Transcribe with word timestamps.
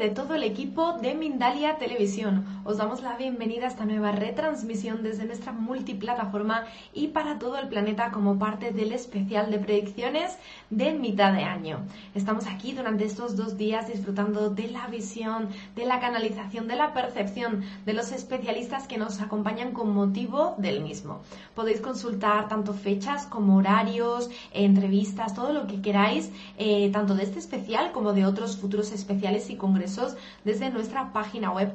De 0.00 0.08
todo 0.08 0.34
el 0.34 0.44
equipo 0.44 0.94
de 0.94 1.14
Mindalia 1.14 1.76
Televisión. 1.76 2.49
Os 2.70 2.76
damos 2.76 3.02
la 3.02 3.16
bienvenida 3.16 3.64
a 3.64 3.68
esta 3.68 3.84
nueva 3.84 4.12
retransmisión 4.12 5.02
desde 5.02 5.24
nuestra 5.24 5.50
multiplataforma 5.50 6.66
y 6.94 7.08
para 7.08 7.40
todo 7.40 7.58
el 7.58 7.66
planeta 7.66 8.12
como 8.12 8.38
parte 8.38 8.70
del 8.70 8.92
especial 8.92 9.50
de 9.50 9.58
predicciones 9.58 10.38
de 10.70 10.92
mitad 10.92 11.32
de 11.32 11.42
año. 11.42 11.80
Estamos 12.14 12.46
aquí 12.46 12.70
durante 12.70 13.06
estos 13.06 13.34
dos 13.34 13.58
días 13.58 13.88
disfrutando 13.88 14.50
de 14.50 14.68
la 14.68 14.86
visión, 14.86 15.48
de 15.74 15.84
la 15.84 15.98
canalización, 15.98 16.68
de 16.68 16.76
la 16.76 16.94
percepción 16.94 17.64
de 17.84 17.92
los 17.92 18.12
especialistas 18.12 18.86
que 18.86 18.98
nos 18.98 19.20
acompañan 19.20 19.72
con 19.72 19.92
motivo 19.92 20.54
del 20.56 20.80
mismo. 20.80 21.22
Podéis 21.56 21.80
consultar 21.80 22.48
tanto 22.48 22.72
fechas 22.72 23.26
como 23.26 23.56
horarios, 23.56 24.30
entrevistas, 24.52 25.34
todo 25.34 25.52
lo 25.52 25.66
que 25.66 25.82
queráis, 25.82 26.30
eh, 26.56 26.88
tanto 26.92 27.16
de 27.16 27.24
este 27.24 27.40
especial 27.40 27.90
como 27.90 28.12
de 28.12 28.26
otros 28.26 28.56
futuros 28.56 28.92
especiales 28.92 29.50
y 29.50 29.56
congresos 29.56 30.16
desde 30.44 30.70
nuestra 30.70 31.12
página 31.12 31.50
web 31.50 31.72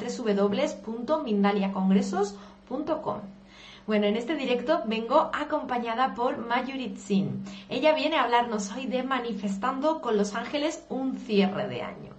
Bueno, 3.88 4.08
en 4.08 4.16
este 4.16 4.36
directo 4.36 4.81
vengo 4.86 5.30
acompañada 5.33 6.16
por 6.16 6.38
Mayurit 6.38 6.97
Sin. 6.97 7.44
Ella 7.69 7.94
viene 7.94 8.16
a 8.16 8.23
hablarnos 8.23 8.72
hoy 8.72 8.88
de 8.88 9.03
manifestando 9.03 10.02
con 10.02 10.17
los 10.17 10.33
ángeles 10.33 10.83
un 10.89 11.17
cierre 11.17 11.67
de 11.67 11.81
año. 11.81 12.13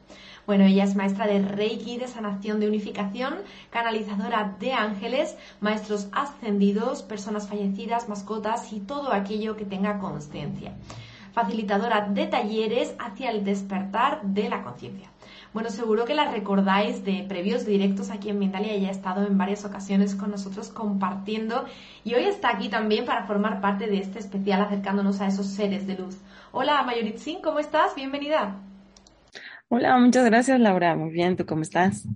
Bueno, 0.47 0.65
ella 0.65 0.85
es 0.85 0.95
maestra 0.95 1.27
de 1.27 1.41
Reiki, 1.43 1.97
de 1.97 2.07
sanación, 2.07 2.61
de 2.61 2.69
unificación, 2.69 3.35
canalizadora 3.71 4.57
de 4.61 4.73
ángeles, 4.73 5.37
maestros 5.61 6.09
ascendidos, 6.13 7.03
personas 7.03 7.49
fallecidas, 7.49 8.09
mascotas 8.09 8.73
y 8.73 8.79
todo 8.79 9.13
aquello 9.13 9.57
que 9.57 9.65
tenga 9.65 9.99
conciencia 9.99 10.73
facilitadora 11.37 12.09
de 12.09 12.27
talleres 12.29 12.95
hacia 12.99 13.31
el 13.31 13.45
despertar 13.45 14.23
de 14.23 14.49
la 14.49 14.63
conciencia. 14.63 15.11
Bueno, 15.57 15.71
seguro 15.71 16.05
que 16.05 16.15
la 16.15 16.31
recordáis 16.31 17.03
de 17.03 17.25
previos 17.27 17.65
directos 17.65 18.11
aquí 18.11 18.29
en 18.29 18.39
Mindalia, 18.39 18.75
ella 18.75 18.89
ha 18.89 18.91
estado 18.91 19.27
en 19.27 19.39
varias 19.39 19.65
ocasiones 19.65 20.15
con 20.15 20.31
nosotros 20.31 20.69
compartiendo 20.69 21.65
y 22.05 22.13
hoy 22.13 22.25
está 22.25 22.51
aquí 22.51 22.69
también 22.69 23.07
para 23.07 23.25
formar 23.25 23.63
parte 23.63 23.87
de 23.87 23.97
este 23.97 24.19
especial 24.19 24.61
acercándonos 24.61 25.23
a 25.23 25.29
esos 25.29 25.47
seres 25.47 25.87
de 25.87 25.97
luz. 25.97 26.19
Hola 26.53 26.83
Mayoritzin, 26.83 27.41
¿cómo 27.41 27.59
estás? 27.59 27.95
Bienvenida. 27.95 28.61
Hola, 29.71 29.97
muchas 29.97 30.27
gracias 30.27 30.61
Laura, 30.61 30.95
muy 30.95 31.11
bien, 31.11 31.39
¿tú 31.39 31.47
cómo 31.47 31.63
estás? 31.63 32.07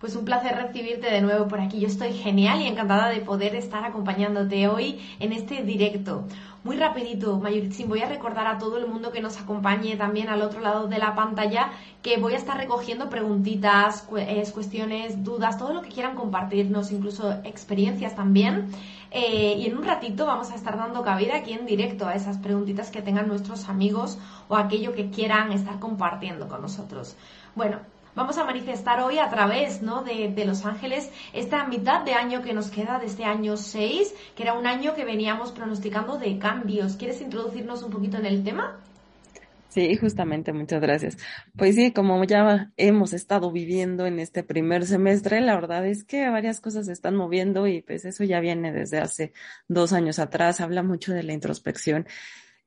Pues 0.00 0.14
un 0.14 0.24
placer 0.24 0.54
recibirte 0.54 1.10
de 1.10 1.20
nuevo 1.20 1.48
por 1.48 1.60
aquí. 1.60 1.80
Yo 1.80 1.88
estoy 1.88 2.12
genial 2.12 2.60
y 2.60 2.68
encantada 2.68 3.08
de 3.08 3.20
poder 3.20 3.56
estar 3.56 3.84
acompañándote 3.84 4.68
hoy 4.68 5.00
en 5.18 5.32
este 5.32 5.64
directo. 5.64 6.24
Muy 6.68 6.76
rapidito, 6.76 7.38
Mayuritzin, 7.38 7.88
voy 7.88 8.02
a 8.02 8.08
recordar 8.10 8.46
a 8.46 8.58
todo 8.58 8.76
el 8.76 8.86
mundo 8.86 9.10
que 9.10 9.22
nos 9.22 9.40
acompañe 9.40 9.96
también 9.96 10.28
al 10.28 10.42
otro 10.42 10.60
lado 10.60 10.86
de 10.86 10.98
la 10.98 11.14
pantalla 11.14 11.70
que 12.02 12.18
voy 12.18 12.34
a 12.34 12.36
estar 12.36 12.58
recogiendo 12.58 13.08
preguntitas, 13.08 14.02
cuestiones, 14.02 15.24
dudas, 15.24 15.56
todo 15.56 15.72
lo 15.72 15.80
que 15.80 15.88
quieran 15.88 16.14
compartirnos, 16.14 16.92
incluso 16.92 17.32
experiencias 17.44 18.14
también. 18.14 18.68
Eh, 19.10 19.54
y 19.56 19.64
en 19.64 19.78
un 19.78 19.82
ratito 19.82 20.26
vamos 20.26 20.50
a 20.50 20.56
estar 20.56 20.76
dando 20.76 21.00
cabida 21.02 21.36
aquí 21.36 21.54
en 21.54 21.64
directo 21.64 22.06
a 22.06 22.12
esas 22.12 22.36
preguntitas 22.36 22.90
que 22.90 23.00
tengan 23.00 23.28
nuestros 23.28 23.70
amigos 23.70 24.18
o 24.48 24.56
aquello 24.56 24.92
que 24.92 25.08
quieran 25.08 25.52
estar 25.52 25.78
compartiendo 25.78 26.48
con 26.48 26.60
nosotros. 26.60 27.16
Bueno, 27.54 27.78
vamos 28.18 28.36
a 28.36 28.44
manifestar 28.44 29.00
hoy 29.00 29.18
a 29.18 29.30
través 29.30 29.80
¿no? 29.80 30.02
de, 30.02 30.44
Los 30.44 30.66
Ángeles 30.66 31.08
esta 31.32 31.68
mitad 31.68 32.04
de 32.04 32.14
año 32.14 32.42
que 32.42 32.52
nos 32.52 32.68
queda 32.68 32.98
de 32.98 33.06
este 33.06 33.24
año 33.24 33.56
6, 33.56 34.12
que 34.34 34.42
era 34.42 34.54
un 34.54 34.66
año 34.66 34.96
que 34.96 35.04
veníamos 35.04 35.52
pronosticando 35.52 36.18
de 36.18 36.36
cambios. 36.36 36.96
¿Quieres 36.96 37.20
introducirnos 37.20 37.84
un 37.84 37.92
poquito 37.92 38.16
en 38.16 38.26
el 38.26 38.42
tema? 38.42 38.76
Sí, 39.68 39.94
justamente, 39.96 40.52
muchas 40.52 40.80
gracias. 40.80 41.16
Pues 41.56 41.76
sí, 41.76 41.92
como 41.92 42.24
ya 42.24 42.72
hemos 42.76 43.12
estado 43.12 43.52
viviendo 43.52 44.04
en 44.04 44.18
este 44.18 44.42
primer 44.42 44.84
semestre, 44.84 45.40
la 45.40 45.54
verdad 45.54 45.86
es 45.86 46.02
que 46.02 46.28
varias 46.28 46.60
cosas 46.60 46.86
se 46.86 46.92
están 46.92 47.14
moviendo 47.14 47.68
y 47.68 47.82
pues 47.82 48.04
eso 48.04 48.24
ya 48.24 48.40
viene 48.40 48.72
desde 48.72 48.98
hace 48.98 49.32
dos 49.68 49.92
años 49.92 50.18
atrás, 50.18 50.60
habla 50.60 50.82
mucho 50.82 51.12
de 51.12 51.22
la 51.22 51.34
introspección 51.34 52.08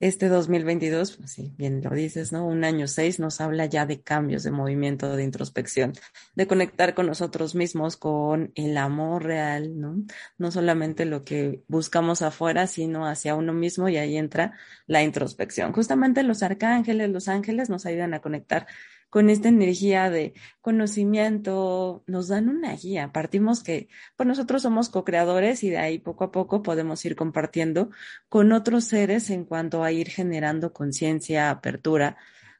este 0.01 0.29
2022, 0.29 1.17
pues 1.17 1.31
sí, 1.31 1.53
bien 1.57 1.81
lo 1.83 1.91
dices, 1.91 2.31
¿no? 2.31 2.47
Un 2.47 2.63
año 2.63 2.87
seis 2.87 3.19
nos 3.19 3.39
habla 3.39 3.67
ya 3.67 3.85
de 3.85 4.01
cambios, 4.01 4.41
de 4.41 4.49
movimiento, 4.49 5.15
de 5.15 5.23
introspección, 5.23 5.93
de 6.35 6.47
conectar 6.47 6.95
con 6.95 7.05
nosotros 7.05 7.53
mismos, 7.53 7.97
con 7.97 8.51
el 8.55 8.77
amor 8.77 9.23
real, 9.23 9.79
¿no? 9.79 9.95
No 10.39 10.51
solamente 10.51 11.05
lo 11.05 11.23
que 11.23 11.61
buscamos 11.67 12.23
afuera, 12.23 12.65
sino 12.65 13.05
hacia 13.05 13.35
uno 13.35 13.53
mismo 13.53 13.89
y 13.89 13.97
ahí 13.97 14.17
entra 14.17 14.57
la 14.87 15.03
introspección. 15.03 15.71
Justamente 15.71 16.23
los 16.23 16.41
arcángeles, 16.41 17.09
los 17.11 17.27
ángeles 17.27 17.69
nos 17.69 17.85
ayudan 17.85 18.15
a 18.15 18.21
conectar 18.21 18.65
con 19.11 19.29
esta 19.29 19.49
energía 19.49 20.09
de 20.09 20.33
conocimiento, 20.61 22.01
nos 22.07 22.29
dan 22.29 22.47
una 22.47 22.73
guía. 22.77 23.11
Partimos 23.11 23.61
que, 23.61 23.89
pues 24.15 24.25
nosotros 24.25 24.61
somos 24.61 24.87
co-creadores 24.89 25.65
y 25.65 25.69
de 25.69 25.79
ahí 25.79 25.99
poco 25.99 26.23
a 26.23 26.31
poco 26.31 26.63
podemos 26.63 27.03
ir 27.03 27.17
compartiendo 27.17 27.89
con 28.29 28.53
otros 28.53 28.85
seres 28.85 29.29
en 29.29 29.43
cuanto 29.43 29.83
a 29.83 29.91
ir 29.91 30.07
generando 30.07 30.71
conciencia, 30.71 31.49
apertura. 31.49 32.15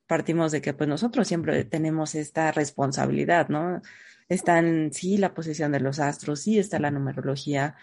Partimos 0.08 0.52
de 0.52 0.62
que 0.62 0.74
pues 0.74 0.90
nosotros 0.90 1.26
siempre 1.26 1.64
tenemos 1.64 2.16
esta 2.16 2.52
responsabilidad, 2.52 3.48
¿no? 3.48 3.82
Están, 4.28 4.92
sí, 4.92 5.18
la 5.18 5.34
posición 5.34 5.72
de 5.72 5.80
los 5.80 6.00
astros, 6.00 6.42
sí 6.42 6.60
está 6.60 6.80
la 6.80 6.92
numerología, 6.92 7.78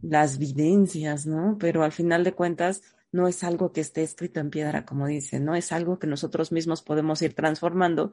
las 0.00 0.38
videncias, 0.38 1.26
¿no? 1.26 1.56
Pero 1.58 1.82
al 1.82 1.90
final 1.90 2.22
de 2.22 2.34
cuentas, 2.34 2.82
no 3.12 3.28
es 3.28 3.44
algo 3.44 3.72
que 3.72 3.82
esté 3.82 4.02
escrito 4.02 4.40
en 4.40 4.50
piedra, 4.50 4.84
como 4.84 5.06
dice, 5.06 5.38
no 5.38 5.54
es 5.54 5.70
algo 5.70 5.98
que 5.98 6.06
nosotros 6.06 6.50
mismos 6.50 6.82
podemos 6.82 7.20
ir 7.22 7.34
transformando, 7.34 8.12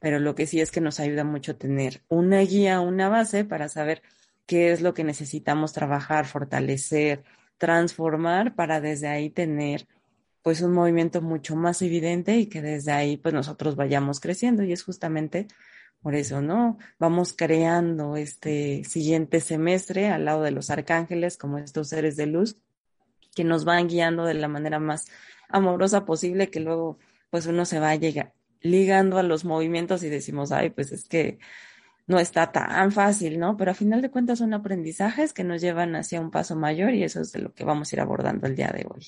pero 0.00 0.18
lo 0.18 0.34
que 0.34 0.46
sí 0.46 0.60
es 0.60 0.70
que 0.70 0.80
nos 0.80 1.00
ayuda 1.00 1.24
mucho 1.24 1.56
tener 1.56 2.02
una 2.08 2.40
guía, 2.40 2.80
una 2.80 3.08
base 3.08 3.44
para 3.44 3.68
saber 3.68 4.02
qué 4.46 4.72
es 4.72 4.80
lo 4.80 4.92
que 4.92 5.04
necesitamos 5.04 5.72
trabajar, 5.72 6.26
fortalecer, 6.26 7.22
transformar 7.58 8.54
para 8.56 8.80
desde 8.80 9.08
ahí 9.08 9.30
tener 9.30 9.86
pues 10.42 10.62
un 10.62 10.72
movimiento 10.72 11.22
mucho 11.22 11.54
más 11.54 11.82
evidente 11.82 12.36
y 12.38 12.46
que 12.46 12.62
desde 12.62 12.92
ahí 12.92 13.16
pues 13.16 13.34
nosotros 13.34 13.76
vayamos 13.76 14.20
creciendo 14.20 14.64
y 14.64 14.72
es 14.72 14.82
justamente 14.82 15.46
por 16.02 16.14
eso, 16.14 16.40
¿no? 16.40 16.78
Vamos 16.98 17.34
creando 17.34 18.16
este 18.16 18.84
siguiente 18.84 19.40
semestre 19.40 20.08
al 20.08 20.24
lado 20.24 20.42
de 20.42 20.50
los 20.50 20.70
arcángeles 20.70 21.36
como 21.36 21.58
estos 21.58 21.88
seres 21.90 22.16
de 22.16 22.26
luz 22.26 22.56
que 23.34 23.44
nos 23.44 23.64
van 23.64 23.88
guiando 23.88 24.24
de 24.24 24.34
la 24.34 24.48
manera 24.48 24.78
más 24.78 25.06
amorosa 25.48 26.04
posible, 26.04 26.50
que 26.50 26.60
luego 26.60 26.98
pues 27.30 27.46
uno 27.46 27.64
se 27.64 27.80
va 27.80 27.94
llega, 27.94 28.32
ligando 28.60 29.18
a 29.18 29.22
los 29.22 29.44
movimientos 29.44 30.02
y 30.02 30.08
decimos, 30.08 30.52
ay, 30.52 30.70
pues 30.70 30.92
es 30.92 31.08
que 31.08 31.38
no 32.06 32.18
está 32.18 32.50
tan 32.50 32.90
fácil, 32.90 33.38
¿no? 33.38 33.56
Pero 33.56 33.70
a 33.70 33.74
final 33.74 34.02
de 34.02 34.10
cuentas 34.10 34.38
son 34.40 34.52
aprendizajes 34.52 35.32
que 35.32 35.44
nos 35.44 35.60
llevan 35.60 35.94
hacia 35.94 36.20
un 36.20 36.30
paso 36.30 36.56
mayor 36.56 36.92
y 36.92 37.04
eso 37.04 37.20
es 37.20 37.32
de 37.32 37.40
lo 37.40 37.54
que 37.54 37.64
vamos 37.64 37.92
a 37.92 37.96
ir 37.96 38.00
abordando 38.00 38.46
el 38.48 38.56
día 38.56 38.72
de 38.74 38.86
hoy. 38.90 39.06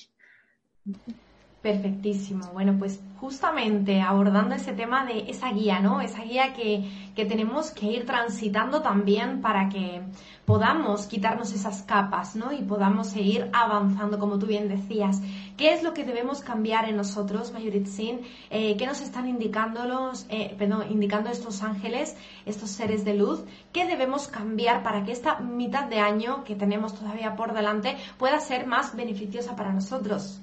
Perfectísimo. 1.63 2.47
Bueno, 2.51 2.75
pues 2.77 2.99
justamente 3.21 4.01
abordando 4.01 4.53
ese 4.53 4.73
tema 4.73 5.05
de 5.05 5.29
esa 5.29 5.49
guía, 5.53 5.79
¿no? 5.79 6.01
Esa 6.01 6.21
guía 6.25 6.51
que, 6.53 6.83
que, 7.15 7.23
tenemos 7.23 7.71
que 7.71 7.85
ir 7.85 8.05
transitando 8.05 8.81
también 8.81 9.39
para 9.39 9.69
que 9.69 10.01
podamos 10.43 11.05
quitarnos 11.05 11.53
esas 11.53 11.83
capas, 11.83 12.35
¿no? 12.35 12.51
Y 12.51 12.63
podamos 12.63 13.07
seguir 13.07 13.49
avanzando, 13.53 14.19
como 14.19 14.37
tú 14.39 14.45
bien 14.45 14.67
decías. 14.67 15.21
¿Qué 15.55 15.73
es 15.73 15.83
lo 15.83 15.93
que 15.93 16.03
debemos 16.03 16.41
cambiar 16.41 16.89
en 16.89 16.97
nosotros, 16.97 17.53
Mayuritzin? 17.53 18.19
Eh, 18.49 18.75
¿Qué 18.75 18.85
nos 18.85 18.99
están 18.99 19.29
indicando, 19.29 19.85
los, 19.85 20.25
eh, 20.27 20.53
perdón, 20.59 20.87
indicando 20.91 21.29
estos 21.29 21.63
ángeles, 21.63 22.17
estos 22.45 22.71
seres 22.71 23.05
de 23.05 23.13
luz? 23.13 23.45
¿Qué 23.71 23.85
debemos 23.85 24.27
cambiar 24.27 24.83
para 24.83 25.05
que 25.05 25.13
esta 25.13 25.39
mitad 25.39 25.85
de 25.85 25.99
año 25.99 26.43
que 26.43 26.55
tenemos 26.55 26.93
todavía 26.93 27.37
por 27.37 27.53
delante 27.53 27.95
pueda 28.17 28.41
ser 28.41 28.67
más 28.67 28.97
beneficiosa 28.97 29.55
para 29.55 29.71
nosotros? 29.71 30.42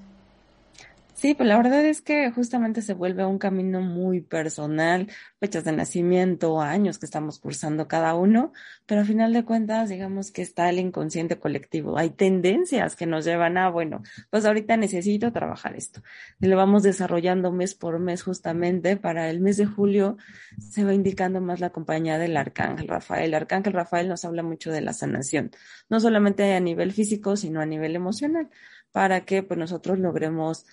Sí, 1.21 1.35
pues 1.35 1.47
la 1.51 1.59
verdad 1.59 1.85
es 1.85 2.01
que 2.01 2.31
justamente 2.31 2.81
se 2.81 2.95
vuelve 2.95 3.27
un 3.27 3.39
camino 3.39 3.83
muy 3.83 4.23
personal, 4.23 5.07
fechas 5.39 5.65
de 5.65 5.73
nacimiento, 5.73 6.63
años 6.63 6.99
que 6.99 7.05
estamos 7.05 7.39
cursando 7.39 7.87
cada 7.89 8.15
uno, 8.15 8.55
pero 8.87 9.03
a 9.03 9.05
final 9.05 9.35
de 9.35 9.45
cuentas, 9.45 9.91
digamos 9.91 10.31
que 10.31 10.41
está 10.41 10.71
el 10.71 10.79
inconsciente 10.79 11.39
colectivo. 11.39 11.99
Hay 11.99 12.09
tendencias 12.09 12.97
que 12.97 13.05
nos 13.05 13.27
llevan 13.27 13.59
a, 13.59 13.69
bueno, 13.69 14.03
pues 14.31 14.47
ahorita 14.47 14.79
necesito 14.79 15.31
trabajar 15.31 15.77
esto. 15.77 16.01
Y 16.41 16.47
lo 16.47 16.57
vamos 16.57 16.83
desarrollando 16.83 17.53
mes 17.53 17.75
por 17.75 17.99
mes 17.99 18.23
justamente. 18.23 18.97
Para 18.97 19.29
el 19.29 19.41
mes 19.41 19.59
de 19.59 19.67
julio 19.67 20.17
se 20.59 20.85
va 20.85 20.95
indicando 20.95 21.43
más 21.43 21.61
la 21.61 21.69
compañía 21.69 22.17
del 22.17 22.35
Arcángel 22.35 22.89
Rafael. 22.89 23.27
El 23.27 23.35
Arcángel 23.35 23.75
Rafael 23.75 24.09
nos 24.09 24.25
habla 24.25 24.43
mucho 24.43 24.73
de 24.73 24.81
la 24.81 24.95
sanación, 24.95 25.51
no 25.91 26.01
solamente 26.01 26.55
a 26.55 26.61
nivel 26.61 26.93
físico, 26.93 27.37
sino 27.37 27.61
a 27.61 27.67
nivel 27.67 27.95
emocional, 27.95 28.49
para 28.91 29.27
que 29.27 29.43
pues 29.43 29.59
nosotros 29.59 29.99
logremos 29.99 30.65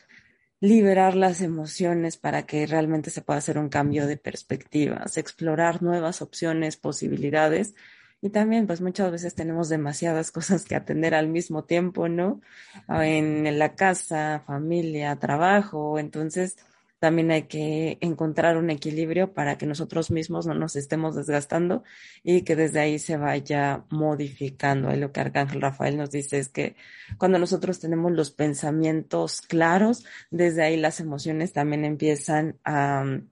liberar 0.59 1.15
las 1.15 1.41
emociones 1.41 2.17
para 2.17 2.45
que 2.45 2.65
realmente 2.65 3.09
se 3.09 3.21
pueda 3.21 3.39
hacer 3.39 3.57
un 3.57 3.69
cambio 3.69 4.07
de 4.07 4.17
perspectivas, 4.17 5.17
explorar 5.17 5.83
nuevas 5.83 6.21
opciones, 6.21 6.77
posibilidades. 6.77 7.75
Y 8.21 8.29
también, 8.29 8.65
pues 8.65 8.81
muchas 8.81 9.11
veces 9.11 9.35
tenemos 9.35 9.69
demasiadas 9.69 10.31
cosas 10.33 10.65
que 10.65 10.75
atender 10.75 11.13
al 11.13 11.27
mismo 11.27 11.65
tiempo, 11.65 12.09
¿no? 12.09 12.41
En 12.89 13.59
la 13.59 13.75
casa, 13.75 14.43
familia, 14.45 15.15
trabajo. 15.17 15.99
Entonces, 15.99 16.57
también 16.99 17.29
hay 17.29 17.43
que 17.43 17.97
encontrar 18.01 18.57
un 18.57 18.69
equilibrio 18.71 19.33
para 19.33 19.57
que 19.57 19.67
nosotros 19.67 20.09
mismos 20.09 20.47
no 20.47 20.55
nos 20.55 20.75
estemos 20.75 21.15
desgastando 21.15 21.83
y 22.23 22.41
que 22.41 22.55
desde 22.55 22.79
ahí 22.79 22.97
se 22.97 23.17
vaya 23.17 23.85
modificando. 23.89 24.89
Ahí 24.89 24.99
lo 24.99 25.11
que 25.11 25.19
Arcángel 25.19 25.61
Rafael 25.61 25.97
nos 25.97 26.09
dice 26.09 26.39
es 26.39 26.49
que 26.49 26.75
cuando 27.17 27.37
nosotros 27.37 27.79
tenemos 27.79 28.11
los 28.11 28.31
pensamientos 28.31 29.41
claros, 29.41 30.05
desde 30.31 30.63
ahí 30.63 30.77
las 30.77 30.99
emociones 30.99 31.53
también 31.53 31.85
empiezan 31.85 32.57
a 32.63 33.03
mm, 33.03 33.29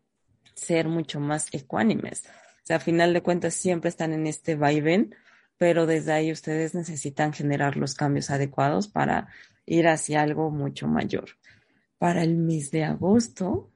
ser 0.53 0.87
mucho 0.87 1.19
más 1.19 1.47
ecuánimes. 1.51 2.25
O 2.27 2.67
sea, 2.67 2.77
a 2.77 2.79
final 2.79 3.13
de 3.13 3.23
cuentas 3.23 3.55
siempre 3.55 3.89
están 3.89 4.13
en 4.13 4.27
este 4.27 4.55
vaivén, 4.55 5.15
pero 5.57 5.87
desde 5.87 6.13
ahí 6.13 6.31
ustedes 6.31 6.75
necesitan 6.75 7.33
generar 7.33 7.77
los 7.77 7.95
cambios 7.95 8.29
adecuados 8.29 8.87
para 8.87 9.27
ir 9.65 9.87
hacia 9.87 10.21
algo 10.21 10.51
mucho 10.51 10.87
mayor 10.87 11.29
para 11.97 12.23
el 12.23 12.35
mes 12.37 12.71
de 12.71 12.83
agosto, 12.83 13.71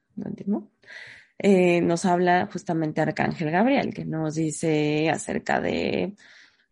eh, 1.38 1.80
nos 1.80 2.04
habla 2.04 2.48
justamente 2.52 3.00
Arcángel 3.00 3.50
Gabriel, 3.50 3.94
que 3.94 4.04
nos 4.04 4.34
dice 4.34 5.08
acerca 5.10 5.60
de, 5.60 6.16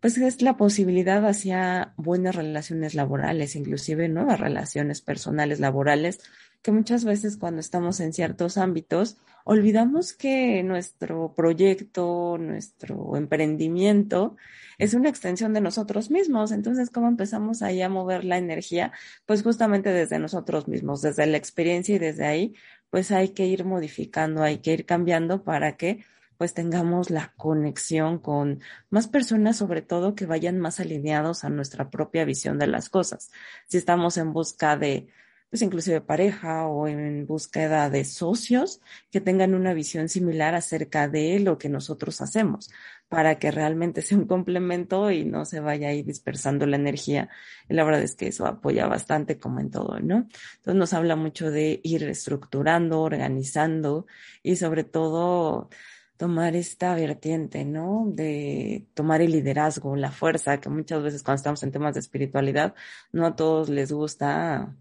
pues 0.01 0.17
es 0.19 0.43
la 0.43 0.57
posibilidad 0.57 1.27
hacia 1.27 1.93
buenas 1.97 2.35
relaciones 2.35 2.95
laborales, 2.95 3.57
inclusive 3.57 4.09
nuevas 4.09 4.41
relaciones 4.41 5.01
personales 5.01 5.61
laborales, 5.61 6.21
que 6.63 6.73
muchas 6.73 7.05
veces 7.05 7.37
cuando 7.37 7.61
estamos 7.61 8.01
en 8.01 8.13
ciertos 8.13 8.59
ámbitos 8.59 9.19
olvidamos 9.45 10.13
que 10.13 10.63
nuestro 10.63 11.33
proyecto, 11.35 12.37
nuestro 12.39 13.17
emprendimiento 13.17 14.37
es 14.77 14.93
una 14.93 15.09
extensión 15.09 15.55
de 15.55 15.63
nosotros 15.63 16.11
mismos. 16.11 16.53
Entonces, 16.53 16.91
¿cómo 16.91 17.09
empezamos 17.09 17.63
ahí 17.63 17.81
a 17.81 17.89
mover 17.89 18.25
la 18.25 18.37
energía? 18.37 18.93
Pues 19.25 19.43
justamente 19.43 19.91
desde 19.91 20.19
nosotros 20.19 20.69
mismos, 20.69 21.01
desde 21.01 21.27
la 21.27 21.39
experiencia 21.39 21.97
y 21.97 21.99
desde 21.99 22.27
ahí, 22.27 22.55
pues 22.91 23.11
hay 23.11 23.31
que 23.31 23.47
ir 23.47 23.65
modificando, 23.65 24.43
hay 24.43 24.59
que 24.59 24.75
ir 24.75 24.85
cambiando 24.85 25.43
para 25.43 25.77
que 25.77 26.05
pues 26.39 26.55
tengamos 26.55 27.11
la 27.11 27.35
conexión 27.37 28.19
con 28.19 28.61
más 28.91 29.09
personas, 29.09 29.57
sobre 29.57 29.83
todo 29.83 30.15
que 30.15 30.25
vayan 30.27 30.59
más 30.59 30.81
alineados 30.81 31.45
a 31.45 31.51
nuestra 31.51 31.91
propia 31.91 32.25
visión 32.25 32.59
de 32.59 32.69
las 32.69 32.89
cosas. 32.89 33.31
Si 33.67 33.77
estamos 33.77 34.17
en 34.17 34.33
busca 34.33 34.77
de 34.77 35.09
pues 35.51 35.63
inclusive 35.63 36.01
pareja 36.01 36.67
o 36.67 36.89
en 36.89 37.27
búsqueda 37.27 37.89
de 37.89 38.05
socios 38.05 38.81
que 39.11 39.21
tengan 39.21 39.55
una 39.55 39.73
visión 39.73 40.09
similar 40.09 40.55
acerca 40.55 41.09
de 41.09 41.41
lo 41.41 41.57
que 41.57 41.71
nosotros 41.71 42.21
hacemos 42.21 42.71
para 43.09 43.39
que 43.39 43.51
realmente 43.51 44.03
sea 44.03 44.19
un 44.19 44.27
complemento 44.27 45.11
y 45.11 45.25
no 45.25 45.47
se 45.47 45.61
vaya 45.61 45.89
ahí 45.89 46.03
dispersando 46.03 46.67
la 46.67 46.77
energía. 46.77 47.31
Y 47.69 47.75
la 47.75 47.85
verdad 47.85 48.03
es 48.03 48.15
que 48.15 48.29
eso 48.29 48.47
apoya 48.47 48.87
bastante 48.87 49.39
como 49.39 49.61
en 49.61 49.71
todo, 49.71 49.99
¿no? 50.01 50.29
Entonces 50.57 50.75
nos 50.75 50.93
habla 50.93 51.17
mucho 51.17 51.51
de 51.51 51.81
ir 51.83 52.05
estructurando, 52.05 53.01
organizando 53.01 54.07
y 54.43 54.57
sobre 54.57 54.85
todo 54.85 55.71
tomar 56.19 56.57
esta 56.57 56.95
vertiente, 56.95 57.65
¿no? 57.65 58.05
De 58.09 58.87
tomar 58.93 59.23
el 59.23 59.33
liderazgo, 59.33 59.97
la 59.97 60.11
fuerza, 60.11 60.61
que 60.61 60.69
muchas 60.69 61.03
veces 61.03 61.23
cuando 61.23 61.37
estamos 61.37 61.63
en 61.63 61.73
temas 61.73 61.95
de 61.95 62.01
espiritualidad, 62.01 62.75
no 63.13 63.25
a 63.25 63.37
todos 63.37 63.71
les 63.71 63.93
gusta 63.93 64.77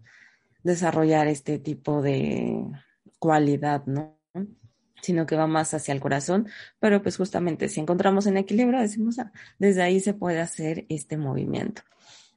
desarrollar 0.62 1.28
este 1.28 1.58
tipo 1.58 2.02
de 2.02 2.64
cualidad, 3.18 3.86
¿no? 3.86 4.18
sino 5.00 5.26
que 5.26 5.36
va 5.36 5.46
más 5.46 5.74
hacia 5.74 5.94
el 5.94 6.00
corazón, 6.00 6.48
pero 6.80 7.02
pues 7.02 7.16
justamente 7.16 7.68
si 7.68 7.80
encontramos 7.80 8.26
en 8.26 8.36
equilibrio, 8.36 8.80
decimos, 8.80 9.20
ah, 9.20 9.32
desde 9.58 9.82
ahí 9.82 10.00
se 10.00 10.12
puede 10.12 10.40
hacer 10.40 10.86
este 10.88 11.16
movimiento. 11.16 11.82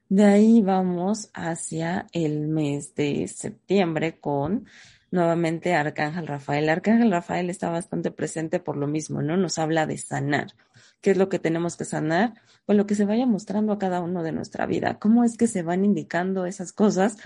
De 0.10 0.26
ahí 0.26 0.62
vamos 0.62 1.32
hacia 1.34 2.06
el 2.12 2.48
mes 2.48 2.94
de 2.96 3.28
septiembre 3.28 4.20
con 4.20 4.68
nuevamente 5.12 5.74
Arcángel 5.74 6.26
Rafael. 6.26 6.70
Arcángel 6.70 7.12
Rafael 7.12 7.50
está 7.50 7.70
bastante 7.70 8.12
presente 8.12 8.60
por 8.60 8.78
lo 8.78 8.88
mismo, 8.88 9.22
¿no? 9.22 9.38
Nos 9.38 9.60
habla 9.60 9.86
de 9.86 9.98
sanar. 9.98 10.48
¿Qué 11.02 11.12
es 11.12 11.18
lo 11.18 11.30
que 11.30 11.40
tenemos 11.40 11.78
que 11.78 11.86
sanar? 11.86 12.34
Pues 12.66 12.78
lo 12.78 12.86
que 12.86 12.96
se 12.96 13.06
vaya 13.06 13.26
mostrando 13.26 13.74
a 13.74 13.80
cada 13.80 14.02
uno 14.02 14.24
de 14.24 14.32
nuestra 14.32 14.66
vida. 14.66 15.00
¿Cómo 15.00 15.24
es 15.24 15.38
que 15.38 15.48
se 15.48 15.64
van 15.64 15.86
indicando 15.86 16.46
esas 16.46 16.74
cosas? 16.74 17.18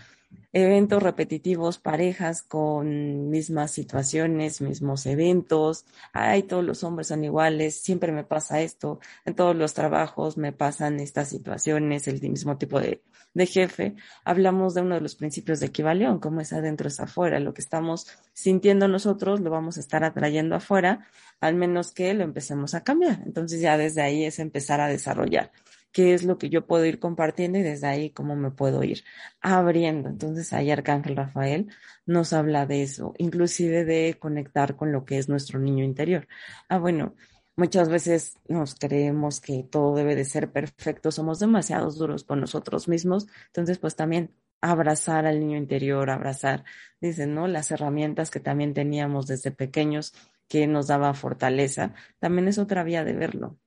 Eventos 0.55 1.03
repetitivos, 1.03 1.79
parejas 1.79 2.41
con 2.41 3.29
mismas 3.29 3.71
situaciones, 3.71 4.61
mismos 4.61 5.05
eventos. 5.05 5.85
Ay, 6.13 6.43
todos 6.43 6.63
los 6.63 6.83
hombres 6.85 7.07
son 7.07 7.25
iguales, 7.25 7.81
siempre 7.81 8.13
me 8.13 8.23
pasa 8.23 8.61
esto, 8.61 8.99
en 9.25 9.35
todos 9.35 9.55
los 9.55 9.73
trabajos 9.73 10.37
me 10.37 10.53
pasan 10.53 11.01
estas 11.01 11.27
situaciones, 11.27 12.07
el 12.07 12.21
mismo 12.21 12.57
tipo 12.57 12.79
de, 12.79 13.01
de 13.33 13.45
jefe. 13.45 13.95
Hablamos 14.23 14.73
de 14.73 14.81
uno 14.81 14.95
de 14.95 15.01
los 15.01 15.15
principios 15.15 15.59
de 15.59 15.67
equivalión, 15.67 16.19
como 16.19 16.39
es 16.39 16.53
adentro 16.53 16.87
es 16.87 17.01
afuera. 17.01 17.39
Lo 17.41 17.53
que 17.53 17.61
estamos 17.61 18.07
sintiendo 18.33 18.87
nosotros 18.87 19.41
lo 19.41 19.49
vamos 19.49 19.75
a 19.75 19.81
estar 19.81 20.05
atrayendo 20.05 20.55
afuera, 20.55 21.05
al 21.41 21.55
menos 21.55 21.91
que 21.91 22.13
lo 22.13 22.23
empecemos 22.23 22.75
a 22.75 22.83
cambiar. 22.83 23.21
Entonces 23.25 23.59
ya 23.59 23.77
desde 23.77 24.01
ahí 24.01 24.23
es 24.23 24.39
empezar 24.39 24.79
a 24.79 24.87
desarrollar 24.87 25.51
qué 25.95 26.13
es 26.13 26.23
lo 26.25 26.37
que 26.37 26.49
yo 26.49 26.67
puedo 26.67 26.83
ir 26.85 26.99
compartiendo 26.99 27.57
y 27.57 27.61
desde 27.63 27.87
ahí 27.87 28.09
cómo 28.09 28.35
me 28.35 28.51
puedo 28.51 28.83
ir 28.83 29.05
abriendo. 29.39 30.09
Entonces 30.09 30.51
ahí 30.51 30.69
Arcángel 30.69 31.15
Rafael 31.15 31.69
nos 32.05 32.33
habla 32.33 32.65
de 32.65 32.83
eso, 32.83 33.13
inclusive 33.17 33.85
de 33.85 34.17
conectar 34.19 34.75
con 34.75 34.91
lo 34.91 35.05
que 35.05 35.17
es 35.17 35.29
nuestro 35.29 35.57
niño 35.57 35.85
interior. 35.85 36.27
Ah, 36.67 36.79
bueno, 36.79 37.15
muchas 37.55 37.87
veces 37.87 38.37
nos 38.49 38.75
creemos 38.75 39.39
que 39.39 39.63
todo 39.63 39.95
debe 39.95 40.17
de 40.17 40.25
ser 40.25 40.51
perfecto, 40.51 41.11
somos 41.11 41.39
demasiados 41.39 41.97
duros 41.97 42.25
con 42.25 42.41
nosotros 42.41 42.89
mismos, 42.89 43.27
entonces 43.47 43.77
pues 43.79 43.95
también 43.95 44.31
abrazar 44.59 45.25
al 45.25 45.39
niño 45.39 45.57
interior, 45.57 46.09
abrazar, 46.09 46.65
dicen, 46.99 47.33
¿no? 47.33 47.47
Las 47.47 47.71
herramientas 47.71 48.31
que 48.31 48.41
también 48.41 48.73
teníamos 48.73 49.27
desde 49.27 49.51
pequeños 49.51 50.13
que 50.49 50.67
nos 50.67 50.87
daba 50.87 51.13
fortaleza, 51.13 51.93
también 52.19 52.49
es 52.49 52.57
otra 52.57 52.83
vía 52.83 53.05
de 53.05 53.13
verlo. 53.13 53.57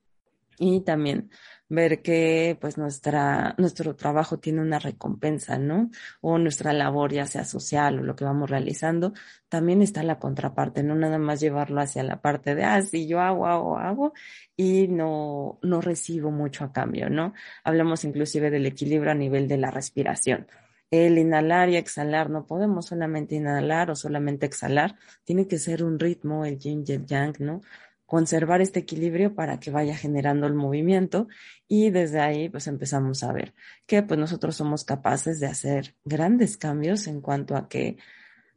Y 0.58 0.80
también 0.80 1.30
ver 1.68 2.02
que 2.02 2.56
pues 2.60 2.78
nuestra, 2.78 3.54
nuestro 3.58 3.94
trabajo 3.96 4.38
tiene 4.38 4.60
una 4.62 4.78
recompensa, 4.78 5.58
¿no? 5.58 5.90
O 6.20 6.38
nuestra 6.38 6.72
labor, 6.72 7.12
ya 7.12 7.26
sea 7.26 7.44
social 7.44 7.98
o 8.00 8.02
lo 8.02 8.16
que 8.16 8.24
vamos 8.24 8.50
realizando, 8.50 9.12
también 9.48 9.82
está 9.82 10.02
la 10.02 10.18
contraparte, 10.18 10.82
no 10.82 10.94
nada 10.94 11.18
más 11.18 11.40
llevarlo 11.40 11.80
hacia 11.80 12.02
la 12.02 12.20
parte 12.20 12.54
de, 12.54 12.64
ah, 12.64 12.82
sí, 12.82 13.06
yo 13.06 13.20
hago, 13.20 13.46
hago, 13.46 13.78
hago 13.78 14.12
y 14.56 14.88
no, 14.88 15.58
no 15.62 15.80
recibo 15.80 16.30
mucho 16.30 16.64
a 16.64 16.72
cambio, 16.72 17.10
¿no? 17.10 17.34
Hablamos 17.64 18.04
inclusive 18.04 18.50
del 18.50 18.66
equilibrio 18.66 19.10
a 19.12 19.14
nivel 19.14 19.48
de 19.48 19.58
la 19.58 19.70
respiración. 19.70 20.46
El 20.90 21.18
inhalar 21.18 21.68
y 21.68 21.76
exhalar, 21.76 22.30
no 22.30 22.46
podemos 22.46 22.86
solamente 22.86 23.34
inhalar 23.34 23.90
o 23.90 23.94
solamente 23.96 24.46
exhalar, 24.46 24.96
tiene 25.24 25.46
que 25.46 25.58
ser 25.58 25.84
un 25.84 25.98
ritmo, 25.98 26.46
el 26.46 26.58
yin 26.58 26.82
y 26.86 26.92
el 26.92 27.04
yang, 27.04 27.34
¿no? 27.40 27.60
Conservar 28.08 28.62
este 28.62 28.80
equilibrio 28.80 29.34
para 29.34 29.60
que 29.60 29.70
vaya 29.70 29.94
generando 29.94 30.46
el 30.46 30.54
movimiento 30.54 31.28
y 31.68 31.90
desde 31.90 32.20
ahí 32.20 32.48
pues 32.48 32.66
empezamos 32.66 33.22
a 33.22 33.34
ver 33.34 33.52
que 33.86 34.02
pues 34.02 34.18
nosotros 34.18 34.56
somos 34.56 34.82
capaces 34.82 35.40
de 35.40 35.46
hacer 35.46 35.94
grandes 36.06 36.56
cambios 36.56 37.06
en 37.06 37.20
cuanto 37.20 37.54
a 37.54 37.68
que 37.68 37.98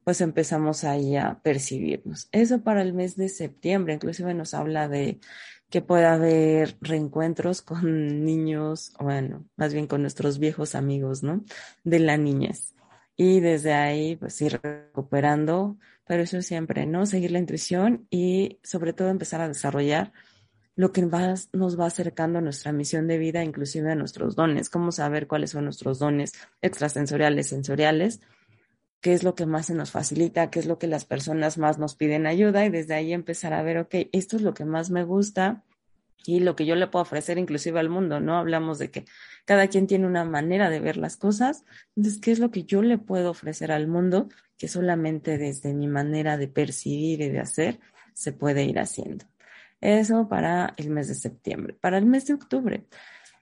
pues 0.06 0.22
empezamos 0.22 0.86
ahí 0.86 1.18
a 1.18 1.42
percibirnos. 1.44 2.30
Eso 2.32 2.64
para 2.64 2.82
el 2.82 2.94
mes 2.94 3.18
de 3.18 3.28
septiembre, 3.28 3.94
inclusive 3.94 4.34
nos 4.34 4.54
habla 4.54 4.88
de 4.88 5.20
que 5.70 5.82
pueda 5.82 6.14
haber 6.14 6.78
reencuentros 6.80 7.62
con 7.62 7.84
niños, 8.26 8.94
bueno, 9.02 9.50
más 9.58 9.74
bien 9.74 9.86
con 9.86 10.02
nuestros 10.02 10.40
viejos 10.40 10.76
amigos, 10.76 11.24
¿no? 11.24 11.44
De 11.84 12.00
la 12.00 12.16
niñez. 12.16 12.74
Y 13.18 13.42
desde 13.42 13.74
ahí 13.74 14.16
pues 14.16 14.42
ir 14.42 14.62
recuperando 14.64 15.78
pero 16.06 16.24
eso 16.24 16.42
siempre, 16.42 16.86
¿no? 16.86 17.06
Seguir 17.06 17.32
la 17.32 17.40
intuición 17.40 18.08
y 18.10 18.60
sobre 18.64 18.94
todo 18.94 19.10
empezar 19.10 19.42
a 19.42 19.48
desarrollar 19.48 20.12
lo 20.76 20.92
que 20.92 21.02
nos 21.02 21.80
va 21.80 21.86
acercando 21.86 22.40
a 22.40 22.42
nuestra 22.42 22.72
misión 22.72 23.08
de 23.08 23.18
vida, 23.18 23.44
inclusive 23.44 23.92
a 23.92 23.96
nuestros 23.96 24.36
dones, 24.36 24.70
cómo 24.70 24.92
saber 24.92 25.28
cuáles 25.28 25.52
son 25.52 25.66
nuestros 25.66 26.00
dones 26.00 26.34
extrasensoriales, 26.62 27.48
sensoriales, 27.48 28.22
qué 29.02 29.14
es 29.14 29.24
lo 29.24 29.36
que 29.36 29.46
más 29.46 29.68
se 29.68 29.74
nos 29.74 29.92
facilita, 29.92 30.50
qué 30.50 30.60
es 30.60 30.66
lo 30.66 30.80
que 30.80 30.88
las 30.88 31.06
personas 31.06 31.58
más 31.58 31.78
nos 31.78 31.96
piden 31.96 32.26
ayuda 32.26 32.66
y 32.66 32.70
desde 32.70 32.94
ahí 32.94 33.14
empezar 33.14 33.54
a 33.54 33.64
ver, 33.64 33.80
ok, 33.80 33.96
esto 34.12 34.38
es 34.38 34.42
lo 34.42 34.54
que 34.54 34.66
más 34.66 34.90
me 34.92 35.04
gusta 35.04 35.64
y 36.26 36.40
lo 36.40 36.56
que 36.56 36.66
yo 36.66 36.76
le 36.76 36.88
puedo 36.88 37.04
ofrecer 37.04 37.38
inclusive 37.38 37.80
al 37.80 37.90
mundo, 37.90 38.20
¿no? 38.20 38.38
Hablamos 38.38 38.80
de 38.80 38.92
que 38.92 39.06
cada 39.46 39.68
quien 39.68 39.88
tiene 39.88 40.08
una 40.08 40.24
manera 40.24 40.70
de 40.70 40.80
ver 40.80 40.98
las 40.98 41.18
cosas, 41.18 41.66
entonces, 41.96 42.22
¿qué 42.22 42.32
es 42.32 42.40
lo 42.40 42.52
que 42.52 42.64
yo 42.64 42.82
le 42.82 42.98
puedo 42.98 43.32
ofrecer 43.32 43.72
al 43.72 43.88
mundo 43.88 44.30
que 44.62 44.68
solamente 44.68 45.40
desde 45.40 45.74
mi 45.74 45.88
manera 45.88 46.38
de 46.38 46.48
percibir 46.48 47.22
y 47.22 47.30
de 47.30 47.40
hacer 47.40 47.80
se 48.14 48.32
puede 48.32 48.64
ir 48.64 48.78
haciendo. 48.78 49.26
Eso 49.82 50.30
para 50.30 50.76
el 50.78 50.92
mes 50.92 51.08
de 51.08 51.16
septiembre. 51.16 51.74
Para 51.74 51.98
el 51.98 52.06
mes 52.06 52.28
de 52.28 52.36
octubre, 52.36 52.86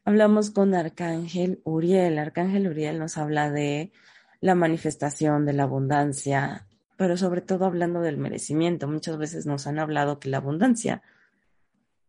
hablamos 0.05 0.50
con 0.50 0.74
Arcángel 0.74 1.59
Uriel. 1.65 2.19
Arcángel 2.19 2.67
Uriel 2.67 3.00
nos 3.00 3.17
habla 3.17 3.51
de 3.51 3.91
la 4.39 4.55
manifestación 4.55 5.45
de 5.45 5.51
la 5.51 5.63
abundancia, 5.63 6.65
pero 6.95 7.17
sobre 7.17 7.41
todo 7.41 7.65
hablando 7.65 8.00
del 8.00 8.15
merecimiento. 8.15 8.88
Muchas 8.88 9.17
veces 9.17 9.45
nos 9.45 9.67
han 9.67 9.77
hablado 9.77 10.21
que 10.21 10.29
la 10.29 10.38
abundancia 10.38 11.01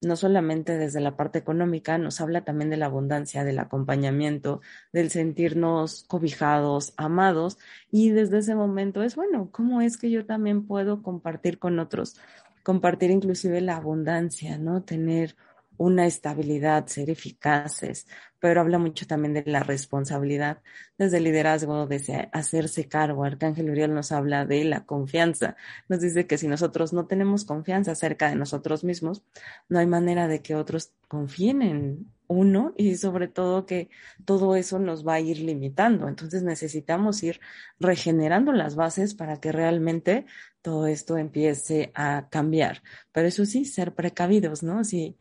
no 0.01 0.17
solamente 0.17 0.79
desde 0.79 1.01
la 1.01 1.17
parte 1.17 1.39
económica, 1.39 1.99
nos 1.99 2.21
habla 2.21 2.43
también 2.45 2.71
de 2.71 2.77
la 2.77 2.87
abundancia, 2.87 3.45
del 3.45 3.59
acompañamiento, 3.59 4.61
del 4.93 5.11
sentirnos 5.11 6.05
cobijados, 6.05 6.95
amados. 6.97 7.59
Y 7.91 8.11
desde 8.11 8.39
ese 8.39 8.55
momento 8.55 9.03
es, 9.03 9.17
bueno, 9.17 9.51
¿cómo 9.53 9.81
es 9.83 9.99
que 9.99 10.11
yo 10.11 10.25
también 10.25 10.67
puedo 10.67 11.03
compartir 11.03 11.59
con 11.59 11.79
otros? 11.79 12.17
Compartir 12.63 13.11
inclusive 13.11 13.61
la 13.61 13.77
abundancia, 13.77 14.59
¿no? 14.59 14.83
Tener 14.83 15.37
una 15.77 16.07
estabilidad, 16.07 16.87
ser 16.87 17.11
eficaces, 17.11 18.07
pero 18.41 18.63
habla 18.63 18.79
mucho 18.79 19.07
también 19.07 19.35
de 19.35 19.45
la 19.47 19.63
responsabilidad, 19.63 20.63
desde 20.99 21.19
el 21.19 21.25
liderazgo, 21.25 21.87
desde 21.87 22.31
hacerse 22.33 22.89
cargo. 22.89 23.25
Arcángel 23.25 23.71
Uriel 23.71 23.95
nos 23.95 24.13
habla 24.13 24.47
de 24.47 24.65
la 24.65 24.87
confianza. 24.87 25.57
Nos 25.89 26.01
dice 26.01 26.27
que 26.27 26.39
si 26.39 26.49
nosotros 26.49 26.93
no 26.93 27.07
tenemos 27.07 27.45
confianza 27.45 27.93
acerca 27.93 28.31
de 28.31 28.37
nosotros 28.37 28.83
mismos, 28.83 29.23
no 29.69 29.79
hay 29.79 29.87
manera 29.87 30.27
de 30.27 30.43
que 30.43 30.55
otros 30.55 30.93
confíen 31.07 31.63
en 31.63 32.11
uno 32.29 32.73
y 32.77 32.97
sobre 32.97 33.29
todo 33.29 33.67
que 33.67 33.91
todo 34.25 34.57
eso 34.57 34.79
nos 34.79 35.07
va 35.07 35.15
a 35.15 35.21
ir 35.21 35.41
limitando. 35.41 36.09
Entonces 36.09 36.43
necesitamos 36.43 37.23
ir 37.23 37.41
regenerando 37.79 38.53
las 38.53 38.75
bases 38.77 39.15
para 39.15 39.41
que 39.41 39.53
realmente 39.53 40.27
todo 40.63 40.87
esto 40.87 41.19
empiece 41.19 41.91
a 41.95 42.29
cambiar. 42.31 42.83
Pero 43.13 43.29
eso 43.29 43.45
sí, 43.45 43.65
ser 43.65 43.95
precavidos, 43.95 44.63
¿no? 44.63 44.85
Si 44.85 45.19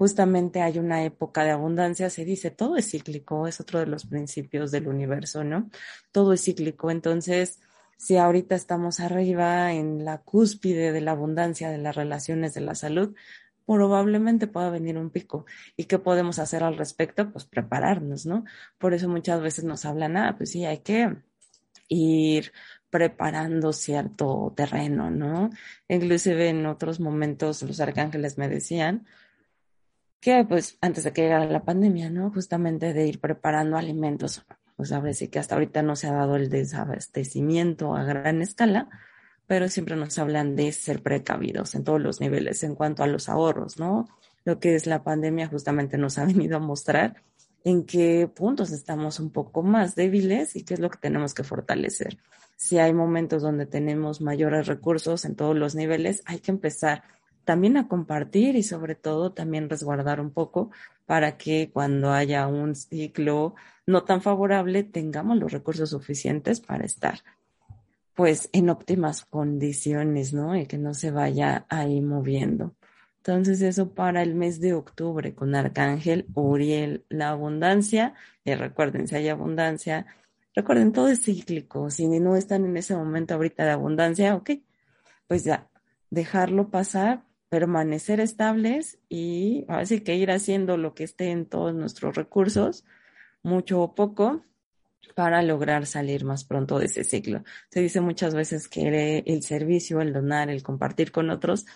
justamente 0.00 0.62
hay 0.62 0.78
una 0.78 1.04
época 1.04 1.44
de 1.44 1.50
abundancia, 1.50 2.08
se 2.08 2.24
dice, 2.24 2.50
todo 2.50 2.78
es 2.78 2.90
cíclico, 2.90 3.46
es 3.46 3.60
otro 3.60 3.80
de 3.80 3.86
los 3.86 4.06
principios 4.06 4.70
del 4.70 4.88
universo, 4.88 5.44
¿no? 5.44 5.68
Todo 6.10 6.32
es 6.32 6.42
cíclico, 6.42 6.90
entonces, 6.90 7.60
si 7.98 8.16
ahorita 8.16 8.54
estamos 8.54 8.98
arriba 8.98 9.74
en 9.74 10.06
la 10.06 10.22
cúspide 10.22 10.92
de 10.92 11.02
la 11.02 11.10
abundancia, 11.10 11.68
de 11.68 11.76
las 11.76 11.96
relaciones, 11.96 12.54
de 12.54 12.62
la 12.62 12.74
salud, 12.74 13.14
probablemente 13.66 14.46
pueda 14.46 14.70
venir 14.70 14.96
un 14.96 15.10
pico. 15.10 15.44
¿Y 15.76 15.84
qué 15.84 15.98
podemos 15.98 16.38
hacer 16.38 16.64
al 16.64 16.78
respecto? 16.78 17.30
Pues 17.30 17.44
prepararnos, 17.44 18.24
¿no? 18.24 18.46
Por 18.78 18.94
eso 18.94 19.06
muchas 19.06 19.42
veces 19.42 19.64
nos 19.64 19.84
hablan, 19.84 20.16
ah, 20.16 20.34
pues 20.38 20.50
sí, 20.52 20.64
hay 20.64 20.78
que 20.78 21.14
ir 21.88 22.52
preparando 22.88 23.74
cierto 23.74 24.54
terreno, 24.56 25.10
¿no? 25.10 25.50
Inclusive 25.88 26.48
en 26.48 26.64
otros 26.64 27.00
momentos 27.00 27.62
los 27.62 27.80
arcángeles 27.80 28.38
me 28.38 28.48
decían, 28.48 29.06
que 30.20 30.44
pues 30.44 30.76
antes 30.80 31.04
de 31.04 31.12
que 31.12 31.22
llegara 31.22 31.46
la 31.46 31.64
pandemia, 31.64 32.10
¿no? 32.10 32.30
Justamente 32.30 32.92
de 32.92 33.06
ir 33.06 33.20
preparando 33.20 33.76
alimentos. 33.76 34.44
Pues 34.76 34.92
a 34.92 35.12
sí 35.12 35.28
que 35.28 35.38
hasta 35.38 35.54
ahorita 35.56 35.82
no 35.82 35.96
se 35.96 36.06
ha 36.06 36.12
dado 36.12 36.36
el 36.36 36.48
desabastecimiento 36.48 37.94
a 37.94 38.04
gran 38.04 38.40
escala, 38.40 38.88
pero 39.46 39.68
siempre 39.68 39.96
nos 39.96 40.18
hablan 40.18 40.56
de 40.56 40.72
ser 40.72 41.02
precavidos 41.02 41.74
en 41.74 41.84
todos 41.84 42.00
los 42.00 42.20
niveles 42.20 42.62
en 42.62 42.74
cuanto 42.74 43.02
a 43.02 43.06
los 43.06 43.28
ahorros, 43.28 43.78
¿no? 43.78 44.08
Lo 44.44 44.58
que 44.58 44.74
es 44.74 44.86
la 44.86 45.02
pandemia 45.02 45.48
justamente 45.48 45.98
nos 45.98 46.18
ha 46.18 46.24
venido 46.26 46.56
a 46.56 46.60
mostrar 46.60 47.22
en 47.64 47.84
qué 47.84 48.30
puntos 48.34 48.72
estamos 48.72 49.20
un 49.20 49.30
poco 49.30 49.62
más 49.62 49.94
débiles 49.94 50.56
y 50.56 50.64
qué 50.64 50.74
es 50.74 50.80
lo 50.80 50.90
que 50.90 50.98
tenemos 50.98 51.34
que 51.34 51.44
fortalecer. 51.44 52.18
Si 52.56 52.78
hay 52.78 52.92
momentos 52.94 53.42
donde 53.42 53.66
tenemos 53.66 54.20
mayores 54.20 54.66
recursos 54.66 55.24
en 55.24 55.34
todos 55.34 55.56
los 55.56 55.74
niveles, 55.74 56.22
hay 56.26 56.40
que 56.40 56.50
empezar 56.50 57.02
también 57.50 57.76
a 57.76 57.88
compartir 57.88 58.54
y 58.54 58.62
sobre 58.62 58.94
todo 58.94 59.32
también 59.32 59.68
resguardar 59.68 60.20
un 60.20 60.30
poco 60.30 60.70
para 61.04 61.36
que 61.36 61.68
cuando 61.72 62.12
haya 62.12 62.46
un 62.46 62.76
ciclo 62.76 63.56
no 63.86 64.04
tan 64.04 64.22
favorable 64.22 64.84
tengamos 64.84 65.36
los 65.36 65.50
recursos 65.50 65.90
suficientes 65.90 66.60
para 66.60 66.84
estar 66.84 67.24
pues 68.14 68.50
en 68.52 68.70
óptimas 68.70 69.24
condiciones, 69.24 70.32
¿no? 70.32 70.54
Y 70.54 70.66
que 70.66 70.78
no 70.78 70.94
se 70.94 71.10
vaya 71.10 71.66
ahí 71.68 72.00
moviendo. 72.00 72.76
Entonces 73.16 73.62
eso 73.62 73.94
para 73.94 74.22
el 74.22 74.36
mes 74.36 74.60
de 74.60 74.74
octubre 74.74 75.34
con 75.34 75.56
Arcángel 75.56 76.26
Uriel, 76.34 77.04
la 77.08 77.30
abundancia, 77.30 78.14
y 78.44 78.54
recuerden, 78.54 79.08
si 79.08 79.16
hay 79.16 79.28
abundancia, 79.28 80.06
recuerden, 80.54 80.92
todo 80.92 81.08
es 81.08 81.24
cíclico, 81.24 81.90
si 81.90 82.06
no 82.06 82.36
están 82.36 82.64
en 82.64 82.76
ese 82.76 82.94
momento 82.94 83.34
ahorita 83.34 83.64
de 83.64 83.72
abundancia, 83.72 84.36
ok, 84.36 84.50
pues 85.26 85.42
ya, 85.42 85.68
dejarlo 86.10 86.70
pasar 86.70 87.24
permanecer 87.50 88.20
estables 88.20 88.98
y 89.08 89.66
así 89.68 90.00
que 90.00 90.14
ir 90.14 90.30
haciendo 90.30 90.76
lo 90.76 90.94
que 90.94 91.04
esté 91.04 91.32
en 91.32 91.46
todos 91.46 91.74
nuestros 91.74 92.14
recursos, 92.14 92.84
mucho 93.42 93.82
o 93.82 93.94
poco, 93.94 94.44
para 95.16 95.42
lograr 95.42 95.86
salir 95.86 96.24
más 96.24 96.44
pronto 96.44 96.78
de 96.78 96.86
ese 96.86 97.02
ciclo. 97.02 97.42
Se 97.68 97.80
dice 97.80 98.00
muchas 98.00 98.34
veces 98.34 98.68
que 98.68 99.24
el 99.26 99.42
servicio, 99.42 100.00
el 100.00 100.12
donar, 100.12 100.48
el 100.48 100.62
compartir 100.62 101.10
con 101.10 101.28
otros 101.30 101.66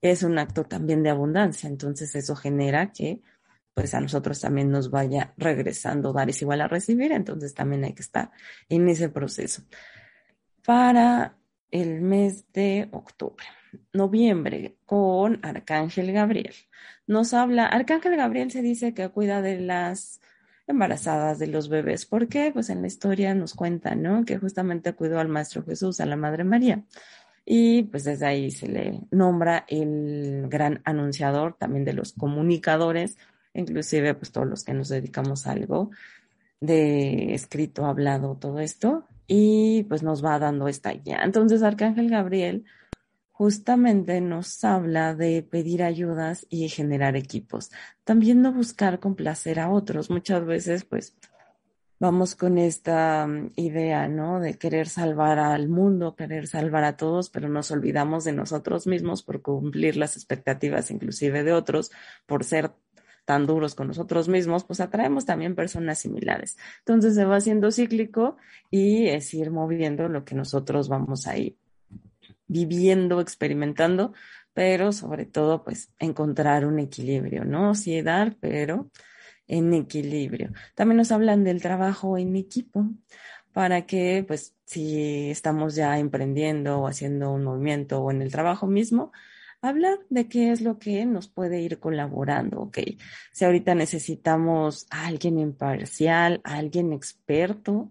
es 0.00 0.22
un 0.22 0.38
acto 0.38 0.64
también 0.64 1.02
de 1.02 1.10
abundancia. 1.10 1.68
Entonces 1.68 2.14
eso 2.14 2.36
genera 2.36 2.92
que 2.92 3.20
pues 3.74 3.92
a 3.92 4.00
nosotros 4.00 4.40
también 4.40 4.70
nos 4.70 4.90
vaya 4.90 5.34
regresando. 5.36 6.12
Dar 6.12 6.30
es 6.30 6.40
igual 6.42 6.60
a 6.60 6.68
recibir, 6.68 7.10
entonces 7.10 7.54
también 7.54 7.82
hay 7.82 7.92
que 7.92 8.02
estar 8.02 8.30
en 8.68 8.88
ese 8.88 9.08
proceso. 9.08 9.62
Para 10.64 11.36
el 11.72 12.00
mes 12.00 12.44
de 12.52 12.88
octubre 12.92 13.44
noviembre 13.92 14.76
con 14.86 15.38
Arcángel 15.42 16.12
Gabriel. 16.12 16.54
Nos 17.06 17.34
habla, 17.34 17.66
Arcángel 17.66 18.16
Gabriel 18.16 18.50
se 18.50 18.62
dice 18.62 18.94
que 18.94 19.08
cuida 19.08 19.42
de 19.42 19.60
las 19.60 20.20
embarazadas, 20.66 21.38
de 21.38 21.46
los 21.46 21.68
bebés. 21.68 22.06
¿Por 22.06 22.28
qué? 22.28 22.50
Pues 22.52 22.70
en 22.70 22.80
la 22.80 22.86
historia 22.86 23.34
nos 23.34 23.54
cuenta, 23.54 23.94
¿no? 23.94 24.24
Que 24.24 24.38
justamente 24.38 24.94
cuidó 24.94 25.18
al 25.20 25.28
Maestro 25.28 25.62
Jesús, 25.64 26.00
a 26.00 26.06
la 26.06 26.16
Madre 26.16 26.44
María. 26.44 26.82
Y 27.44 27.82
pues 27.84 28.04
desde 28.04 28.26
ahí 28.26 28.50
se 28.50 28.68
le 28.68 29.00
nombra 29.10 29.66
el 29.68 30.46
gran 30.48 30.80
anunciador 30.84 31.56
también 31.58 31.84
de 31.84 31.92
los 31.92 32.14
comunicadores, 32.14 33.18
inclusive 33.52 34.14
pues 34.14 34.32
todos 34.32 34.46
los 34.46 34.64
que 34.64 34.72
nos 34.72 34.88
dedicamos 34.88 35.46
a 35.46 35.52
algo 35.52 35.90
de 36.60 37.34
escrito, 37.34 37.84
hablado, 37.84 38.36
todo 38.40 38.60
esto, 38.60 39.04
y 39.26 39.84
pues 39.84 40.02
nos 40.02 40.24
va 40.24 40.38
dando 40.38 40.68
esta 40.68 40.92
guía. 40.92 41.20
Entonces, 41.22 41.62
Arcángel 41.62 42.08
Gabriel 42.08 42.64
justamente 43.34 44.20
nos 44.20 44.62
habla 44.62 45.16
de 45.16 45.42
pedir 45.42 45.82
ayudas 45.82 46.46
y 46.50 46.68
generar 46.68 47.16
equipos. 47.16 47.72
También 48.04 48.40
no 48.42 48.52
buscar 48.52 49.00
complacer 49.00 49.58
a 49.58 49.70
otros. 49.70 50.08
Muchas 50.08 50.46
veces, 50.46 50.84
pues, 50.84 51.16
vamos 51.98 52.36
con 52.36 52.58
esta 52.58 53.26
mm, 53.26 53.50
idea, 53.56 54.06
¿no? 54.06 54.38
De 54.38 54.54
querer 54.56 54.88
salvar 54.88 55.40
al 55.40 55.68
mundo, 55.68 56.14
querer 56.14 56.46
salvar 56.46 56.84
a 56.84 56.96
todos, 56.96 57.28
pero 57.28 57.48
nos 57.48 57.72
olvidamos 57.72 58.22
de 58.22 58.32
nosotros 58.32 58.86
mismos 58.86 59.24
por 59.24 59.42
cumplir 59.42 59.96
las 59.96 60.16
expectativas 60.16 60.92
inclusive 60.92 61.42
de 61.42 61.54
otros, 61.54 61.90
por 62.26 62.44
ser 62.44 62.70
tan 63.24 63.46
duros 63.46 63.74
con 63.74 63.88
nosotros 63.88 64.28
mismos, 64.28 64.62
pues 64.62 64.78
atraemos 64.78 65.26
también 65.26 65.56
personas 65.56 65.98
similares. 65.98 66.56
Entonces 66.80 67.16
se 67.16 67.24
va 67.24 67.36
haciendo 67.36 67.72
cíclico 67.72 68.36
y 68.70 69.08
es 69.08 69.34
ir 69.34 69.50
moviendo 69.50 70.08
lo 70.08 70.24
que 70.24 70.36
nosotros 70.36 70.88
vamos 70.88 71.26
a 71.26 71.36
ir 71.36 71.56
viviendo, 72.46 73.20
experimentando, 73.20 74.12
pero 74.52 74.92
sobre 74.92 75.26
todo, 75.26 75.64
pues, 75.64 75.90
encontrar 75.98 76.66
un 76.66 76.78
equilibrio, 76.78 77.44
¿no? 77.44 77.72
Dar, 78.04 78.36
pero 78.40 78.90
en 79.46 79.74
equilibrio. 79.74 80.52
También 80.74 80.98
nos 80.98 81.12
hablan 81.12 81.44
del 81.44 81.60
trabajo 81.60 82.16
en 82.18 82.36
equipo 82.36 82.86
para 83.52 83.86
que, 83.86 84.24
pues, 84.26 84.54
si 84.64 85.30
estamos 85.30 85.74
ya 85.74 85.98
emprendiendo 85.98 86.80
o 86.80 86.86
haciendo 86.86 87.32
un 87.32 87.44
movimiento 87.44 88.00
o 88.00 88.10
en 88.10 88.22
el 88.22 88.32
trabajo 88.32 88.66
mismo, 88.66 89.12
hablar 89.60 89.98
de 90.10 90.28
qué 90.28 90.50
es 90.52 90.60
lo 90.60 90.78
que 90.78 91.04
nos 91.06 91.28
puede 91.28 91.60
ir 91.60 91.78
colaborando, 91.78 92.60
¿ok? 92.60 92.78
Si 93.32 93.44
ahorita 93.44 93.74
necesitamos 93.74 94.86
a 94.90 95.06
alguien 95.06 95.38
imparcial, 95.38 96.40
a 96.44 96.56
alguien 96.56 96.92
experto, 96.92 97.90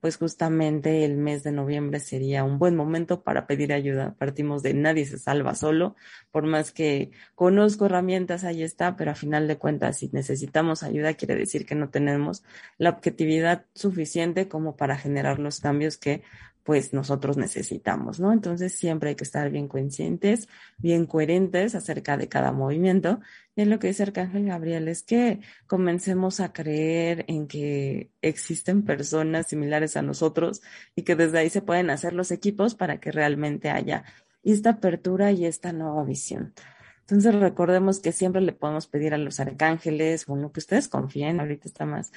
pues 0.00 0.16
justamente 0.16 1.04
el 1.04 1.16
mes 1.16 1.42
de 1.42 1.52
noviembre 1.52 2.00
sería 2.00 2.42
un 2.42 2.58
buen 2.58 2.74
momento 2.74 3.22
para 3.22 3.46
pedir 3.46 3.72
ayuda. 3.72 4.14
Partimos 4.18 4.62
de 4.62 4.74
nadie 4.74 5.04
se 5.04 5.18
salva 5.18 5.54
solo, 5.54 5.94
por 6.30 6.46
más 6.46 6.72
que 6.72 7.10
conozco 7.34 7.86
herramientas, 7.86 8.44
ahí 8.44 8.62
está, 8.62 8.96
pero 8.96 9.10
a 9.10 9.14
final 9.14 9.46
de 9.46 9.58
cuentas, 9.58 9.98
si 9.98 10.08
necesitamos 10.12 10.82
ayuda, 10.82 11.14
quiere 11.14 11.36
decir 11.36 11.66
que 11.66 11.74
no 11.74 11.90
tenemos 11.90 12.42
la 12.78 12.90
objetividad 12.90 13.66
suficiente 13.74 14.48
como 14.48 14.76
para 14.76 14.96
generar 14.96 15.38
los 15.38 15.60
cambios 15.60 15.98
que 15.98 16.22
pues 16.64 16.92
nosotros 16.92 17.36
necesitamos, 17.36 18.20
¿no? 18.20 18.32
Entonces 18.32 18.74
siempre 18.74 19.10
hay 19.10 19.14
que 19.14 19.24
estar 19.24 19.50
bien 19.50 19.68
conscientes, 19.68 20.48
bien 20.78 21.06
coherentes 21.06 21.74
acerca 21.74 22.16
de 22.16 22.28
cada 22.28 22.52
movimiento. 22.52 23.20
Y 23.56 23.64
lo 23.64 23.78
que 23.78 23.88
dice 23.88 24.04
Arcángel 24.04 24.46
Gabriel 24.46 24.88
es 24.88 25.02
que 25.02 25.40
comencemos 25.66 26.40
a 26.40 26.52
creer 26.52 27.24
en 27.28 27.46
que 27.46 28.10
existen 28.22 28.82
personas 28.84 29.48
similares 29.48 29.96
a 29.96 30.02
nosotros 30.02 30.62
y 30.94 31.02
que 31.02 31.16
desde 31.16 31.38
ahí 31.38 31.50
se 31.50 31.62
pueden 31.62 31.90
hacer 31.90 32.12
los 32.12 32.30
equipos 32.30 32.74
para 32.74 33.00
que 33.00 33.12
realmente 33.12 33.70
haya 33.70 34.04
esta 34.42 34.70
apertura 34.70 35.32
y 35.32 35.44
esta 35.44 35.72
nueva 35.72 36.04
visión. 36.04 36.54
Entonces 37.00 37.34
recordemos 37.34 37.98
que 37.98 38.12
siempre 38.12 38.40
le 38.40 38.52
podemos 38.52 38.86
pedir 38.86 39.14
a 39.14 39.18
los 39.18 39.40
arcángeles 39.40 40.28
o 40.28 40.36
en 40.36 40.42
lo 40.42 40.52
que 40.52 40.60
ustedes 40.60 40.88
confíen, 40.88 41.40
ahorita 41.40 41.66
está 41.66 41.84
más 41.84 42.12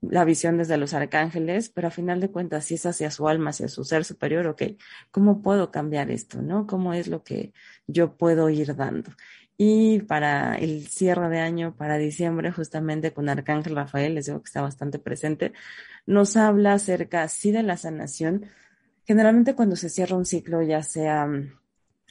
la 0.00 0.24
visión 0.24 0.56
desde 0.56 0.76
los 0.78 0.94
arcángeles, 0.94 1.68
pero 1.68 1.88
a 1.88 1.90
final 1.90 2.20
de 2.20 2.30
cuentas, 2.30 2.64
si 2.64 2.74
es 2.74 2.86
hacia 2.86 3.10
su 3.10 3.28
alma, 3.28 3.50
hacia 3.50 3.68
su 3.68 3.84
ser 3.84 4.04
superior, 4.04 4.46
ok, 4.46 4.62
¿cómo 5.10 5.42
puedo 5.42 5.70
cambiar 5.70 6.10
esto? 6.10 6.40
¿No? 6.42 6.66
¿Cómo 6.66 6.94
es 6.94 7.08
lo 7.08 7.22
que 7.22 7.52
yo 7.86 8.16
puedo 8.16 8.48
ir 8.48 8.74
dando? 8.76 9.10
Y 9.56 10.00
para 10.00 10.54
el 10.56 10.86
cierre 10.88 11.28
de 11.28 11.40
año, 11.40 11.76
para 11.76 11.98
diciembre, 11.98 12.50
justamente 12.50 13.12
con 13.12 13.28
Arcángel 13.28 13.76
Rafael, 13.76 14.14
les 14.14 14.26
digo 14.26 14.40
que 14.42 14.48
está 14.48 14.62
bastante 14.62 14.98
presente, 14.98 15.52
nos 16.06 16.36
habla 16.36 16.72
acerca, 16.74 17.28
sí, 17.28 17.52
de 17.52 17.62
la 17.62 17.76
sanación. 17.76 18.46
Generalmente 19.04 19.54
cuando 19.54 19.76
se 19.76 19.90
cierra 19.90 20.16
un 20.16 20.24
ciclo, 20.24 20.62
ya 20.62 20.82
sea 20.82 21.26
mm, 21.26 21.60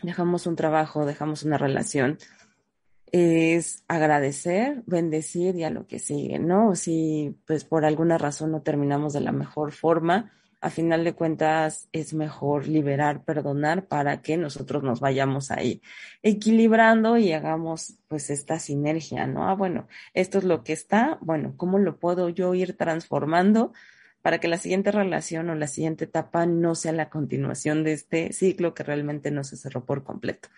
dejamos 0.03 0.45
un 0.45 0.55
trabajo, 0.55 1.05
dejamos 1.05 1.43
una 1.43 1.57
relación, 1.57 2.19
es 3.11 3.83
agradecer, 3.87 4.83
bendecir 4.85 5.55
y 5.55 5.63
a 5.63 5.69
lo 5.69 5.87
que 5.87 5.99
sigue, 5.99 6.39
¿no? 6.39 6.75
Si 6.75 7.37
pues 7.45 7.63
por 7.63 7.85
alguna 7.85 8.17
razón 8.17 8.51
no 8.51 8.61
terminamos 8.61 9.13
de 9.13 9.21
la 9.21 9.31
mejor 9.31 9.71
forma, 9.71 10.31
a 10.61 10.69
final 10.69 11.03
de 11.03 11.13
cuentas 11.13 11.87
es 11.93 12.13
mejor 12.13 12.67
liberar, 12.67 13.23
perdonar 13.23 13.87
para 13.87 14.21
que 14.21 14.37
nosotros 14.37 14.83
nos 14.83 14.99
vayamos 14.99 15.51
ahí 15.51 15.81
equilibrando 16.21 17.17
y 17.17 17.31
hagamos 17.31 17.99
pues 18.07 18.29
esta 18.29 18.59
sinergia, 18.59 19.25
¿no? 19.25 19.47
Ah, 19.47 19.55
bueno, 19.55 19.87
esto 20.13 20.37
es 20.37 20.43
lo 20.43 20.63
que 20.63 20.73
está, 20.73 21.17
bueno, 21.21 21.53
¿cómo 21.55 21.79
lo 21.79 21.97
puedo 21.97 22.29
yo 22.29 22.53
ir 22.55 22.75
transformando 22.75 23.73
para 24.21 24.39
que 24.39 24.47
la 24.47 24.57
siguiente 24.57 24.91
relación 24.91 25.49
o 25.49 25.55
la 25.55 25.67
siguiente 25.67 26.05
etapa 26.05 26.45
no 26.45 26.75
sea 26.75 26.91
la 26.91 27.09
continuación 27.09 27.83
de 27.83 27.93
este 27.93 28.33
ciclo 28.33 28.73
que 28.73 28.83
realmente 28.83 29.31
no 29.31 29.43
se 29.43 29.57
cerró 29.57 29.85
por 29.85 30.03
completo? 30.03 30.49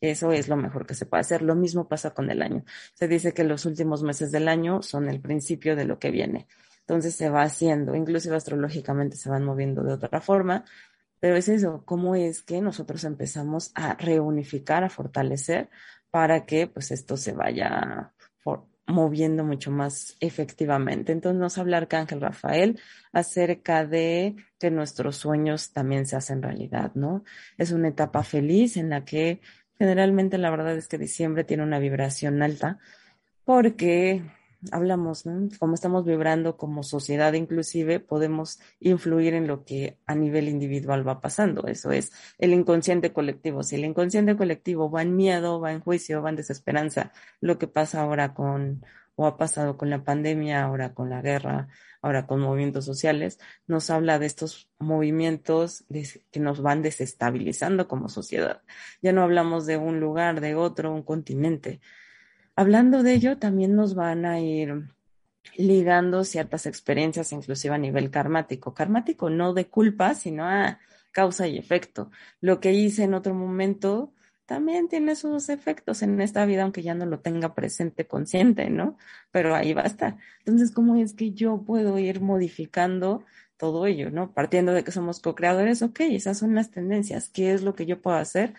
Eso 0.00 0.32
es 0.32 0.48
lo 0.48 0.56
mejor 0.56 0.86
que 0.86 0.94
se 0.94 1.06
puede 1.06 1.20
hacer. 1.20 1.42
Lo 1.42 1.54
mismo 1.54 1.88
pasa 1.88 2.10
con 2.14 2.30
el 2.30 2.40
año. 2.42 2.64
Se 2.94 3.06
dice 3.06 3.34
que 3.34 3.44
los 3.44 3.66
últimos 3.66 4.02
meses 4.02 4.32
del 4.32 4.48
año 4.48 4.82
son 4.82 5.08
el 5.08 5.20
principio 5.20 5.76
de 5.76 5.84
lo 5.84 5.98
que 5.98 6.10
viene. 6.10 6.46
Entonces 6.80 7.14
se 7.14 7.28
va 7.30 7.42
haciendo, 7.42 7.94
inclusive 7.94 8.36
astrológicamente 8.36 9.16
se 9.16 9.30
van 9.30 9.44
moviendo 9.44 9.82
de 9.82 9.92
otra 9.92 10.20
forma, 10.20 10.64
pero 11.20 11.36
es 11.36 11.48
eso, 11.48 11.84
cómo 11.84 12.16
es 12.16 12.42
que 12.42 12.60
nosotros 12.60 13.04
empezamos 13.04 13.70
a 13.74 13.94
reunificar, 13.94 14.82
a 14.82 14.90
fortalecer 14.90 15.68
para 16.10 16.46
que 16.46 16.66
pues 16.66 16.90
esto 16.90 17.16
se 17.16 17.32
vaya 17.32 18.12
moviendo 18.86 19.44
mucho 19.44 19.70
más 19.70 20.16
efectivamente. 20.20 21.12
Entonces 21.12 21.40
nos 21.40 21.58
habla 21.58 21.78
Arcángel 21.78 22.20
Rafael 22.20 22.80
acerca 23.12 23.86
de 23.86 24.36
que 24.58 24.70
nuestros 24.70 25.16
sueños 25.16 25.72
también 25.72 26.06
se 26.06 26.16
hacen 26.16 26.42
realidad, 26.42 26.92
¿no? 26.94 27.24
Es 27.58 27.72
una 27.72 27.88
etapa 27.88 28.22
feliz 28.22 28.76
en 28.76 28.90
la 28.90 29.04
que 29.04 29.40
generalmente 29.78 30.38
la 30.38 30.50
verdad 30.50 30.76
es 30.76 30.88
que 30.88 30.98
diciembre 30.98 31.44
tiene 31.44 31.62
una 31.62 31.78
vibración 31.78 32.42
alta 32.42 32.78
porque 33.44 34.22
hablamos, 34.72 35.26
¿no? 35.26 35.48
Como 35.58 35.74
estamos 35.74 36.04
vibrando 36.04 36.56
como 36.56 36.82
sociedad 36.82 37.32
inclusive, 37.32 38.00
podemos 38.00 38.60
influir 38.78 39.34
en 39.34 39.46
lo 39.46 39.64
que 39.64 39.98
a 40.06 40.14
nivel 40.14 40.48
individual 40.48 41.06
va 41.06 41.20
pasando. 41.20 41.66
Eso 41.66 41.92
es 41.92 42.12
el 42.38 42.52
inconsciente 42.52 43.12
colectivo. 43.12 43.62
Si 43.62 43.76
el 43.76 43.84
inconsciente 43.84 44.36
colectivo 44.36 44.90
va 44.90 45.02
en 45.02 45.16
miedo, 45.16 45.60
va 45.60 45.72
en 45.72 45.80
juicio, 45.80 46.22
va 46.22 46.30
en 46.30 46.36
desesperanza, 46.36 47.12
lo 47.40 47.58
que 47.58 47.66
pasa 47.66 48.02
ahora 48.02 48.34
con, 48.34 48.84
o 49.16 49.26
ha 49.26 49.36
pasado 49.36 49.76
con 49.76 49.90
la 49.90 50.04
pandemia, 50.04 50.64
ahora 50.64 50.94
con 50.94 51.10
la 51.10 51.22
guerra, 51.22 51.68
ahora 52.02 52.26
con 52.26 52.40
movimientos 52.40 52.84
sociales, 52.84 53.38
nos 53.66 53.90
habla 53.90 54.18
de 54.18 54.26
estos 54.26 54.70
movimientos 54.78 55.84
que 56.30 56.40
nos 56.40 56.62
van 56.62 56.82
desestabilizando 56.82 57.88
como 57.88 58.08
sociedad. 58.08 58.62
Ya 59.02 59.12
no 59.12 59.22
hablamos 59.22 59.66
de 59.66 59.76
un 59.76 60.00
lugar, 60.00 60.40
de 60.40 60.54
otro, 60.54 60.92
un 60.92 61.02
continente 61.02 61.80
Hablando 62.60 63.02
de 63.02 63.14
ello, 63.14 63.38
también 63.38 63.74
nos 63.74 63.94
van 63.94 64.26
a 64.26 64.38
ir 64.38 64.90
ligando 65.56 66.24
ciertas 66.24 66.66
experiencias, 66.66 67.32
inclusive 67.32 67.74
a 67.74 67.78
nivel 67.78 68.10
karmático. 68.10 68.74
Karmático 68.74 69.30
no 69.30 69.54
de 69.54 69.68
culpa, 69.70 70.14
sino 70.14 70.44
a 70.44 70.78
causa 71.10 71.48
y 71.48 71.56
efecto. 71.56 72.10
Lo 72.42 72.60
que 72.60 72.74
hice 72.74 73.04
en 73.04 73.14
otro 73.14 73.32
momento 73.32 74.12
también 74.44 74.88
tiene 74.88 75.16
sus 75.16 75.48
efectos 75.48 76.02
en 76.02 76.20
esta 76.20 76.44
vida, 76.44 76.64
aunque 76.64 76.82
ya 76.82 76.94
no 76.94 77.06
lo 77.06 77.20
tenga 77.20 77.54
presente 77.54 78.06
consciente, 78.06 78.68
¿no? 78.68 78.98
Pero 79.30 79.54
ahí 79.54 79.72
va 79.72 79.80
a 79.80 79.86
estar. 79.86 80.18
Entonces, 80.40 80.70
¿cómo 80.70 80.96
es 80.96 81.14
que 81.14 81.32
yo 81.32 81.62
puedo 81.62 81.98
ir 81.98 82.20
modificando 82.20 83.24
todo 83.56 83.86
ello, 83.86 84.10
¿no? 84.10 84.34
Partiendo 84.34 84.74
de 84.74 84.84
que 84.84 84.92
somos 84.92 85.20
co-creadores, 85.20 85.80
ok, 85.80 86.00
esas 86.00 86.36
son 86.36 86.54
las 86.54 86.70
tendencias. 86.70 87.30
¿Qué 87.30 87.54
es 87.54 87.62
lo 87.62 87.74
que 87.74 87.86
yo 87.86 88.02
puedo 88.02 88.18
hacer 88.18 88.52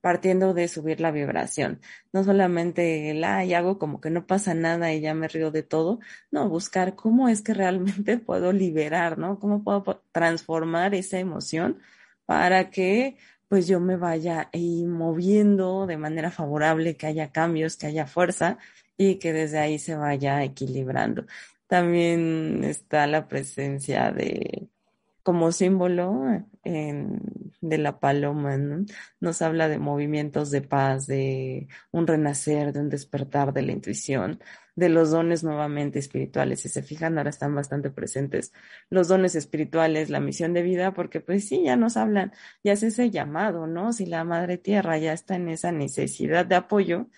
partiendo 0.00 0.54
de 0.54 0.68
subir 0.68 1.00
la 1.00 1.10
vibración. 1.10 1.80
No 2.12 2.24
solamente 2.24 3.10
el, 3.10 3.24
ay, 3.24 3.54
hago 3.54 3.78
como 3.78 4.00
que 4.00 4.10
no 4.10 4.26
pasa 4.26 4.54
nada 4.54 4.92
y 4.92 5.00
ya 5.00 5.14
me 5.14 5.28
río 5.28 5.50
de 5.50 5.62
todo. 5.62 6.00
No, 6.30 6.48
buscar 6.48 6.94
cómo 6.96 7.28
es 7.28 7.42
que 7.42 7.54
realmente 7.54 8.18
puedo 8.18 8.52
liberar, 8.52 9.18
¿no? 9.18 9.38
Cómo 9.38 9.62
puedo 9.64 10.02
transformar 10.12 10.94
esa 10.94 11.18
emoción 11.18 11.80
para 12.26 12.70
que 12.70 13.16
pues 13.48 13.66
yo 13.66 13.80
me 13.80 13.96
vaya 13.96 14.50
ahí 14.52 14.84
moviendo 14.86 15.86
de 15.86 15.96
manera 15.96 16.30
favorable, 16.30 16.96
que 16.96 17.06
haya 17.06 17.32
cambios, 17.32 17.76
que 17.76 17.86
haya 17.86 18.06
fuerza 18.06 18.58
y 18.96 19.16
que 19.16 19.32
desde 19.32 19.58
ahí 19.58 19.78
se 19.78 19.96
vaya 19.96 20.44
equilibrando. 20.44 21.26
También 21.66 22.64
está 22.64 23.06
la 23.06 23.28
presencia 23.28 24.10
de 24.12 24.68
como 25.28 25.52
símbolo 25.52 26.42
de 26.64 27.78
la 27.78 28.00
paloma, 28.00 28.56
nos 29.20 29.42
habla 29.42 29.68
de 29.68 29.78
movimientos 29.78 30.50
de 30.50 30.62
paz, 30.62 31.06
de 31.06 31.68
un 31.90 32.06
renacer, 32.06 32.72
de 32.72 32.80
un 32.80 32.88
despertar 32.88 33.52
de 33.52 33.60
la 33.60 33.72
intuición, 33.72 34.40
de 34.74 34.88
los 34.88 35.10
dones 35.10 35.44
nuevamente 35.44 35.98
espirituales. 35.98 36.60
Si 36.60 36.70
se 36.70 36.82
fijan, 36.82 37.18
ahora 37.18 37.28
están 37.28 37.54
bastante 37.54 37.90
presentes 37.90 38.54
los 38.88 39.08
dones 39.08 39.34
espirituales, 39.34 40.08
la 40.08 40.20
misión 40.20 40.54
de 40.54 40.62
vida, 40.62 40.94
porque 40.94 41.20
pues 41.20 41.46
sí, 41.46 41.62
ya 41.62 41.76
nos 41.76 41.98
hablan, 41.98 42.32
ya 42.64 42.72
es 42.72 42.82
ese 42.82 43.10
llamado, 43.10 43.66
¿no? 43.66 43.92
Si 43.92 44.06
la 44.06 44.24
Madre 44.24 44.56
Tierra 44.56 44.96
ya 44.96 45.12
está 45.12 45.36
en 45.36 45.50
esa 45.50 45.72
necesidad 45.72 46.46
de 46.46 46.54
apoyo 46.54 47.08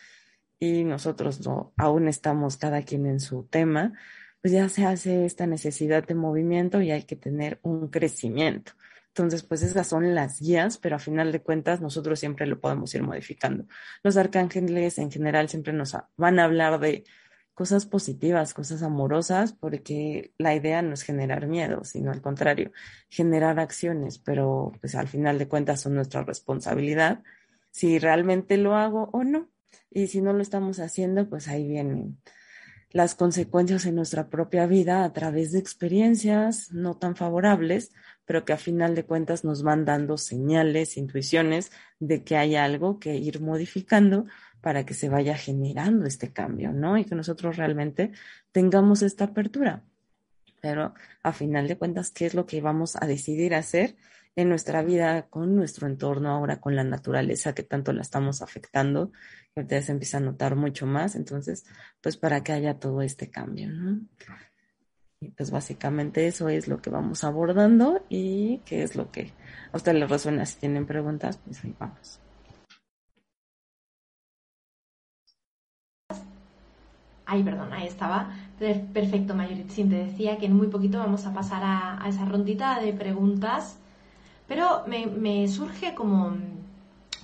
y 0.59 0.83
nosotros 0.83 1.47
no, 1.47 1.73
aún 1.77 2.09
estamos 2.09 2.57
cada 2.57 2.83
quien 2.83 3.07
en 3.07 3.21
su 3.21 3.45
tema, 3.45 3.93
pues 4.41 4.53
ya 4.53 4.69
se 4.69 4.85
hace 4.85 5.27
esta 5.27 5.47
necesidad 5.47 6.07
de 6.07 6.15
movimiento 6.15 6.81
y 6.81 6.91
hay 6.91 7.05
que 7.05 7.17
tener 7.17 7.59
un 7.63 7.89
crecimiento. 7.89 8.73
Entonces, 9.09 9.43
pues 9.43 9.63
esas 9.63 9.89
son 9.89 10.15
las 10.15 10.41
guías, 10.41 10.79
pero 10.79 10.97
a 10.97 10.99
final 11.01 11.33
de 11.33 11.43
cuentas 11.43 11.81
nosotros 11.81 12.21
siempre 12.21 12.47
lo 12.47 12.61
podemos 12.61 12.95
ir 12.95 13.03
modificando. 13.03 13.67
Los 14.03 14.17
arcángeles 14.17 14.99
en 14.99 15.11
general 15.11 15.49
siempre 15.49 15.73
nos 15.73 15.97
van 16.17 16.39
a 16.39 16.45
hablar 16.45 16.79
de 16.79 17.05
cosas 17.55 17.87
positivas, 17.87 18.55
cosas 18.55 18.83
amorosas, 18.83 19.53
porque 19.53 20.33
la 20.39 20.55
idea 20.55 20.81
no 20.81 20.95
es 20.95 21.03
generar 21.03 21.47
miedo, 21.47 21.85
sino 21.85 22.13
al 22.13 22.23
contrario, 22.23 22.73
generar 23.11 23.59
acciones, 23.59 24.19
pero 24.19 24.73
pues 24.81 24.95
al 24.95 25.09
final 25.09 25.39
de 25.39 25.49
cuentas 25.49 25.81
son 25.83 25.95
nuestra 25.95 26.23
responsabilidad 26.23 27.23
si 27.71 27.99
realmente 27.99 28.57
lo 28.57 28.77
hago 28.77 29.11
o 29.13 29.25
no. 29.25 29.49
Y 29.91 30.07
si 30.07 30.21
no 30.21 30.33
lo 30.33 30.41
estamos 30.41 30.79
haciendo, 30.79 31.29
pues 31.29 31.49
ahí 31.49 31.67
vienen 31.69 32.19
las 32.93 33.15
consecuencias 33.15 33.87
en 33.87 33.95
nuestra 33.95 34.29
propia 34.29 34.67
vida 34.67 35.05
a 35.05 35.13
través 35.13 35.53
de 35.53 35.61
experiencias 35.61 36.73
no 36.73 36.97
tan 36.97 37.15
favorables, 37.15 37.93
pero 38.25 38.45
que 38.45 38.53
a 38.53 38.57
final 38.57 38.95
de 38.95 39.05
cuentas 39.05 39.45
nos 39.45 39.63
van 39.63 39.85
dando 39.85 40.19
señales, 40.19 40.97
intuiciones 40.97 41.71
de 42.01 42.25
que 42.25 42.37
hay 42.37 42.57
algo 42.57 42.99
que 42.99 43.17
ir 43.17 43.41
modificando 43.41 44.27
para 44.61 44.85
que 44.85 44.95
se 44.95 45.09
vaya 45.09 45.37
generando 45.37 46.07
este 46.07 46.33
cambio, 46.33 46.73
¿no? 46.73 46.99
Y 46.99 47.05
que 47.05 47.15
nosotros 47.15 47.57
realmente 47.57 48.13
tengamos 48.53 49.03
esta 49.03 49.25
apertura. 49.25 49.83
Pero 50.61 50.95
a 51.23 51.33
final 51.33 51.69
de 51.69 51.79
cuentas, 51.79 52.11
¿qué 52.11 52.27
es 52.27 52.35
lo 52.35 52.47
que 52.47 52.61
vamos 52.61 52.97
a 52.97 53.07
decidir 53.07 53.55
hacer 53.55 53.97
en 54.37 54.49
nuestra 54.49 54.83
vida 54.83 55.29
con 55.29 55.57
nuestro 55.57 55.87
entorno 55.87 56.31
ahora, 56.31 56.61
con 56.61 56.77
la 56.77 56.85
naturaleza 56.85 57.55
que 57.55 57.63
tanto 57.63 57.93
la 57.93 58.03
estamos 58.03 58.43
afectando? 58.43 59.13
que 59.55 59.61
ahorita 59.61 59.83
se 59.83 59.93
empieza 59.93 60.19
a 60.19 60.21
notar 60.21 60.55
mucho 60.55 60.87
más, 60.87 61.17
entonces, 61.17 61.65
pues 62.01 62.17
para 62.17 62.43
que 62.43 62.53
haya 62.53 62.79
todo 62.79 63.03
este 63.03 63.31
cambio, 63.31 63.69
¿no? 63.69 64.01
Y 65.23 65.31
pues 65.33 65.51
básicamente 65.51 66.27
eso 66.27 66.49
es 66.49 66.67
lo 66.67 66.81
que 66.81 66.89
vamos 66.89 67.25
abordando 67.25 68.07
y 68.09 68.59
qué 68.65 68.83
es 68.83 68.97
lo 68.97 69.11
que 69.11 69.33
a 69.71 69.77
ustedes 69.77 69.99
les 69.99 70.09
resuena. 70.09 70.47
Si 70.47 70.59
tienen 70.59 70.87
preguntas, 70.87 71.39
pues 71.45 71.63
ahí 71.63 71.75
vamos. 71.79 72.21
Ay, 77.27 77.43
perdón, 77.45 77.73
ahí 77.73 77.87
estaba. 77.87 78.31
Perfecto, 78.59 79.35
Mayoritzin. 79.35 79.91
Te 79.91 79.97
decía 80.07 80.39
que 80.39 80.47
en 80.47 80.57
muy 80.57 80.69
poquito 80.69 80.99
vamos 80.99 81.27
a 81.27 81.35
pasar 81.35 81.63
a, 81.65 82.03
esa 82.09 82.25
rondita 82.25 82.81
de 82.81 82.95
preguntas, 82.95 83.79
pero 84.51 84.83
me, 84.89 85.47
surge 85.47 85.95
como 85.95 86.37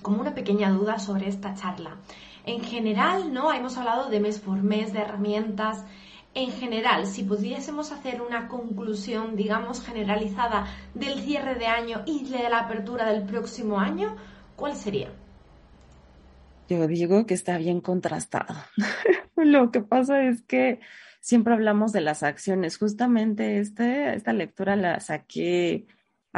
como 0.01 0.21
una 0.21 0.33
pequeña 0.33 0.71
duda 0.71 1.01
sobre 1.01 1.27
esta 1.27 1.55
charla. 1.55 1.97
En 2.45 2.61
general, 2.61 3.35
¿no? 3.35 3.53
Hemos 3.53 3.77
hablado 3.77 4.09
de 4.09 4.21
mes 4.21 4.39
por 4.39 4.63
mes, 4.63 4.93
de 4.93 5.01
herramientas. 5.01 5.85
En 6.35 6.53
general, 6.53 7.09
si 7.09 7.25
pudiésemos 7.25 7.91
hacer 7.91 8.23
una 8.23 8.47
conclusión, 8.47 9.35
digamos, 9.35 9.85
generalizada 9.85 10.69
del 10.95 11.19
cierre 11.19 11.57
de 11.57 11.67
año 11.67 12.05
y 12.07 12.29
de 12.31 12.49
la 12.49 12.61
apertura 12.61 13.11
del 13.11 13.25
próximo 13.25 13.81
año, 13.81 14.15
¿cuál 14.55 14.77
sería? 14.77 15.09
Yo 16.69 16.87
digo 16.87 17.27
que 17.27 17.35
está 17.35 17.59
bien 17.59 17.81
contrastado. 17.81 18.55
Lo 19.35 19.73
que 19.73 19.81
pasa 19.81 20.23
es 20.23 20.43
que 20.43 20.79
siempre 21.19 21.55
hablamos 21.55 21.91
de 21.91 22.03
las 22.03 22.23
acciones. 22.23 22.79
Justamente 22.79 23.59
este, 23.59 24.15
esta 24.15 24.33
lectura 24.33 24.77
la 24.77 25.01
saqué 25.01 25.89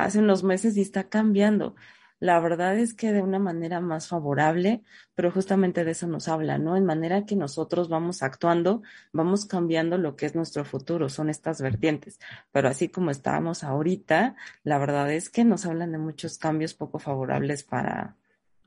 hace 0.05 0.19
unos 0.21 0.43
meses 0.45 0.77
y 0.77 0.83
está 0.83 1.09
cambiando 1.09 1.75
la 2.21 2.41
verdad 2.41 2.77
es 2.79 2.95
que 2.95 3.13
de 3.13 3.23
una 3.23 3.39
manera 3.39 3.81
más 3.81 4.09
favorable, 4.09 4.83
pero 5.15 5.31
justamente 5.31 5.85
de 5.85 5.93
eso 5.93 6.09
nos 6.09 6.27
habla, 6.27 6.59
¿no? 6.59 6.77
En 6.77 6.85
manera 6.85 7.25
que 7.25 7.37
nosotros 7.37 7.89
vamos 7.89 8.23
actuando, 8.25 8.83
vamos 9.13 9.47
cambiando 9.47 9.99
lo 9.99 10.17
que 10.17 10.27
es 10.27 10.35
nuestro 10.35 10.65
futuro, 10.65 11.09
son 11.09 11.31
estas 11.31 11.61
vertientes. 11.61 12.19
Pero 12.51 12.69
así 12.69 12.89
como 12.89 13.13
estábamos 13.13 13.63
ahorita, 13.63 14.35
la 14.65 14.79
verdad 14.79 15.13
es 15.13 15.31
que 15.31 15.45
nos 15.45 15.65
hablan 15.65 15.93
de 15.93 15.99
muchos 15.99 16.39
cambios 16.39 16.75
poco 16.75 16.99
favorables 16.99 17.63
para 17.63 18.17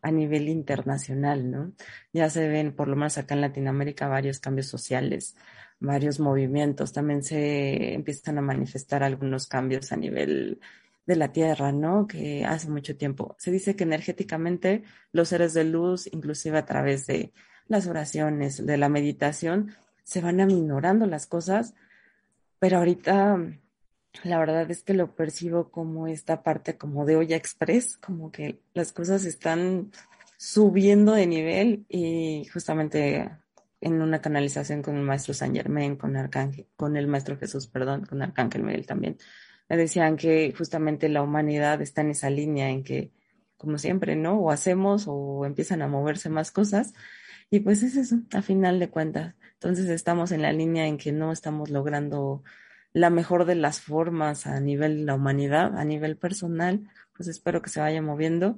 a 0.04 0.12
nivel 0.12 0.48
internacional, 0.50 1.52
¿no? 1.52 1.74
Ya 2.14 2.30
se 2.30 2.48
ven, 2.48 2.74
por 2.74 2.88
lo 2.88 2.96
menos 2.96 3.18
acá 3.18 3.36
en 3.36 3.42
Latinoamérica, 3.42 4.08
varios 4.08 4.40
cambios 4.40 4.68
sociales, 4.68 5.36
varios 5.80 6.20
movimientos, 6.20 6.94
también 6.94 7.22
se 7.22 7.94
empiezan 7.94 8.38
a 8.38 8.42
manifestar 8.42 9.04
algunos 9.04 9.48
cambios 9.48 9.92
a 9.92 9.98
nivel 9.98 10.60
de 11.12 11.18
la 11.18 11.34
Tierra, 11.34 11.74
¿no? 11.74 12.08
Que 12.08 12.46
hace 12.46 12.70
mucho 12.70 12.96
tiempo. 12.96 13.36
Se 13.38 13.52
dice 13.52 13.76
que 13.76 13.84
energéticamente 13.84 14.84
los 15.12 15.28
seres 15.30 15.54
de 15.54 15.66
luz, 15.66 16.08
inclusive 16.12 16.58
a 16.58 16.66
través 16.66 17.06
de 17.06 17.34
las 17.68 17.88
oraciones, 17.88 18.66
de 18.66 18.78
la 18.78 18.88
meditación, 18.88 19.76
se 20.04 20.22
van 20.22 20.40
aminorando 20.40 21.06
las 21.06 21.28
cosas, 21.28 21.74
pero 22.60 22.78
ahorita 22.78 23.38
la 24.24 24.40
verdad 24.40 24.70
es 24.72 24.84
que 24.84 24.94
lo 24.94 25.16
percibo 25.16 25.70
como 25.70 26.08
esta 26.08 26.44
parte 26.44 26.78
como 26.78 27.06
de 27.06 27.18
olla 27.18 27.36
express, 27.36 27.98
como 27.98 28.32
que 28.32 28.62
las 28.74 28.94
cosas 28.94 29.26
están 29.26 29.92
subiendo 30.38 31.12
de 31.14 31.28
nivel 31.28 31.86
y 31.90 32.46
justamente 32.54 33.30
en 33.82 34.02
una 34.02 34.22
canalización 34.22 34.82
con 34.82 34.96
el 34.96 35.04
maestro 35.04 35.34
San 35.34 35.54
Germain, 35.54 35.98
con 35.98 36.16
Arcángel, 36.16 36.68
con 36.78 36.96
el 36.96 37.08
maestro 37.08 37.38
Jesús, 37.38 37.68
perdón, 37.68 38.06
con 38.06 38.22
Arcángel 38.22 38.64
Miguel 38.64 38.86
también, 38.86 39.18
decían 39.78 40.18
que 40.18 40.54
justamente 40.58 41.10
la 41.10 41.22
humanidad 41.22 41.82
está 41.82 42.02
en 42.02 42.12
esa 42.12 42.30
línea 42.30 42.70
en 42.70 42.84
que, 42.84 43.12
como 43.58 43.78
siempre, 43.78 44.16
¿no? 44.16 44.40
O 44.40 44.52
hacemos 44.52 45.06
o 45.08 45.46
empiezan 45.46 45.82
a 45.82 45.88
moverse 45.88 46.30
más 46.30 46.52
cosas. 46.52 46.94
Y 47.50 47.60
pues 47.62 47.84
es 47.84 47.98
eso, 47.98 48.18
a 48.34 48.42
final 48.42 48.80
de 48.80 48.90
cuentas. 48.90 49.36
Entonces 49.54 49.90
estamos 49.90 50.32
en 50.32 50.42
la 50.42 50.54
línea 50.54 50.88
en 50.88 50.98
que 50.98 51.12
no 51.12 51.32
estamos 51.32 51.70
logrando 51.70 52.44
la 52.94 53.10
mejor 53.10 53.46
de 53.46 53.56
las 53.56 53.82
formas 53.82 54.48
a 54.48 54.60
nivel 54.60 55.00
de 55.00 55.06
la 55.06 55.16
humanidad, 55.16 55.78
a 55.78 55.86
nivel 55.86 56.18
personal, 56.18 56.90
pues 57.16 57.30
espero 57.30 57.62
que 57.62 57.70
se 57.70 57.80
vaya 57.80 58.02
moviendo, 58.02 58.58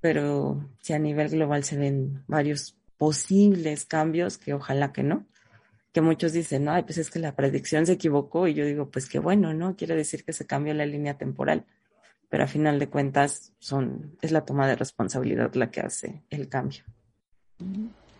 pero 0.00 0.68
si 0.80 0.92
a 0.92 0.98
nivel 0.98 1.28
global 1.28 1.64
se 1.64 1.76
ven 1.76 2.22
varios 2.26 2.76
posibles 2.96 3.84
cambios, 3.84 4.38
que 4.38 4.54
ojalá 4.54 4.92
que 4.92 5.02
no, 5.02 5.26
que 5.98 6.02
muchos 6.02 6.32
dicen, 6.32 6.64
no, 6.64 6.80
pues 6.84 6.96
es 6.98 7.10
que 7.10 7.18
la 7.18 7.34
predicción 7.34 7.84
se 7.84 7.94
equivocó 7.94 8.46
y 8.46 8.54
yo 8.54 8.64
digo, 8.64 8.88
pues 8.88 9.08
qué 9.08 9.18
bueno, 9.18 9.52
¿no? 9.52 9.74
Quiere 9.74 9.96
decir 9.96 10.22
que 10.22 10.32
se 10.32 10.46
cambió 10.46 10.72
la 10.72 10.86
línea 10.86 11.18
temporal, 11.18 11.64
pero 12.28 12.44
a 12.44 12.46
final 12.46 12.78
de 12.78 12.88
cuentas 12.88 13.52
son, 13.58 14.16
es 14.22 14.30
la 14.30 14.44
toma 14.44 14.68
de 14.68 14.76
responsabilidad 14.76 15.52
la 15.54 15.72
que 15.72 15.80
hace 15.80 16.22
el 16.30 16.48
cambio. 16.48 16.84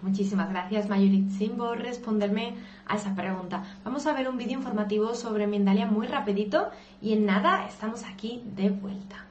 Muchísimas 0.03 0.51
gracias, 0.51 0.89
Mayuritzin, 0.89 1.57
por 1.57 1.79
responderme 1.79 2.57
a 2.85 2.97
esa 2.97 3.15
pregunta. 3.15 3.63
Vamos 3.85 4.09
a 4.09 4.13
ver 4.13 4.29
un 4.29 4.39
vídeo 4.39 4.59
informativo 4.59 5.15
sobre 5.15 5.47
Mindalia 5.47 5.87
muy 5.87 6.09
rapidito 6.09 6.71
y 7.01 7.13
en 7.13 7.27
nada 7.27 7.65
estamos 7.69 8.03
aquí 8.03 8.43
de 8.57 8.71
vuelta. 8.71 9.25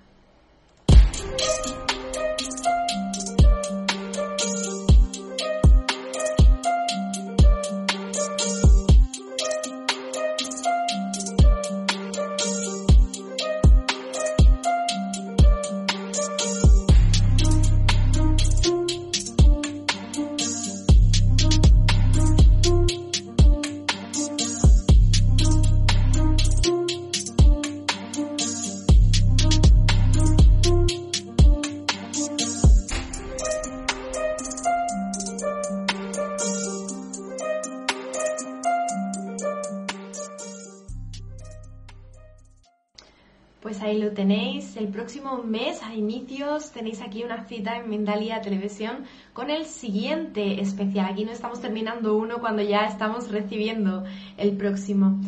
Mes, 45.46 45.84
a 45.84 45.94
inicios, 45.94 46.72
tenéis 46.72 47.02
aquí 47.02 47.24
una 47.24 47.46
cita 47.46 47.78
en 47.78 47.90
Mindalia 47.90 48.42
Televisión 48.42 49.04
con 49.34 49.50
el 49.50 49.66
siguiente 49.66 50.62
especial. 50.62 51.08
Aquí 51.08 51.26
no 51.26 51.32
estamos 51.32 51.60
terminando 51.62 52.16
uno 52.16 52.40
cuando 52.40 52.62
ya 52.62 52.86
estamos 52.86 53.32
recibiendo 53.32 54.04
el 54.38 54.56
próximo. 54.56 55.20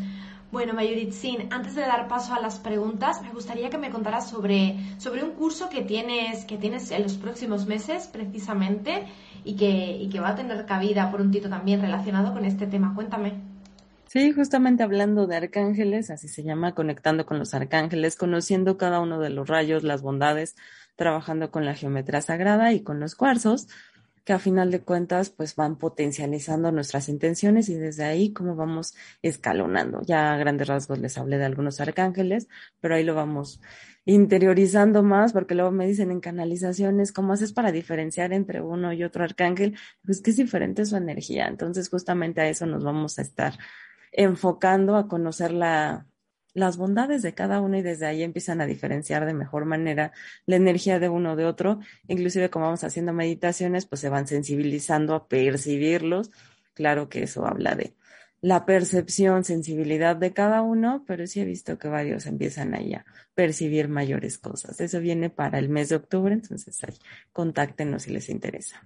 Bueno, 0.52 0.73
Mayuritzin, 0.73 1.52
antes 1.52 1.75
de 1.75 1.82
dar 1.82 2.08
paso 2.08 2.34
a 2.34 2.39
las 2.39 2.60
preguntas, 2.60 3.21
me 3.21 3.32
gustaría 3.32 3.69
que 3.69 3.78
me 3.78 3.91
contaras 3.91 4.30
sobre, 4.30 4.78
sobre 4.97 5.23
un 5.23 5.32
curso 5.32 5.69
que 5.69 5.82
tienes, 5.82 6.45
que 6.45 6.58
tienes 6.58 6.89
en 6.91 7.04
los 7.04 7.17
próximos 7.17 7.67
meses, 7.67 8.08
precisamente, 8.08 9.06
y 9.43 9.56
que, 9.56 9.97
y 9.97 10.10
que 10.10 10.19
va 10.19 10.30
a 10.30 10.36
tener 10.36 10.65
cabida 10.65 11.12
prontito 11.12 11.49
también 11.49 11.82
relacionado 11.82 12.34
con 12.34 12.45
este 12.45 12.65
tema. 12.65 12.93
Cuéntame. 12.95 13.49
Sí, 14.12 14.32
justamente 14.32 14.82
hablando 14.82 15.28
de 15.28 15.36
arcángeles, 15.36 16.10
así 16.10 16.28
se 16.30 16.41
llama, 16.41 16.74
conectando 16.74 17.28
con 17.28 17.38
los 17.38 17.54
arcángeles, 17.54 18.15
conociendo 18.15 18.76
cada 18.76 19.02
uno 19.02 19.19
de 19.19 19.30
los 19.30 19.48
rayos, 19.48 19.84
las 19.84 20.02
bondades, 20.02 20.56
trabajando 20.95 21.52
con 21.52 21.63
la 21.63 21.76
geometría 21.76 22.19
sagrada 22.22 22.74
y 22.74 22.82
con 22.82 23.00
los 23.00 23.13
cuarzos, 23.13 23.67
que 24.26 24.34
a 24.34 24.39
final 24.39 24.72
de 24.72 24.82
cuentas 24.82 25.30
pues 25.30 25.56
van 25.56 25.78
potencializando 25.78 26.72
nuestras 26.72 27.08
intenciones 27.08 27.69
y 27.69 27.76
desde 27.76 28.04
ahí 28.04 28.34
cómo 28.34 28.56
vamos 28.56 28.95
escalonando. 29.22 30.02
Ya 30.02 30.34
a 30.34 30.38
grandes 30.38 30.67
rasgos 30.67 30.98
les 30.98 31.15
hablé 31.19 31.38
de 31.38 31.45
algunos 31.45 31.80
arcángeles, 31.80 32.48
pero 32.82 32.95
ahí 32.95 33.04
lo 33.04 33.13
vamos 33.13 33.62
interiorizando 34.06 35.04
más 35.04 35.34
porque 35.34 35.54
luego 35.54 35.69
me 35.69 35.86
dicen 35.86 36.10
en 36.10 36.19
canalizaciones, 36.19 37.12
¿cómo 37.12 37.34
haces 37.34 37.54
para 37.54 37.72
diferenciar 37.72 38.34
entre 38.34 38.60
uno 38.62 38.91
y 38.91 39.04
otro 39.04 39.24
arcángel? 39.24 39.78
Pues 40.04 40.19
que 40.22 40.32
es 40.32 40.38
diferente 40.38 40.84
su 40.88 40.95
energía. 40.95 41.48
Entonces 41.48 41.89
justamente 41.89 42.41
a 42.41 42.50
eso 42.50 42.65
nos 42.65 42.84
vamos 42.84 43.19
a 43.19 43.22
estar 43.22 43.54
enfocando 44.12 44.95
a 44.95 45.08
conocer 45.08 45.52
la, 45.52 46.08
las 46.54 46.78
bondades 46.78 47.22
de 47.22 47.34
cada 47.34 47.62
uno 47.62 47.78
y 47.78 47.82
desde 47.82 48.06
ahí 48.06 48.24
empiezan 48.24 48.62
a 48.62 48.65
diferenciar 48.65 49.26
de 49.26 49.34
mejor 49.34 49.65
manera 49.65 50.12
la 50.45 50.56
energía 50.56 51.00
de 51.00 51.10
uno 51.10 51.36
de 51.36 51.45
otro. 51.45 51.80
Inclusive 52.08 52.50
como 52.50 52.65
vamos 52.65 52.84
haciendo 52.84 53.13
meditaciones, 53.13 53.86
pues 53.86 54.02
se 54.02 54.10
van 54.10 54.28
sensibilizando 54.28 55.15
a 55.15 55.28
percibirlos. 55.28 56.32
Claro 56.74 57.10
que 57.10 57.24
eso 57.24 57.45
habla 57.45 57.76
de 57.76 57.95
la 58.41 58.65
percepción, 58.65 59.43
sensibilidad 59.43 60.15
de 60.15 60.32
cada 60.32 60.62
uno, 60.62 61.04
pero 61.06 61.28
sí 61.28 61.41
he 61.41 61.45
visto 61.45 61.78
que 61.78 61.89
varios 61.89 62.26
empiezan 62.26 62.74
ahí 62.74 62.93
a 62.93 63.06
percibir 63.36 63.89
mayores 63.89 64.38
cosas. 64.38 64.80
Eso 64.80 65.00
viene 65.02 65.30
para 65.30 65.60
el 65.60 65.67
mes 65.67 65.89
de 65.89 65.98
octubre, 65.98 66.34
entonces 66.34 66.82
ahí 66.84 66.98
contáctenos 67.34 68.04
si 68.04 68.12
les 68.12 68.30
interesa. 68.30 68.82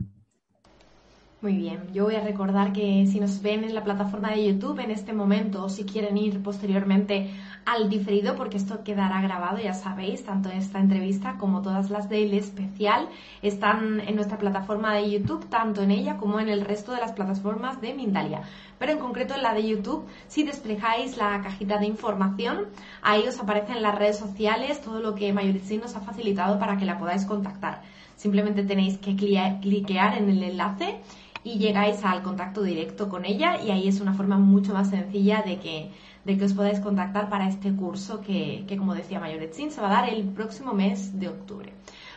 Muy 1.43 1.57
bien, 1.57 1.89
yo 1.91 2.05
voy 2.05 2.15
a 2.15 2.21
recordar 2.21 2.71
que 2.71 3.05
si 3.05 3.19
nos 3.19 3.41
ven 3.41 3.65
en 3.65 3.75
la 3.75 3.83
plataforma 3.83 4.31
de 4.31 4.47
YouTube 4.47 4.79
en 4.79 4.91
este 4.91 5.11
momento 5.11 5.65
o 5.65 5.69
si 5.69 5.83
quieren 5.83 6.17
ir 6.17 6.41
posteriormente 6.41 7.31
al 7.65 7.89
diferido, 7.89 8.37
porque 8.37 8.55
esto 8.55 8.81
quedará 8.85 9.21
grabado, 9.21 9.57
ya 9.57 9.73
sabéis, 9.73 10.23
tanto 10.23 10.49
esta 10.49 10.79
entrevista 10.79 11.35
como 11.37 11.61
todas 11.61 11.89
las 11.89 12.07
del 12.07 12.33
especial 12.33 13.09
están 13.41 13.99
en 13.99 14.15
nuestra 14.15 14.37
plataforma 14.37 14.95
de 14.95 15.11
YouTube, 15.11 15.49
tanto 15.49 15.81
en 15.81 15.91
ella 15.91 16.15
como 16.15 16.39
en 16.39 16.47
el 16.47 16.61
resto 16.61 16.93
de 16.93 17.01
las 17.01 17.11
plataformas 17.11 17.81
de 17.81 17.93
Mindalia. 17.93 18.43
Pero 18.79 18.93
en 18.93 18.99
concreto 18.99 19.35
en 19.35 19.43
la 19.43 19.53
de 19.53 19.67
YouTube, 19.67 20.05
si 20.29 20.43
desplegáis 20.43 21.17
la 21.17 21.41
cajita 21.41 21.77
de 21.77 21.87
información, 21.87 22.67
ahí 23.01 23.27
os 23.27 23.37
aparecen 23.41 23.81
las 23.81 23.95
redes 23.95 24.17
sociales, 24.17 24.79
todo 24.79 25.01
lo 25.01 25.13
que 25.13 25.33
Mayoricín 25.33 25.81
nos 25.81 25.93
ha 25.97 25.99
facilitado 25.99 26.57
para 26.57 26.77
que 26.77 26.85
la 26.85 26.97
podáis 26.97 27.25
contactar. 27.25 27.81
Simplemente 28.15 28.63
tenéis 28.63 28.97
que 28.99 29.17
cliquear 29.17 30.17
en 30.17 30.29
el 30.29 30.41
enlace 30.43 31.01
y 31.43 31.57
llegáis 31.57 32.03
al 32.05 32.23
contacto 32.23 32.63
directo 32.63 33.09
con 33.09 33.25
ella 33.25 33.61
y 33.61 33.71
ahí 33.71 33.87
es 33.87 33.99
una 33.99 34.13
forma 34.13 34.37
mucho 34.37 34.73
más 34.73 34.89
sencilla 34.89 35.41
de 35.41 35.59
que, 35.59 35.91
de 36.23 36.37
que 36.37 36.45
os 36.45 36.53
podáis 36.53 36.79
contactar 36.79 37.29
para 37.29 37.49
este 37.49 37.75
curso 37.75 38.21
que, 38.21 38.63
que 38.67 38.77
como 38.77 38.95
decía 38.95 39.19
Mayoritzin, 39.19 39.71
se 39.71 39.81
va 39.81 39.87
a 39.87 40.01
dar 40.01 40.09
el 40.09 40.23
próximo 40.29 40.73
mes 40.73 41.19
de 41.19 41.27
octubre. 41.27 41.73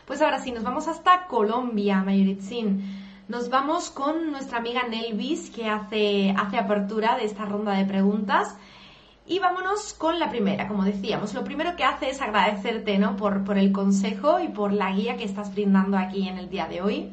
Pues 0.06 0.22
ahora 0.22 0.38
sí, 0.38 0.52
nos 0.52 0.62
vamos 0.62 0.86
hasta 0.86 1.26
Colombia, 1.26 2.02
Mayoritzin. 2.04 3.04
Nos 3.28 3.50
vamos 3.50 3.90
con 3.90 4.30
nuestra 4.30 4.58
amiga 4.58 4.86
Nelvis, 4.86 5.50
que 5.50 5.68
hace, 5.68 6.30
hace 6.30 6.58
apertura 6.58 7.16
de 7.16 7.24
esta 7.24 7.44
ronda 7.44 7.72
de 7.72 7.84
preguntas. 7.84 8.56
Y 9.26 9.40
vámonos 9.40 9.94
con 9.94 10.20
la 10.20 10.30
primera, 10.30 10.68
como 10.68 10.84
decíamos. 10.84 11.34
Lo 11.34 11.42
primero 11.42 11.74
que 11.74 11.82
hace 11.82 12.10
es 12.10 12.22
agradecerte 12.22 12.96
¿no? 12.98 13.16
por, 13.16 13.42
por 13.42 13.58
el 13.58 13.72
consejo 13.72 14.38
y 14.38 14.46
por 14.46 14.72
la 14.72 14.92
guía 14.92 15.16
que 15.16 15.24
estás 15.24 15.52
brindando 15.52 15.98
aquí 15.98 16.28
en 16.28 16.38
el 16.38 16.48
día 16.48 16.68
de 16.68 16.82
hoy 16.82 17.10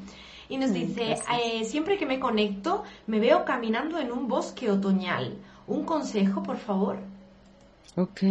y 0.54 0.58
nos 0.58 0.72
dice, 0.72 1.16
eh, 1.44 1.66
siempre 1.66 1.98
que 1.98 2.06
me 2.06 2.20
conecto 2.20 2.84
me 3.08 3.20
veo 3.20 3.44
caminando 3.44 3.98
en 3.98 4.12
un 4.12 4.28
bosque 4.28 4.70
otoñal. 4.70 5.36
¿Un 5.66 5.84
consejo, 5.84 6.44
por 6.44 6.58
favor? 6.58 6.98
Ok, 7.96 8.22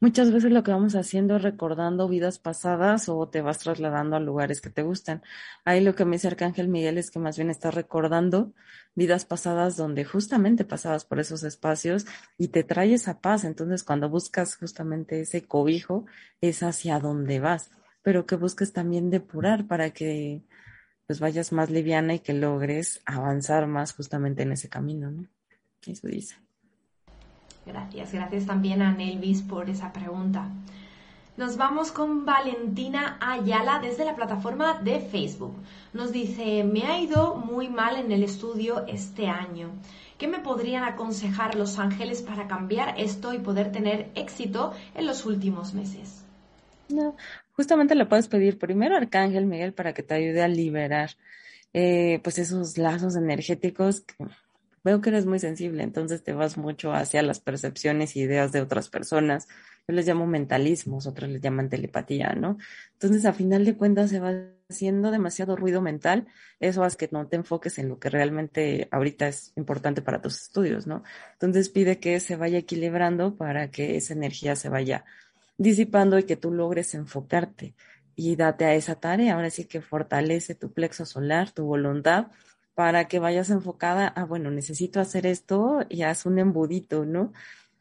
muchas 0.00 0.32
veces 0.32 0.50
lo 0.50 0.64
que 0.64 0.72
vamos 0.72 0.96
haciendo 0.96 1.36
es 1.36 1.42
recordando 1.42 2.08
vidas 2.08 2.40
pasadas 2.40 3.08
o 3.08 3.28
te 3.28 3.42
vas 3.42 3.60
trasladando 3.60 4.16
a 4.16 4.20
lugares 4.20 4.60
que 4.60 4.70
te 4.70 4.82
gustan. 4.82 5.22
Ahí 5.64 5.80
lo 5.80 5.94
que 5.94 6.04
me 6.04 6.16
dice 6.16 6.26
Arcángel 6.26 6.66
Miguel 6.66 6.98
es 6.98 7.12
que 7.12 7.20
más 7.20 7.36
bien 7.36 7.48
estás 7.48 7.76
recordando 7.76 8.52
vidas 8.96 9.24
pasadas 9.24 9.76
donde 9.76 10.04
justamente 10.04 10.64
pasabas 10.64 11.04
por 11.04 11.20
esos 11.20 11.44
espacios 11.44 12.06
y 12.38 12.48
te 12.48 12.64
trae 12.64 12.94
esa 12.94 13.20
paz. 13.20 13.44
Entonces, 13.44 13.84
cuando 13.84 14.08
buscas 14.08 14.56
justamente 14.56 15.20
ese 15.20 15.44
cobijo, 15.44 16.06
es 16.40 16.64
hacia 16.64 16.98
donde 16.98 17.38
vas, 17.38 17.70
pero 18.02 18.26
que 18.26 18.34
busques 18.34 18.72
también 18.72 19.10
depurar 19.10 19.68
para 19.68 19.90
que 19.90 20.42
pues 21.06 21.20
vayas 21.20 21.52
más 21.52 21.70
liviana 21.70 22.14
y 22.14 22.20
que 22.20 22.32
logres 22.32 23.00
avanzar 23.04 23.66
más 23.66 23.92
justamente 23.92 24.42
en 24.42 24.52
ese 24.52 24.68
camino, 24.68 25.10
¿no? 25.10 25.26
Eso 25.86 26.06
dice. 26.06 26.36
Gracias, 27.66 28.12
gracias 28.12 28.46
también 28.46 28.82
a 28.82 28.92
Nelvis 28.92 29.42
por 29.42 29.70
esa 29.70 29.92
pregunta. 29.92 30.48
Nos 31.36 31.56
vamos 31.56 31.92
con 31.92 32.26
Valentina 32.26 33.16
Ayala 33.20 33.78
desde 33.80 34.04
la 34.04 34.14
plataforma 34.14 34.74
de 34.82 35.00
Facebook. 35.00 35.54
Nos 35.94 36.12
dice, 36.12 36.62
me 36.62 36.82
ha 36.82 37.00
ido 37.00 37.36
muy 37.36 37.68
mal 37.68 37.96
en 37.96 38.12
el 38.12 38.22
estudio 38.22 38.84
este 38.86 39.28
año. 39.28 39.70
¿Qué 40.18 40.28
me 40.28 40.40
podrían 40.40 40.84
aconsejar 40.84 41.54
los 41.54 41.78
ángeles 41.78 42.20
para 42.20 42.46
cambiar 42.48 43.00
esto 43.00 43.32
y 43.32 43.38
poder 43.38 43.72
tener 43.72 44.10
éxito 44.14 44.72
en 44.94 45.06
los 45.06 45.24
últimos 45.24 45.72
meses? 45.72 46.22
No, 46.90 47.16
justamente 47.52 47.94
le 47.94 48.06
puedes 48.06 48.28
pedir 48.28 48.58
primero 48.58 48.96
Arcángel 48.96 49.46
Miguel 49.46 49.72
para 49.74 49.94
que 49.94 50.02
te 50.02 50.14
ayude 50.14 50.42
a 50.42 50.48
liberar 50.48 51.10
eh, 51.72 52.20
pues 52.22 52.38
esos 52.38 52.76
lazos 52.78 53.16
energéticos 53.16 54.02
que 54.02 54.14
veo 54.84 55.00
que 55.00 55.10
eres 55.10 55.26
muy 55.26 55.38
sensible, 55.38 55.82
entonces 55.82 56.22
te 56.22 56.32
vas 56.32 56.58
mucho 56.58 56.92
hacia 56.92 57.22
las 57.22 57.40
percepciones 57.40 58.16
y 58.16 58.20
ideas 58.20 58.52
de 58.52 58.60
otras 58.60 58.88
personas. 58.88 59.48
Yo 59.88 59.94
les 59.94 60.06
llamo 60.06 60.26
mentalismos, 60.26 61.06
otros 61.06 61.30
les 61.30 61.40
llaman 61.40 61.68
telepatía, 61.68 62.34
¿no? 62.34 62.58
Entonces, 62.94 63.24
a 63.24 63.32
final 63.32 63.64
de 63.64 63.76
cuentas, 63.76 64.10
se 64.10 64.20
va 64.20 64.32
haciendo 64.68 65.10
demasiado 65.10 65.56
ruido 65.56 65.80
mental. 65.82 66.28
Eso 66.60 66.84
hace 66.84 66.96
que 66.96 67.08
no 67.10 67.26
te 67.26 67.36
enfoques 67.36 67.78
en 67.78 67.88
lo 67.88 67.98
que 67.98 68.08
realmente 68.08 68.88
ahorita 68.92 69.28
es 69.28 69.52
importante 69.56 70.02
para 70.02 70.20
tus 70.22 70.40
estudios, 70.42 70.86
¿no? 70.86 71.02
Entonces, 71.32 71.68
pide 71.68 71.98
que 71.98 72.20
se 72.20 72.36
vaya 72.36 72.58
equilibrando 72.58 73.36
para 73.36 73.70
que 73.70 73.96
esa 73.96 74.14
energía 74.14 74.56
se 74.56 74.68
vaya 74.68 75.04
disipando 75.58 76.18
y 76.18 76.24
que 76.24 76.36
tú 76.36 76.52
logres 76.52 76.94
enfocarte. 76.94 77.74
Y 78.14 78.36
date 78.36 78.64
a 78.64 78.74
esa 78.74 78.96
tarea. 78.96 79.34
Ahora 79.34 79.50
sí 79.50 79.64
que 79.64 79.80
fortalece 79.80 80.54
tu 80.54 80.72
plexo 80.72 81.06
solar, 81.06 81.50
tu 81.50 81.64
voluntad 81.64 82.28
para 82.74 83.06
que 83.06 83.18
vayas 83.18 83.50
enfocada 83.50 84.08
a, 84.08 84.24
bueno, 84.24 84.50
necesito 84.50 85.00
hacer 85.00 85.26
esto 85.26 85.80
y 85.88 86.02
haz 86.02 86.26
un 86.26 86.38
embudito, 86.38 87.04
¿no? 87.04 87.32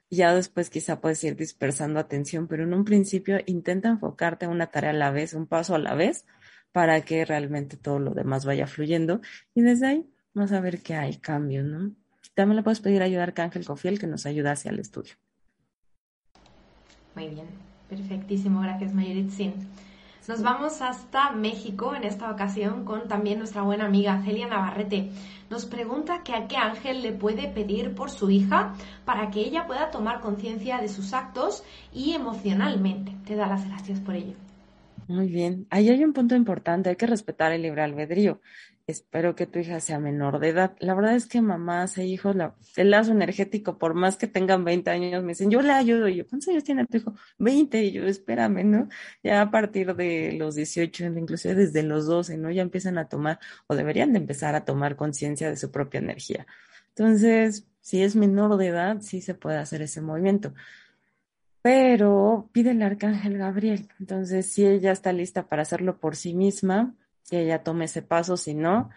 Ya 0.10 0.36
después 0.36 0.70
quizá 0.70 1.00
puedes 1.00 1.24
ir 1.24 1.36
dispersando 1.38 2.00
atención, 2.00 2.48
pero 2.48 2.64
en 2.64 2.74
un 2.74 2.84
principio 2.84 3.40
intenta 3.46 3.90
enfocarte 3.90 4.46
a 4.46 4.50
una 4.50 4.68
tarea 4.68 4.90
a 4.92 4.94
la 4.94 5.12
vez, 5.12 5.34
un 5.34 5.48
paso 5.48 5.76
a 5.76 5.80
la 5.80 5.96
vez, 5.96 6.26
para 6.72 7.02
que 7.02 7.26
realmente 7.26 7.78
todo 7.78 8.00
lo 8.00 8.14
demás 8.14 8.46
vaya 8.46 8.68
fluyendo 8.68 9.22
y 9.54 9.62
desde 9.62 9.88
ahí 9.88 10.10
vamos 10.34 10.52
a 10.52 10.62
ver 10.62 10.82
que 10.82 10.96
hay 10.96 11.18
cambio, 11.18 11.64
¿no? 11.64 11.94
También 12.34 12.58
le 12.58 12.64
puedes 12.64 12.80
pedir 12.80 13.02
ayuda 13.02 13.22
a 13.22 13.24
Arcángel 13.24 13.66
Cofiel 13.66 14.00
que 14.00 14.08
nos 14.08 14.26
ayuda 14.26 14.52
hacia 14.54 14.72
el 14.72 14.80
estudio. 14.80 15.16
Muy 17.16 17.28
bien, 17.28 17.48
perfectísimo, 17.90 18.62
gracias 18.62 18.94
Mayuritzin. 18.94 19.54
Nos 20.28 20.44
vamos 20.44 20.82
hasta 20.84 21.32
México 21.32 21.96
en 21.96 22.04
esta 22.04 22.32
ocasión 22.32 22.86
con 22.86 23.08
también 23.08 23.40
nuestra 23.40 23.64
buena 23.64 23.86
amiga 23.86 24.22
Celia 24.24 24.48
Navarrete. 24.48 25.10
Nos 25.50 25.66
pregunta 25.66 26.22
que 26.24 26.34
a 26.34 26.48
qué 26.48 26.58
ángel 26.58 27.02
le 27.02 27.12
puede 27.12 27.48
pedir 27.48 27.96
por 27.96 28.12
su 28.12 28.30
hija 28.30 28.76
para 29.04 29.32
que 29.32 29.40
ella 29.40 29.66
pueda 29.66 29.90
tomar 29.90 30.22
conciencia 30.22 30.78
de 30.78 30.90
sus 30.90 31.14
actos 31.14 31.64
y 31.92 32.14
emocionalmente. 32.14 33.14
Te 33.26 33.36
da 33.36 33.48
las 33.48 33.68
gracias 33.68 34.00
por 34.00 34.16
ello. 34.16 34.36
Muy 35.08 35.28
bien. 35.28 35.66
Ahí 35.72 35.90
hay 35.90 36.04
un 36.04 36.14
punto 36.14 36.36
importante, 36.36 36.90
hay 36.90 36.96
que 36.96 37.08
respetar 37.08 37.52
el 37.52 37.64
libre 37.64 37.82
albedrío 37.82 38.40
espero 38.88 39.36
que 39.36 39.48
tu 39.48 39.60
hija 39.60 39.80
sea 39.80 40.00
menor 40.00 40.40
de 40.40 40.50
edad. 40.50 40.76
La 40.80 40.94
verdad 40.94 41.16
es 41.16 41.26
que 41.26 41.42
mamás 41.42 41.98
e 41.98 42.06
hijos, 42.06 42.36
el 42.76 42.92
lazo 42.92 43.12
energético, 43.12 43.78
por 43.78 43.94
más 43.94 44.18
que 44.18 44.28
tengan 44.28 44.64
20 44.64 44.90
años, 44.90 45.24
me 45.24 45.30
dicen, 45.30 45.50
yo 45.50 45.62
le 45.62 45.72
ayudo. 45.72 46.08
Y 46.08 46.18
yo, 46.18 46.28
¿cuántos 46.28 46.50
años 46.50 46.64
tiene 46.64 46.86
tu 46.86 46.98
hijo? 46.98 47.16
20. 47.38 47.84
Y 47.84 47.92
yo, 47.92 48.06
espérame, 48.06 48.64
¿no? 48.66 48.90
Ya 49.24 49.42
a 49.42 49.52
partir 49.52 49.96
de 49.96 50.34
los 50.38 50.56
18, 50.56 51.06
inclusive 51.06 51.56
desde 51.56 51.84
los 51.84 52.06
12, 52.06 52.38
¿no? 52.38 52.52
Ya 52.52 52.62
empiezan 52.62 52.98
a 52.98 53.08
tomar, 53.08 53.40
o 53.68 53.76
deberían 53.76 54.14
de 54.14 54.20
empezar 54.20 54.56
a 54.56 54.66
tomar 54.66 54.96
conciencia 54.96 55.50
de 55.50 55.58
su 55.58 55.72
propia 55.72 56.00
energía. 56.00 56.46
Entonces, 56.90 57.66
si 57.82 58.04
es 58.04 58.16
menor 58.16 58.58
de 58.58 58.68
edad, 58.68 59.02
sí 59.02 59.22
se 59.22 59.34
puede 59.34 59.58
hacer 59.58 59.82
ese 59.82 60.02
movimiento. 60.02 60.54
Pero 61.62 62.50
pide 62.52 62.72
el 62.72 62.82
arcángel 62.82 63.38
Gabriel. 63.38 63.88
Entonces, 64.00 64.52
si 64.52 64.66
ella 64.66 64.92
está 64.92 65.14
lista 65.14 65.48
para 65.48 65.62
hacerlo 65.62 66.00
por 66.00 66.16
sí 66.16 66.34
misma, 66.34 66.96
que 67.32 67.42
ella 67.44 67.64
tome 67.64 67.86
ese 67.86 68.02
paso, 68.02 68.36
si 68.36 68.54
no, 68.54 68.90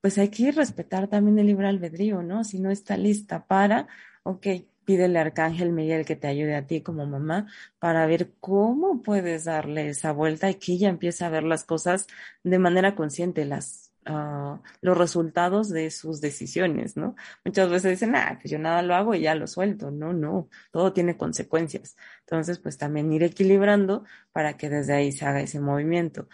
pues 0.00 0.16
hay 0.16 0.30
que 0.30 0.50
respetar 0.52 1.06
también 1.08 1.38
el 1.38 1.46
libre 1.48 1.68
albedrío, 1.68 2.22
¿no? 2.22 2.42
Si 2.42 2.58
no 2.58 2.70
está 2.70 2.96
lista 2.96 3.46
para, 3.46 3.88
ok, 4.22 4.46
pídele 4.86 5.18
al 5.18 5.26
arcángel 5.26 5.70
Miguel 5.70 6.06
que 6.06 6.16
te 6.16 6.26
ayude 6.26 6.56
a 6.56 6.66
ti 6.66 6.80
como 6.80 7.04
mamá 7.06 7.46
para 7.78 8.06
ver 8.06 8.32
cómo 8.40 9.02
puedes 9.02 9.44
darle 9.44 9.90
esa 9.90 10.12
vuelta 10.12 10.48
y 10.50 10.54
que 10.54 10.72
ella 10.72 10.88
empiece 10.88 11.26
a 11.26 11.28
ver 11.28 11.42
las 11.42 11.64
cosas 11.64 12.06
de 12.42 12.58
manera 12.58 12.94
consciente, 12.94 13.44
las, 13.44 13.92
uh, 14.06 14.58
los 14.80 14.96
resultados 14.96 15.68
de 15.68 15.90
sus 15.90 16.22
decisiones, 16.22 16.96
¿no? 16.96 17.16
Muchas 17.44 17.68
veces 17.68 17.90
dicen, 17.90 18.16
ah, 18.16 18.38
pues 18.40 18.50
yo 18.50 18.58
nada 18.58 18.80
lo 18.80 18.94
hago 18.94 19.14
y 19.14 19.20
ya 19.20 19.34
lo 19.34 19.46
suelto. 19.46 19.90
No, 19.90 20.14
no, 20.14 20.48
todo 20.70 20.94
tiene 20.94 21.18
consecuencias. 21.18 21.96
Entonces, 22.20 22.58
pues 22.58 22.78
también 22.78 23.12
ir 23.12 23.24
equilibrando 23.24 24.04
para 24.32 24.56
que 24.56 24.70
desde 24.70 24.94
ahí 24.94 25.12
se 25.12 25.26
haga 25.26 25.42
ese 25.42 25.60
movimiento. 25.60 26.28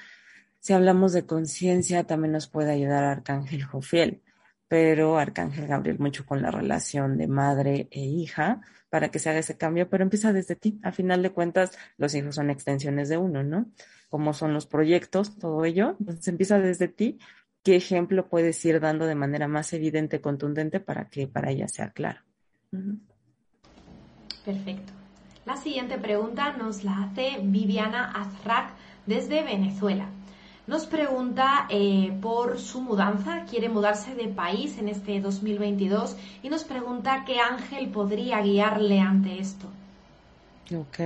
Si 0.60 0.74
hablamos 0.74 1.12
de 1.12 1.24
conciencia, 1.24 2.04
también 2.04 2.32
nos 2.32 2.46
puede 2.46 2.72
ayudar 2.72 3.02
Arcángel 3.04 3.64
Jofiel, 3.64 4.22
pero 4.68 5.18
Arcángel 5.18 5.66
Gabriel 5.66 5.98
mucho 5.98 6.26
con 6.26 6.42
la 6.42 6.50
relación 6.50 7.16
de 7.16 7.26
madre 7.26 7.88
e 7.90 8.00
hija 8.00 8.60
para 8.90 9.08
que 9.08 9.18
se 9.18 9.30
haga 9.30 9.38
ese 9.38 9.56
cambio, 9.56 9.88
pero 9.88 10.04
empieza 10.04 10.34
desde 10.34 10.56
ti. 10.56 10.78
A 10.82 10.92
final 10.92 11.22
de 11.22 11.30
cuentas, 11.30 11.78
los 11.96 12.14
hijos 12.14 12.34
son 12.34 12.50
extensiones 12.50 13.08
de 13.08 13.16
uno, 13.16 13.42
¿no? 13.42 13.70
Como 14.10 14.34
son 14.34 14.52
los 14.52 14.66
proyectos, 14.66 15.38
todo 15.38 15.64
ello. 15.64 15.96
Entonces 15.98 16.28
empieza 16.28 16.60
desde 16.60 16.88
ti. 16.88 17.18
¿Qué 17.62 17.76
ejemplo 17.76 18.28
puedes 18.28 18.62
ir 18.64 18.80
dando 18.80 19.06
de 19.06 19.14
manera 19.14 19.48
más 19.48 19.72
evidente, 19.72 20.20
contundente 20.20 20.78
para 20.78 21.08
que 21.08 21.26
para 21.26 21.50
ella 21.50 21.68
sea 21.68 21.90
claro? 21.90 22.20
Perfecto. 24.44 24.92
La 25.46 25.56
siguiente 25.56 25.96
pregunta 25.98 26.52
nos 26.56 26.84
la 26.84 27.04
hace 27.04 27.38
Viviana 27.42 28.12
Azrak 28.12 28.74
desde 29.06 29.42
Venezuela. 29.42 30.10
Nos 30.70 30.86
pregunta 30.86 31.66
eh, 31.68 32.16
por 32.22 32.60
su 32.60 32.80
mudanza, 32.80 33.44
quiere 33.44 33.68
mudarse 33.68 34.14
de 34.14 34.28
país 34.28 34.78
en 34.78 34.88
este 34.88 35.20
2022 35.20 36.16
y 36.44 36.48
nos 36.48 36.62
pregunta 36.62 37.24
qué 37.26 37.40
ángel 37.40 37.88
podría 37.88 38.40
guiarle 38.40 39.00
ante 39.00 39.40
esto. 39.40 39.66
Ok. 40.72 41.00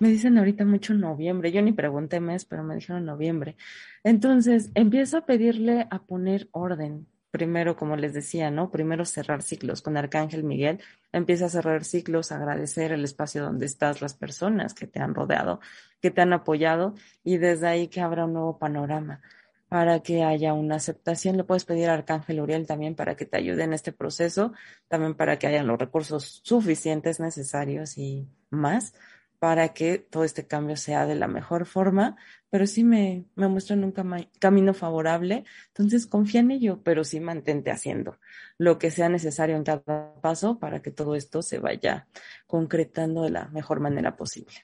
Me 0.00 0.08
dicen 0.08 0.36
ahorita 0.38 0.64
mucho 0.64 0.92
noviembre. 0.92 1.52
Yo 1.52 1.62
ni 1.62 1.72
pregunté 1.72 2.18
mes, 2.18 2.44
pero 2.44 2.64
me 2.64 2.74
dijeron 2.74 3.04
noviembre. 3.04 3.54
Entonces, 4.02 4.72
empiezo 4.74 5.18
a 5.18 5.24
pedirle 5.24 5.86
a 5.88 6.00
poner 6.00 6.48
orden 6.50 7.06
primero, 7.30 7.76
como 7.76 7.96
les 7.96 8.12
decía, 8.12 8.50
¿no? 8.50 8.70
Primero 8.70 9.04
cerrar 9.04 9.42
ciclos 9.42 9.82
con 9.82 9.96
Arcángel 9.96 10.44
Miguel. 10.44 10.80
Empieza 11.12 11.46
a 11.46 11.48
cerrar 11.48 11.84
ciclos, 11.84 12.32
agradecer 12.32 12.92
el 12.92 13.04
espacio 13.04 13.42
donde 13.42 13.66
estás, 13.66 14.00
las 14.02 14.14
personas 14.14 14.74
que 14.74 14.86
te 14.86 15.00
han 15.00 15.14
rodeado, 15.14 15.60
que 16.00 16.10
te 16.10 16.20
han 16.20 16.32
apoyado 16.32 16.94
y 17.24 17.38
desde 17.38 17.68
ahí 17.68 17.88
que 17.88 18.00
abra 18.00 18.24
un 18.24 18.34
nuevo 18.34 18.58
panorama 18.58 19.20
para 19.68 20.00
que 20.00 20.24
haya 20.24 20.52
una 20.52 20.76
aceptación. 20.76 21.36
Le 21.36 21.44
puedes 21.44 21.64
pedir 21.64 21.88
a 21.88 21.94
Arcángel 21.94 22.40
Uriel 22.40 22.66
también 22.66 22.96
para 22.96 23.14
que 23.16 23.26
te 23.26 23.36
ayude 23.36 23.62
en 23.62 23.72
este 23.72 23.92
proceso, 23.92 24.52
también 24.88 25.14
para 25.14 25.38
que 25.38 25.46
haya 25.46 25.62
los 25.62 25.78
recursos 25.78 26.40
suficientes, 26.44 27.20
necesarios 27.20 27.96
y 27.96 28.28
más 28.50 28.94
para 29.40 29.70
que 29.70 29.98
todo 29.98 30.22
este 30.22 30.46
cambio 30.46 30.76
sea 30.76 31.06
de 31.06 31.14
la 31.14 31.26
mejor 31.26 31.64
forma, 31.64 32.16
pero 32.50 32.66
sí 32.66 32.84
me, 32.84 33.24
me 33.36 33.48
muestran 33.48 33.82
un 33.82 33.94
camino 34.38 34.74
favorable, 34.74 35.44
entonces 35.68 36.06
confía 36.06 36.40
en 36.40 36.50
ello, 36.50 36.80
pero 36.84 37.04
sí 37.04 37.20
mantente 37.20 37.70
haciendo 37.70 38.18
lo 38.58 38.78
que 38.78 38.90
sea 38.90 39.08
necesario 39.08 39.56
en 39.56 39.64
cada 39.64 40.14
paso 40.20 40.58
para 40.58 40.82
que 40.82 40.90
todo 40.90 41.14
esto 41.14 41.40
se 41.40 41.58
vaya 41.58 42.06
concretando 42.46 43.22
de 43.22 43.30
la 43.30 43.48
mejor 43.48 43.80
manera 43.80 44.14
posible. 44.14 44.54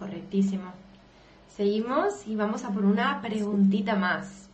Correctísimo. 0.00 0.72
Seguimos 1.56 2.26
y 2.26 2.34
vamos 2.34 2.64
a 2.64 2.70
por 2.70 2.84
una 2.84 3.22
preguntita 3.22 3.94
más. 3.94 4.48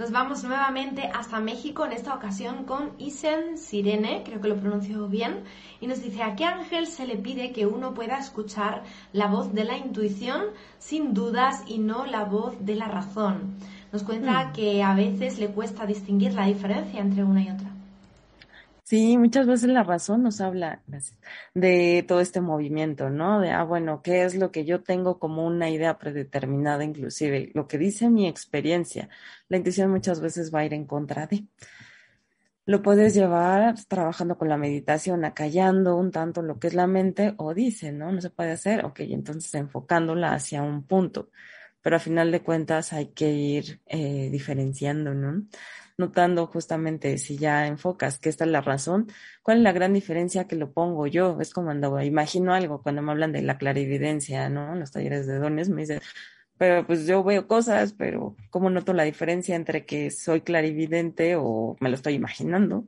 Nos 0.00 0.12
vamos 0.12 0.42
nuevamente 0.44 1.10
hasta 1.12 1.40
México, 1.40 1.84
en 1.84 1.92
esta 1.92 2.14
ocasión 2.14 2.64
con 2.64 2.92
Isen 2.96 3.58
Sirene, 3.58 4.22
creo 4.24 4.40
que 4.40 4.48
lo 4.48 4.58
pronuncio 4.58 5.08
bien, 5.08 5.44
y 5.78 5.86
nos 5.86 6.02
dice, 6.02 6.22
¿a 6.22 6.34
qué 6.36 6.46
ángel 6.46 6.86
se 6.86 7.06
le 7.06 7.18
pide 7.18 7.52
que 7.52 7.66
uno 7.66 7.92
pueda 7.92 8.16
escuchar 8.16 8.82
la 9.12 9.26
voz 9.26 9.52
de 9.52 9.64
la 9.64 9.76
intuición 9.76 10.40
sin 10.78 11.12
dudas 11.12 11.64
y 11.66 11.80
no 11.80 12.06
la 12.06 12.24
voz 12.24 12.64
de 12.64 12.76
la 12.76 12.88
razón? 12.88 13.58
Nos 13.92 14.02
cuenta 14.02 14.46
mm. 14.46 14.52
que 14.54 14.82
a 14.82 14.94
veces 14.94 15.38
le 15.38 15.48
cuesta 15.48 15.84
distinguir 15.84 16.32
la 16.32 16.46
diferencia 16.46 16.98
entre 16.98 17.22
una 17.22 17.42
y 17.42 17.50
otra. 17.50 17.79
Sí, 18.90 19.16
muchas 19.18 19.46
veces 19.46 19.68
la 19.70 19.84
razón 19.84 20.24
nos 20.24 20.40
habla 20.40 20.82
de 21.54 22.04
todo 22.08 22.20
este 22.20 22.40
movimiento, 22.40 23.08
¿no? 23.08 23.40
De, 23.40 23.50
ah, 23.52 23.62
bueno, 23.62 24.02
¿qué 24.02 24.24
es 24.24 24.34
lo 24.34 24.50
que 24.50 24.64
yo 24.64 24.82
tengo 24.82 25.20
como 25.20 25.46
una 25.46 25.70
idea 25.70 25.96
predeterminada, 25.96 26.82
inclusive? 26.82 27.52
Lo 27.54 27.68
que 27.68 27.78
dice 27.78 28.10
mi 28.10 28.26
experiencia. 28.26 29.08
La 29.48 29.58
intuición 29.58 29.92
muchas 29.92 30.20
veces 30.20 30.52
va 30.52 30.60
a 30.60 30.64
ir 30.64 30.74
en 30.74 30.86
contra 30.86 31.28
de. 31.28 31.46
Lo 32.66 32.82
puedes 32.82 33.14
llevar 33.14 33.76
trabajando 33.86 34.36
con 34.36 34.48
la 34.48 34.56
meditación, 34.56 35.24
acallando 35.24 35.96
un 35.96 36.10
tanto 36.10 36.42
lo 36.42 36.58
que 36.58 36.66
es 36.66 36.74
la 36.74 36.88
mente 36.88 37.34
o 37.36 37.54
dice, 37.54 37.92
¿no? 37.92 38.10
No 38.10 38.20
se 38.20 38.30
puede 38.30 38.50
hacer, 38.50 38.84
ok, 38.84 39.00
entonces 39.02 39.54
enfocándola 39.54 40.34
hacia 40.34 40.62
un 40.62 40.84
punto. 40.84 41.30
Pero 41.80 41.96
a 41.96 42.00
final 42.00 42.32
de 42.32 42.42
cuentas 42.42 42.92
hay 42.92 43.12
que 43.12 43.30
ir 43.30 43.80
eh, 43.86 44.30
diferenciando, 44.32 45.14
¿no? 45.14 45.44
Notando 46.00 46.46
justamente 46.48 47.18
si 47.18 47.38
ya 47.38 47.66
enfocas 47.66 48.18
que 48.18 48.28
esta 48.28 48.44
es 48.44 48.50
la 48.50 48.60
razón, 48.60 49.06
cuál 49.42 49.58
es 49.58 49.62
la 49.62 49.72
gran 49.72 49.92
diferencia 49.92 50.48
que 50.48 50.56
lo 50.56 50.72
pongo 50.72 51.06
yo. 51.06 51.38
Es 51.40 51.52
como 51.52 51.66
cuando 51.66 52.02
imagino 52.02 52.52
algo, 52.54 52.82
cuando 52.82 53.02
me 53.02 53.12
hablan 53.12 53.32
de 53.32 53.42
la 53.42 53.58
clarividencia, 53.58 54.48
¿no? 54.48 54.72
En 54.72 54.80
los 54.80 54.90
talleres 54.90 55.26
de 55.26 55.38
dones 55.38 55.68
me 55.68 55.82
dicen, 55.82 56.00
pero 56.58 56.86
pues 56.86 57.06
yo 57.06 57.24
veo 57.24 57.46
cosas, 57.46 57.94
pero 57.94 58.36
¿cómo 58.50 58.68
noto 58.70 58.92
la 58.92 59.04
diferencia 59.04 59.56
entre 59.56 59.86
que 59.86 60.10
soy 60.10 60.42
clarividente 60.42 61.36
o 61.36 61.76
me 61.80 61.88
lo 61.88 61.94
estoy 61.94 62.14
imaginando? 62.14 62.86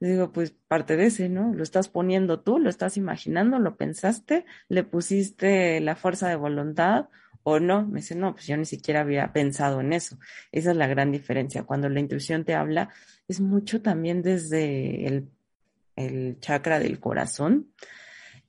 Digo, 0.00 0.30
pues 0.32 0.52
parte 0.68 0.96
de 0.96 1.06
ese, 1.06 1.28
¿no? 1.28 1.52
Lo 1.52 1.64
estás 1.64 1.88
poniendo 1.88 2.40
tú, 2.40 2.58
lo 2.60 2.70
estás 2.70 2.96
imaginando, 2.96 3.58
lo 3.58 3.76
pensaste, 3.76 4.44
le 4.68 4.84
pusiste 4.84 5.80
la 5.80 5.96
fuerza 5.96 6.28
de 6.28 6.36
voluntad 6.36 7.08
o 7.50 7.60
no. 7.60 7.86
Me 7.86 8.00
dice, 8.00 8.14
no, 8.14 8.34
pues 8.34 8.46
yo 8.46 8.56
ni 8.56 8.64
siquiera 8.64 9.00
había 9.00 9.32
pensado 9.32 9.80
en 9.80 9.92
eso. 9.92 10.18
Esa 10.52 10.70
es 10.72 10.76
la 10.76 10.86
gran 10.86 11.12
diferencia. 11.12 11.64
Cuando 11.64 11.88
la 11.88 12.00
intuición 12.00 12.44
te 12.44 12.54
habla, 12.54 12.90
es 13.26 13.40
mucho 13.40 13.82
también 13.82 14.22
desde 14.22 15.06
el, 15.06 15.28
el 15.96 16.38
chakra 16.40 16.78
del 16.78 17.00
corazón 17.00 17.72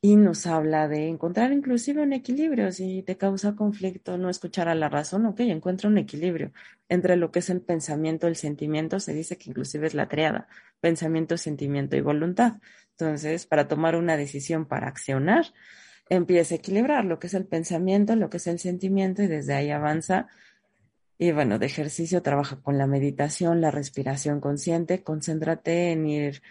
y 0.02 0.16
nos 0.16 0.48
habla 0.48 0.88
de 0.88 1.08
encontrar 1.10 1.52
inclusive 1.52 2.02
un 2.02 2.14
equilibrio. 2.14 2.72
Si 2.72 3.04
te 3.04 3.18
causa 3.18 3.56
conflicto 3.56 4.18
no 4.18 4.30
escuchar 4.30 4.70
a 4.70 4.76
la 4.76 4.90
razón, 4.90 5.26
ok, 5.26 5.42
encuentra 5.42 5.90
un 5.90 5.98
equilibrio 5.98 6.54
entre 6.88 7.18
lo 7.18 7.32
que 7.32 7.40
es 7.40 7.50
el 7.50 7.62
pensamiento, 7.62 8.28
el 8.28 8.36
sentimiento, 8.36 9.00
se 9.00 9.14
dice 9.14 9.38
que 9.38 9.50
inclusive 9.50 9.88
es 9.88 9.94
la 9.94 10.08
triada, 10.08 10.48
pensamiento, 10.80 11.38
sentimiento 11.38 11.98
y 11.98 12.02
voluntad. 12.02 12.60
Entonces, 12.92 13.46
para 13.46 13.68
tomar 13.68 13.96
una 13.96 14.16
decisión, 14.16 14.66
para 14.66 14.88
accionar, 14.88 15.48
empieza 16.10 16.56
a 16.56 16.58
equilibrar 16.58 17.06
lo 17.06 17.20
que 17.20 17.28
es 17.28 17.34
el 17.34 17.46
pensamiento, 17.46 18.16
lo 18.16 18.30
que 18.30 18.38
es 18.38 18.48
el 18.48 18.60
sentimiento 18.60 19.24
y 19.24 19.28
desde 19.28 19.54
ahí 19.54 19.70
avanza. 19.70 20.28
Y 21.18 21.32
bueno, 21.32 21.60
de 21.60 21.68
ejercicio 21.68 22.22
trabaja 22.22 22.62
con 22.62 22.78
la 22.78 22.88
meditación, 22.88 23.62
la 23.62 23.72
respiración 23.72 24.40
consciente, 24.40 25.04
concéntrate 25.04 25.92
en 25.92 26.08
ir 26.08 26.42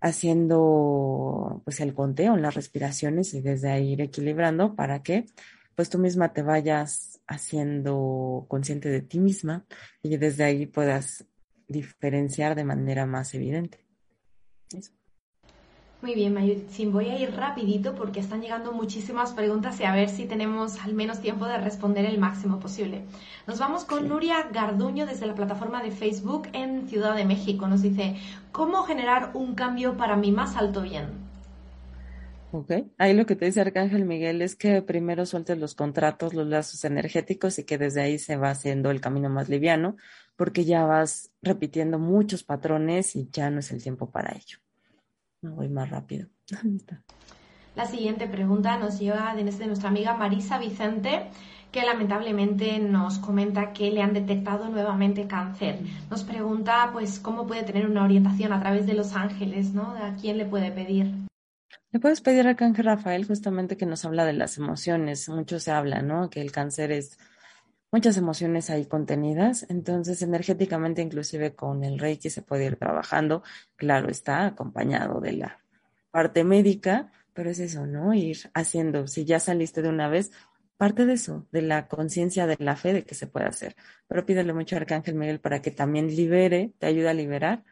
haciendo 0.00 1.62
pues 1.64 1.80
el 1.80 1.94
conteo 1.94 2.34
en 2.34 2.42
las 2.42 2.54
respiraciones 2.54 3.34
y 3.34 3.40
desde 3.40 3.70
ahí 3.70 3.92
ir 3.92 4.00
equilibrando 4.02 4.76
para 4.76 5.02
que 5.02 5.26
pues 5.74 5.90
tú 5.90 5.98
misma 5.98 6.32
te 6.32 6.42
vayas 6.42 7.20
haciendo 7.26 8.46
consciente 8.48 8.88
de 8.88 9.02
ti 9.02 9.18
misma 9.18 9.66
y 10.02 10.16
desde 10.16 10.44
ahí 10.44 10.66
puedas 10.66 11.26
diferenciar 11.68 12.54
de 12.54 12.64
manera 12.64 13.06
más 13.06 13.34
evidente. 13.34 13.84
Eso. 14.72 14.95
Muy 16.02 16.14
bien, 16.14 16.34
Mayutzin. 16.34 16.92
Voy 16.92 17.08
a 17.08 17.18
ir 17.18 17.34
rapidito 17.34 17.94
porque 17.94 18.20
están 18.20 18.42
llegando 18.42 18.70
muchísimas 18.72 19.32
preguntas 19.32 19.80
y 19.80 19.84
a 19.84 19.94
ver 19.94 20.10
si 20.10 20.26
tenemos 20.26 20.78
al 20.84 20.92
menos 20.92 21.20
tiempo 21.20 21.46
de 21.46 21.56
responder 21.56 22.04
el 22.04 22.18
máximo 22.18 22.60
posible. 22.60 23.00
Nos 23.46 23.58
vamos 23.58 23.84
con 23.84 24.06
Nuria 24.06 24.48
Garduño 24.52 25.06
desde 25.06 25.26
la 25.26 25.34
plataforma 25.34 25.82
de 25.82 25.90
Facebook 25.90 26.48
en 26.52 26.86
Ciudad 26.86 27.16
de 27.16 27.24
México. 27.24 27.66
Nos 27.66 27.80
dice, 27.80 28.16
¿cómo 28.52 28.82
generar 28.82 29.30
un 29.32 29.54
cambio 29.54 29.96
para 29.96 30.16
mi 30.16 30.32
más 30.32 30.56
alto 30.56 30.82
bien? 30.82 31.06
Ok, 32.52 32.72
ahí 32.98 33.14
lo 33.14 33.24
que 33.24 33.34
te 33.34 33.46
dice 33.46 33.62
Arcángel 33.62 34.04
Miguel 34.04 34.42
es 34.42 34.54
que 34.54 34.82
primero 34.82 35.24
sueltes 35.24 35.58
los 35.58 35.74
contratos, 35.74 36.34
los 36.34 36.46
lazos 36.46 36.84
energéticos 36.84 37.58
y 37.58 37.64
que 37.64 37.78
desde 37.78 38.02
ahí 38.02 38.18
se 38.18 38.36
va 38.36 38.50
haciendo 38.50 38.90
el 38.90 39.00
camino 39.00 39.30
más 39.30 39.48
liviano 39.48 39.96
porque 40.36 40.64
ya 40.66 40.84
vas 40.84 41.32
repitiendo 41.42 41.98
muchos 41.98 42.44
patrones 42.44 43.16
y 43.16 43.28
ya 43.32 43.50
no 43.50 43.60
es 43.60 43.72
el 43.72 43.82
tiempo 43.82 44.10
para 44.10 44.36
ello 44.36 44.58
voy 45.54 45.68
más 45.68 45.90
rápido. 45.90 46.28
La 47.74 47.86
siguiente 47.86 48.26
pregunta 48.26 48.78
nos 48.78 48.98
llega 48.98 49.34
de 49.34 49.44
nuestra 49.44 49.88
amiga 49.88 50.14
Marisa 50.14 50.58
Vicente, 50.58 51.28
que 51.72 51.82
lamentablemente 51.82 52.78
nos 52.78 53.18
comenta 53.18 53.72
que 53.74 53.90
le 53.90 54.00
han 54.00 54.14
detectado 54.14 54.68
nuevamente 54.70 55.26
cáncer. 55.26 55.80
Nos 56.08 56.24
pregunta, 56.24 56.88
pues, 56.92 57.18
cómo 57.18 57.46
puede 57.46 57.64
tener 57.64 57.86
una 57.86 58.04
orientación 58.04 58.52
a 58.52 58.60
través 58.60 58.86
de 58.86 58.94
los 58.94 59.14
ángeles, 59.14 59.74
¿no? 59.74 59.90
¿A 59.90 60.14
quién 60.18 60.38
le 60.38 60.46
puede 60.46 60.72
pedir? 60.72 61.12
Le 61.92 62.00
puedes 62.00 62.20
pedir 62.20 62.46
al 62.46 62.56
cáncer 62.56 62.86
Rafael 62.86 63.26
justamente 63.26 63.76
que 63.76 63.86
nos 63.86 64.04
habla 64.04 64.24
de 64.24 64.32
las 64.32 64.56
emociones. 64.56 65.28
Mucho 65.28 65.60
se 65.60 65.70
habla, 65.70 66.00
¿no? 66.00 66.30
Que 66.30 66.40
el 66.40 66.52
cáncer 66.52 66.92
es 66.92 67.18
muchas 67.92 68.16
emociones 68.16 68.70
ahí 68.70 68.86
contenidas, 68.86 69.66
entonces 69.68 70.22
energéticamente 70.22 71.02
inclusive 71.02 71.54
con 71.54 71.84
el 71.84 71.98
Reiki 71.98 72.30
se 72.30 72.42
puede 72.42 72.66
ir 72.66 72.76
trabajando, 72.76 73.42
claro, 73.76 74.08
está 74.08 74.46
acompañado 74.46 75.20
de 75.20 75.32
la 75.32 75.60
parte 76.10 76.44
médica, 76.44 77.12
pero 77.32 77.50
es 77.50 77.58
eso, 77.58 77.86
¿no? 77.86 78.14
Ir 78.14 78.38
haciendo, 78.54 79.06
si 79.06 79.24
ya 79.24 79.40
saliste 79.40 79.82
de 79.82 79.88
una 79.90 80.08
vez, 80.08 80.32
parte 80.76 81.06
de 81.06 81.14
eso, 81.14 81.46
de 81.52 81.62
la 81.62 81.88
conciencia, 81.88 82.46
de 82.46 82.56
la 82.58 82.76
fe 82.76 82.92
de 82.92 83.04
que 83.04 83.14
se 83.14 83.26
puede 83.26 83.46
hacer. 83.46 83.76
Pero 84.08 84.26
pídele 84.26 84.52
mucho 84.52 84.76
a 84.76 84.80
Arcángel 84.80 85.14
Miguel 85.14 85.40
para 85.40 85.62
que 85.62 85.70
también 85.70 86.08
libere, 86.14 86.72
te 86.78 86.86
ayude 86.86 87.08
a 87.08 87.14
liberar 87.14 87.64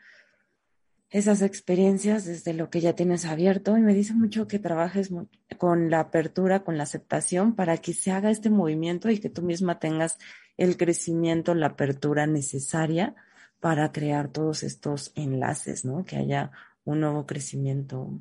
esas 1.14 1.42
experiencias 1.42 2.24
desde 2.24 2.54
lo 2.54 2.70
que 2.70 2.80
ya 2.80 2.96
tienes 2.96 3.24
abierto 3.24 3.78
y 3.78 3.80
me 3.80 3.94
dice 3.94 4.14
mucho 4.14 4.48
que 4.48 4.58
trabajes 4.58 5.10
con 5.58 5.88
la 5.88 6.00
apertura, 6.00 6.64
con 6.64 6.76
la 6.76 6.82
aceptación 6.82 7.54
para 7.54 7.76
que 7.76 7.92
se 7.94 8.10
haga 8.10 8.32
este 8.32 8.50
movimiento 8.50 9.08
y 9.08 9.20
que 9.20 9.30
tú 9.30 9.40
misma 9.40 9.78
tengas 9.78 10.18
el 10.56 10.76
crecimiento, 10.76 11.54
la 11.54 11.66
apertura 11.66 12.26
necesaria 12.26 13.14
para 13.60 13.92
crear 13.92 14.32
todos 14.32 14.64
estos 14.64 15.12
enlaces, 15.14 15.84
¿no? 15.84 16.04
Que 16.04 16.16
haya 16.16 16.50
un 16.82 16.98
nuevo 16.98 17.26
crecimiento. 17.26 18.20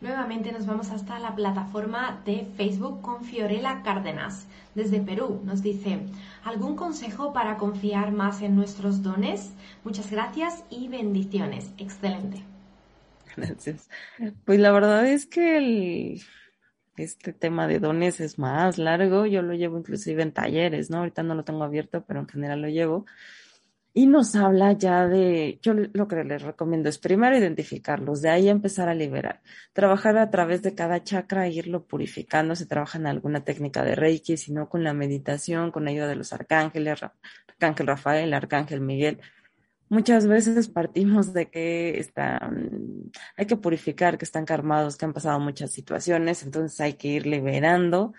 Nuevamente 0.00 0.52
nos 0.52 0.66
vamos 0.66 0.90
hasta 0.90 1.18
la 1.18 1.34
plataforma 1.34 2.20
de 2.26 2.46
Facebook 2.56 3.00
con 3.00 3.24
Fiorella 3.24 3.82
Cárdenas, 3.82 4.46
desde 4.74 5.00
Perú. 5.00 5.40
Nos 5.44 5.62
dice, 5.62 6.00
¿algún 6.44 6.76
consejo 6.76 7.32
para 7.32 7.56
confiar 7.56 8.12
más 8.12 8.42
en 8.42 8.56
nuestros 8.56 9.02
dones? 9.02 9.52
Muchas 9.84 10.10
gracias 10.10 10.64
y 10.68 10.88
bendiciones. 10.88 11.70
Excelente. 11.78 12.42
Gracias. 13.36 13.88
Pues 14.44 14.60
la 14.60 14.70
verdad 14.70 15.06
es 15.06 15.24
que 15.24 15.56
el, 15.56 16.22
este 16.96 17.32
tema 17.32 17.66
de 17.66 17.80
dones 17.80 18.20
es 18.20 18.38
más 18.38 18.76
largo. 18.76 19.24
Yo 19.24 19.40
lo 19.40 19.54
llevo 19.54 19.78
inclusive 19.78 20.22
en 20.22 20.32
talleres, 20.32 20.90
¿no? 20.90 20.98
Ahorita 20.98 21.22
no 21.22 21.34
lo 21.34 21.44
tengo 21.44 21.64
abierto, 21.64 22.04
pero 22.06 22.20
en 22.20 22.28
general 22.28 22.60
lo 22.60 22.68
llevo 22.68 23.06
y 23.96 24.06
nos 24.06 24.36
habla 24.36 24.72
ya 24.74 25.08
de, 25.08 25.58
yo 25.62 25.72
lo 25.72 26.06
que 26.06 26.22
les 26.22 26.42
recomiendo 26.42 26.90
es 26.90 26.98
primero 26.98 27.34
identificarlos, 27.38 28.20
de 28.20 28.28
ahí 28.28 28.50
empezar 28.50 28.90
a 28.90 28.94
liberar, 28.94 29.40
trabajar 29.72 30.18
a 30.18 30.30
través 30.30 30.60
de 30.60 30.74
cada 30.74 31.02
chakra, 31.02 31.48
irlo 31.48 31.86
purificando, 31.86 32.54
se 32.54 32.66
trabaja 32.66 32.98
en 32.98 33.06
alguna 33.06 33.42
técnica 33.42 33.82
de 33.84 33.94
Reiki, 33.94 34.36
sino 34.36 34.68
con 34.68 34.84
la 34.84 34.92
meditación, 34.92 35.70
con 35.70 35.88
ayuda 35.88 36.08
de 36.08 36.16
los 36.16 36.34
arcángeles, 36.34 37.02
arcángel 37.48 37.86
Rafael, 37.86 38.34
arcángel 38.34 38.82
Miguel. 38.82 39.18
Muchas 39.88 40.26
veces 40.26 40.68
partimos 40.68 41.32
de 41.32 41.48
que 41.48 41.98
están, 41.98 43.10
hay 43.34 43.46
que 43.46 43.56
purificar, 43.56 44.18
que 44.18 44.26
están 44.26 44.44
karmados, 44.44 44.98
que 44.98 45.06
han 45.06 45.14
pasado 45.14 45.40
muchas 45.40 45.70
situaciones, 45.70 46.42
entonces 46.42 46.78
hay 46.82 46.92
que 46.92 47.08
ir 47.08 47.26
liberando. 47.26 48.12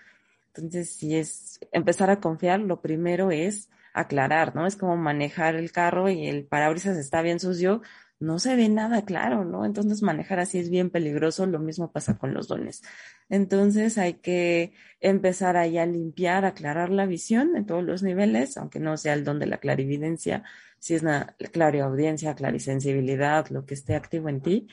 Entonces, 0.48 0.90
si 0.90 1.14
es 1.14 1.60
empezar 1.70 2.10
a 2.10 2.18
confiar, 2.18 2.58
lo 2.58 2.80
primero 2.80 3.30
es 3.30 3.70
aclarar, 4.00 4.54
¿no? 4.54 4.66
Es 4.66 4.76
como 4.76 4.96
manejar 4.96 5.54
el 5.54 5.72
carro 5.72 6.08
y 6.08 6.26
el 6.26 6.46
parabrisas 6.46 6.96
está 6.96 7.22
bien 7.22 7.40
sucio, 7.40 7.82
no 8.20 8.38
se 8.38 8.56
ve 8.56 8.68
nada 8.68 9.04
claro, 9.04 9.44
¿no? 9.44 9.64
Entonces 9.64 10.02
manejar 10.02 10.40
así 10.40 10.58
es 10.58 10.70
bien 10.70 10.90
peligroso, 10.90 11.46
lo 11.46 11.58
mismo 11.60 11.92
pasa 11.92 12.18
con 12.18 12.34
los 12.34 12.48
dones. 12.48 12.82
Entonces 13.28 13.98
hay 13.98 14.14
que 14.14 14.72
empezar 15.00 15.56
ahí 15.56 15.78
a 15.78 15.86
limpiar, 15.86 16.44
aclarar 16.44 16.90
la 16.90 17.06
visión 17.06 17.56
en 17.56 17.66
todos 17.66 17.84
los 17.84 18.02
niveles, 18.02 18.56
aunque 18.56 18.80
no 18.80 18.96
sea 18.96 19.14
el 19.14 19.24
don 19.24 19.38
de 19.38 19.46
la 19.46 19.58
clarividencia, 19.58 20.42
si 20.80 20.94
es 20.94 21.02
una 21.02 21.36
clariaudiencia, 21.52 22.34
clarisensibilidad, 22.34 23.48
lo 23.50 23.66
que 23.66 23.74
esté 23.74 23.94
activo 23.94 24.28
en 24.28 24.40
ti, 24.40 24.68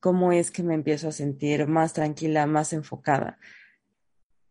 cómo 0.00 0.32
es 0.32 0.50
que 0.50 0.62
me 0.62 0.74
empiezo 0.74 1.08
a 1.08 1.12
sentir 1.12 1.66
más 1.66 1.92
tranquila, 1.92 2.46
más 2.46 2.72
enfocada 2.72 3.38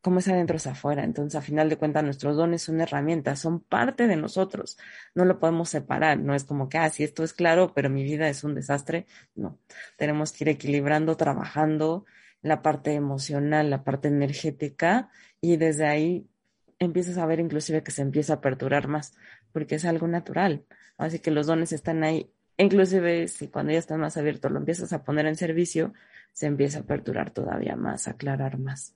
como 0.01 0.19
es 0.19 0.27
adentro 0.27 0.57
es 0.57 0.67
afuera. 0.67 1.03
Entonces, 1.03 1.35
a 1.35 1.41
final 1.41 1.69
de 1.69 1.77
cuentas, 1.77 2.03
nuestros 2.03 2.37
dones 2.37 2.61
son 2.61 2.81
herramientas, 2.81 3.39
son 3.39 3.59
parte 3.61 4.07
de 4.07 4.15
nosotros. 4.15 4.77
No 5.15 5.25
lo 5.25 5.39
podemos 5.39 5.69
separar. 5.69 6.19
No 6.19 6.35
es 6.35 6.43
como 6.43 6.69
que, 6.69 6.77
ah, 6.77 6.89
si 6.89 7.03
esto 7.03 7.23
es 7.23 7.33
claro, 7.33 7.73
pero 7.73 7.89
mi 7.89 8.03
vida 8.03 8.29
es 8.29 8.43
un 8.43 8.55
desastre. 8.55 9.07
No. 9.35 9.59
Tenemos 9.97 10.31
que 10.31 10.45
ir 10.45 10.49
equilibrando, 10.49 11.17
trabajando 11.17 12.05
la 12.41 12.61
parte 12.61 12.93
emocional, 12.93 13.69
la 13.69 13.83
parte 13.83 14.07
energética, 14.07 15.09
y 15.41 15.57
desde 15.57 15.87
ahí 15.87 16.27
empiezas 16.79 17.17
a 17.17 17.25
ver 17.25 17.39
inclusive 17.39 17.83
que 17.83 17.91
se 17.91 18.03
empieza 18.03 18.33
a 18.33 18.35
aperturar 18.37 18.87
más, 18.87 19.15
porque 19.51 19.75
es 19.75 19.85
algo 19.85 20.07
natural. 20.07 20.65
Así 20.97 21.19
que 21.19 21.31
los 21.31 21.47
dones 21.47 21.71
están 21.73 22.03
ahí 22.03 22.31
inclusive 22.57 23.27
si 23.27 23.47
cuando 23.47 23.71
ya 23.71 23.79
está 23.79 23.97
más 23.97 24.17
abierto 24.17 24.49
lo 24.49 24.57
empiezas 24.59 24.91
a 24.93 25.03
poner 25.03 25.25
en 25.27 25.35
servicio, 25.35 25.93
se 26.33 26.47
empieza 26.47 26.79
a 26.79 26.81
aperturar 26.81 27.31
todavía 27.31 27.75
más, 27.75 28.07
a 28.07 28.11
aclarar 28.11 28.57
más. 28.59 28.95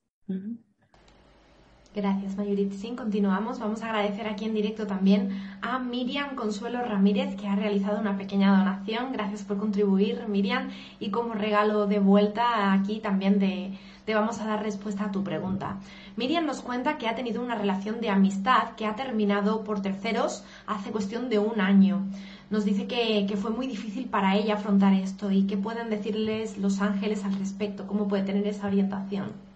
Gracias, 1.94 2.38
Mayuritzin. 2.38 2.96
Continuamos. 2.96 3.60
Vamos 3.60 3.84
a 3.84 3.88
agradecer 3.88 4.26
aquí 4.26 4.46
en 4.46 4.54
directo 4.54 4.88
también 4.88 5.42
a 5.62 5.78
Miriam 5.78 6.36
Consuelo 6.36 6.82
Ramírez, 6.82 7.36
que 7.36 7.50
ha 7.50 7.56
realizado 7.58 8.00
una 8.00 8.18
pequeña 8.18 8.58
donación. 8.58 9.12
Gracias 9.12 9.44
por 9.44 9.58
contribuir, 9.58 10.26
Miriam. 10.30 10.70
Y 11.02 11.10
como 11.10 11.34
regalo 11.34 11.88
de 11.88 12.00
vuelta 12.00 12.72
aquí 12.72 13.02
también 13.02 13.39
de, 13.39 13.78
te 14.06 14.16
vamos 14.16 14.39
a 14.39 14.46
dar 14.46 14.64
respuesta 14.64 15.04
a 15.04 15.12
tu 15.12 15.22
pregunta. 15.26 15.80
Miriam 16.16 16.46
nos 16.46 16.62
cuenta 16.62 16.98
que 16.98 17.10
ha 17.10 17.16
tenido 17.16 17.44
una 17.44 17.56
relación 17.56 18.00
de 18.00 18.10
amistad 18.10 18.72
que 18.78 18.86
ha 18.86 18.96
terminado 18.96 19.66
por 19.66 19.82
terceros 19.82 20.46
hace 20.68 20.92
cuestión 20.92 21.28
de 21.28 21.39
un 21.39 21.60
año. 21.60 22.08
Nos 22.50 22.64
dice 22.64 22.88
que 22.88 23.36
fue 23.36 23.52
muy 23.52 23.68
difícil 23.68 24.06
para 24.06 24.38
ella 24.38 24.54
afrontar 24.54 24.94
esto 24.94 25.30
y 25.30 25.46
qué 25.46 25.58
pueden 25.58 25.89
decirles 25.89 26.58
los 26.58 26.80
ángeles 26.80 27.26
al 27.26 27.38
respecto, 27.38 27.86
cómo 27.86 28.08
puede 28.08 28.24
tener 28.24 28.48
esa 28.48 28.68
orientación. 28.68 29.51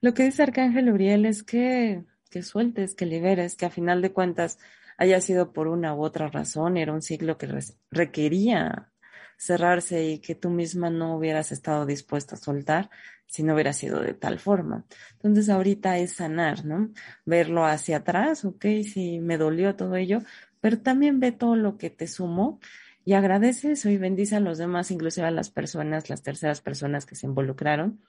Lo 0.00 0.14
que 0.14 0.24
dice 0.24 0.42
Arcángel 0.42 0.90
Uriel 0.90 1.26
es 1.26 1.42
que, 1.42 2.04
que 2.30 2.42
sueltes, 2.42 2.94
que 2.94 3.06
liberes, 3.06 3.56
que 3.56 3.66
a 3.66 3.70
final 3.70 4.00
de 4.00 4.12
cuentas 4.12 4.58
haya 4.96 5.20
sido 5.20 5.52
por 5.52 5.68
una 5.68 5.94
u 5.94 6.02
otra 6.02 6.28
razón, 6.28 6.76
era 6.76 6.92
un 6.92 7.02
ciclo 7.02 7.38
que 7.38 7.48
requería 7.90 8.92
cerrarse 9.36 10.04
y 10.04 10.18
que 10.18 10.34
tú 10.34 10.50
misma 10.50 10.90
no 10.90 11.16
hubieras 11.16 11.52
estado 11.52 11.86
dispuesta 11.86 12.34
a 12.34 12.38
soltar 12.38 12.90
si 13.26 13.42
no 13.42 13.54
hubiera 13.54 13.72
sido 13.72 14.00
de 14.00 14.14
tal 14.14 14.38
forma. 14.38 14.84
Entonces 15.14 15.48
ahorita 15.48 15.98
es 15.98 16.14
sanar, 16.14 16.64
¿no? 16.64 16.90
Verlo 17.24 17.64
hacia 17.64 17.98
atrás, 17.98 18.44
ok, 18.44 18.64
si 18.84 19.20
me 19.20 19.36
dolió 19.36 19.76
todo 19.76 19.96
ello, 19.96 20.20
pero 20.60 20.78
también 20.80 21.20
ve 21.20 21.32
todo 21.32 21.54
lo 21.54 21.76
que 21.78 21.90
te 21.90 22.06
sumó 22.08 22.58
y 23.04 23.14
agradece 23.14 23.72
eso 23.72 23.90
y 23.90 23.98
bendice 23.98 24.36
a 24.36 24.40
los 24.40 24.58
demás, 24.58 24.90
inclusive 24.90 25.26
a 25.26 25.30
las 25.30 25.50
personas, 25.50 26.10
las 26.10 26.22
terceras 26.22 26.60
personas 26.60 27.06
que 27.06 27.14
se 27.14 27.26
involucraron, 27.26 28.00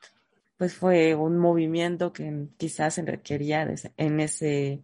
pues 0.59 0.75
fue 0.75 1.15
un 1.15 1.37
movimiento 1.37 2.11
que 2.11 2.49
quizás 2.57 2.95
se 2.95 3.01
requería 3.03 3.65
en 3.95 4.19
ese 4.19 4.83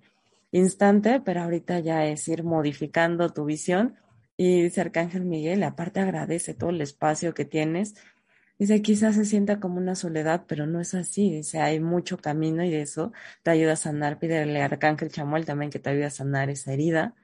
instante, 0.54 1.20
pero 1.20 1.42
ahorita 1.42 1.80
ya 1.80 2.06
es 2.06 2.26
ir 2.30 2.46
modificando 2.46 3.30
tu 3.32 3.44
visión. 3.44 3.96
Y 4.38 4.64
dice 4.64 4.80
Arcángel 4.80 5.26
Miguel, 5.26 5.64
aparte 5.64 6.00
agradece 6.00 6.54
todo 6.54 6.70
el 6.70 6.80
espacio 6.80 7.34
que 7.34 7.44
tienes. 7.44 7.96
Dice, 8.58 8.82
quizás 8.82 9.16
se 9.16 9.26
sienta 9.26 9.60
como 9.60 9.78
una 9.78 9.96
soledad, 9.96 10.46
pero 10.48 10.66
no 10.66 10.80
es 10.80 10.94
así. 10.94 11.30
Dice, 11.30 11.60
hay 11.60 11.82
mucho 11.82 12.18
camino 12.20 12.64
y 12.64 12.70
de 12.72 12.82
eso 12.82 13.12
te 13.44 13.52
ayuda 13.52 13.74
a 13.74 13.76
sanar. 13.76 14.18
Pídele 14.18 14.62
a 14.62 14.66
Arcángel 14.66 15.12
Chamuel 15.12 15.46
también 15.46 15.72
que 15.72 15.80
te 15.80 15.90
ayude 15.90 16.06
a 16.06 16.10
sanar 16.10 16.50
esa 16.50 16.72
herida 16.72 17.16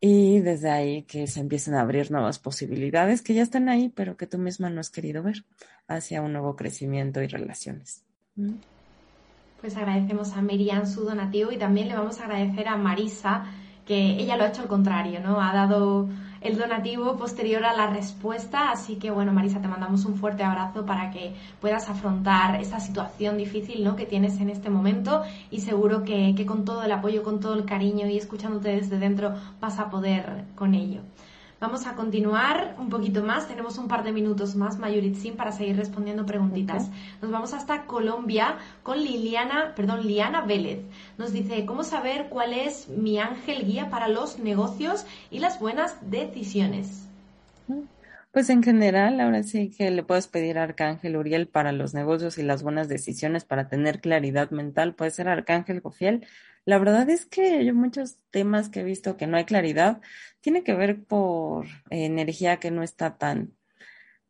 y 0.00 0.40
desde 0.40 0.70
ahí 0.70 1.02
que 1.02 1.26
se 1.26 1.40
empiecen 1.40 1.74
a 1.74 1.80
abrir 1.80 2.10
nuevas 2.10 2.38
posibilidades 2.38 3.22
que 3.22 3.34
ya 3.34 3.42
están 3.42 3.68
ahí, 3.68 3.90
pero 3.94 4.16
que 4.16 4.26
tú 4.26 4.38
misma 4.38 4.70
no 4.70 4.80
has 4.80 4.90
querido 4.90 5.22
ver 5.22 5.44
hacia 5.88 6.22
un 6.22 6.32
nuevo 6.32 6.56
crecimiento 6.56 7.22
y 7.22 7.26
relaciones. 7.26 8.02
Mm. 8.36 8.54
Pues 9.60 9.76
agradecemos 9.76 10.32
a 10.36 10.42
Miriam 10.42 10.86
su 10.86 11.04
donativo 11.04 11.50
y 11.50 11.56
también 11.56 11.88
le 11.88 11.96
vamos 11.96 12.20
a 12.20 12.24
agradecer 12.24 12.68
a 12.68 12.76
Marisa 12.76 13.46
que 13.86 13.96
ella 13.96 14.36
lo 14.36 14.44
ha 14.44 14.48
hecho 14.48 14.62
al 14.62 14.68
contrario, 14.68 15.20
¿no? 15.20 15.40
Ha 15.40 15.54
dado 15.54 16.08
el 16.46 16.56
donativo 16.56 17.16
posterior 17.16 17.64
a 17.64 17.76
la 17.76 17.88
respuesta. 17.88 18.70
Así 18.70 18.96
que 18.96 19.10
bueno, 19.10 19.32
Marisa, 19.32 19.60
te 19.60 19.68
mandamos 19.68 20.04
un 20.04 20.16
fuerte 20.16 20.44
abrazo 20.44 20.86
para 20.86 21.10
que 21.10 21.34
puedas 21.60 21.88
afrontar 21.88 22.60
esa 22.60 22.78
situación 22.80 23.36
difícil 23.36 23.82
¿no? 23.82 23.96
que 23.96 24.06
tienes 24.06 24.40
en 24.40 24.50
este 24.50 24.70
momento 24.70 25.22
y 25.50 25.60
seguro 25.60 26.04
que, 26.04 26.34
que 26.36 26.46
con 26.46 26.64
todo 26.64 26.82
el 26.84 26.92
apoyo, 26.92 27.22
con 27.22 27.40
todo 27.40 27.54
el 27.54 27.64
cariño 27.64 28.06
y 28.06 28.16
escuchándote 28.16 28.70
desde 28.70 28.98
dentro 28.98 29.34
vas 29.60 29.78
a 29.78 29.90
poder 29.90 30.44
con 30.54 30.74
ello. 30.74 31.00
Vamos 31.58 31.86
a 31.86 31.94
continuar 31.94 32.76
un 32.78 32.90
poquito 32.90 33.22
más. 33.22 33.48
Tenemos 33.48 33.78
un 33.78 33.88
par 33.88 34.04
de 34.04 34.12
minutos 34.12 34.56
más, 34.56 34.78
Mayuritzin, 34.78 35.36
para 35.36 35.52
seguir 35.52 35.76
respondiendo 35.76 36.26
preguntitas. 36.26 36.90
Nos 37.22 37.30
vamos 37.30 37.54
hasta 37.54 37.86
Colombia 37.86 38.58
con 38.82 39.02
Liliana, 39.02 39.72
perdón, 39.74 40.06
Liana 40.06 40.42
Vélez. 40.42 40.80
Nos 41.16 41.32
dice, 41.32 41.64
¿cómo 41.64 41.82
saber 41.82 42.28
cuál 42.28 42.52
es 42.52 42.88
mi 42.88 43.18
ángel 43.18 43.64
guía 43.64 43.88
para 43.88 44.08
los 44.08 44.38
negocios 44.38 45.06
y 45.30 45.38
las 45.38 45.58
buenas 45.58 45.96
decisiones? 46.10 47.08
Pues 48.32 48.50
en 48.50 48.62
general, 48.62 49.18
ahora 49.18 49.42
sí 49.42 49.70
que 49.70 49.90
le 49.90 50.02
puedes 50.02 50.28
pedir 50.28 50.58
a 50.58 50.64
Arcángel 50.64 51.16
Uriel 51.16 51.48
para 51.48 51.72
los 51.72 51.94
negocios 51.94 52.36
y 52.36 52.42
las 52.42 52.62
buenas 52.62 52.86
decisiones 52.86 53.46
para 53.46 53.68
tener 53.68 54.02
claridad 54.02 54.50
mental. 54.50 54.94
Puede 54.94 55.10
ser 55.10 55.26
Arcángel 55.26 55.80
Gofiel. 55.80 56.26
La 56.66 56.78
verdad 56.78 57.08
es 57.10 57.26
que 57.26 57.64
yo 57.64 57.74
muchos 57.74 58.18
temas 58.30 58.68
que 58.68 58.80
he 58.80 58.84
visto 58.84 59.16
que 59.16 59.26
no 59.28 59.36
hay 59.36 59.44
claridad, 59.44 60.00
tiene 60.40 60.64
que 60.64 60.74
ver 60.74 61.04
por 61.04 61.66
energía 61.90 62.58
que 62.58 62.70
no 62.72 62.82
está 62.82 63.16
tan 63.18 63.56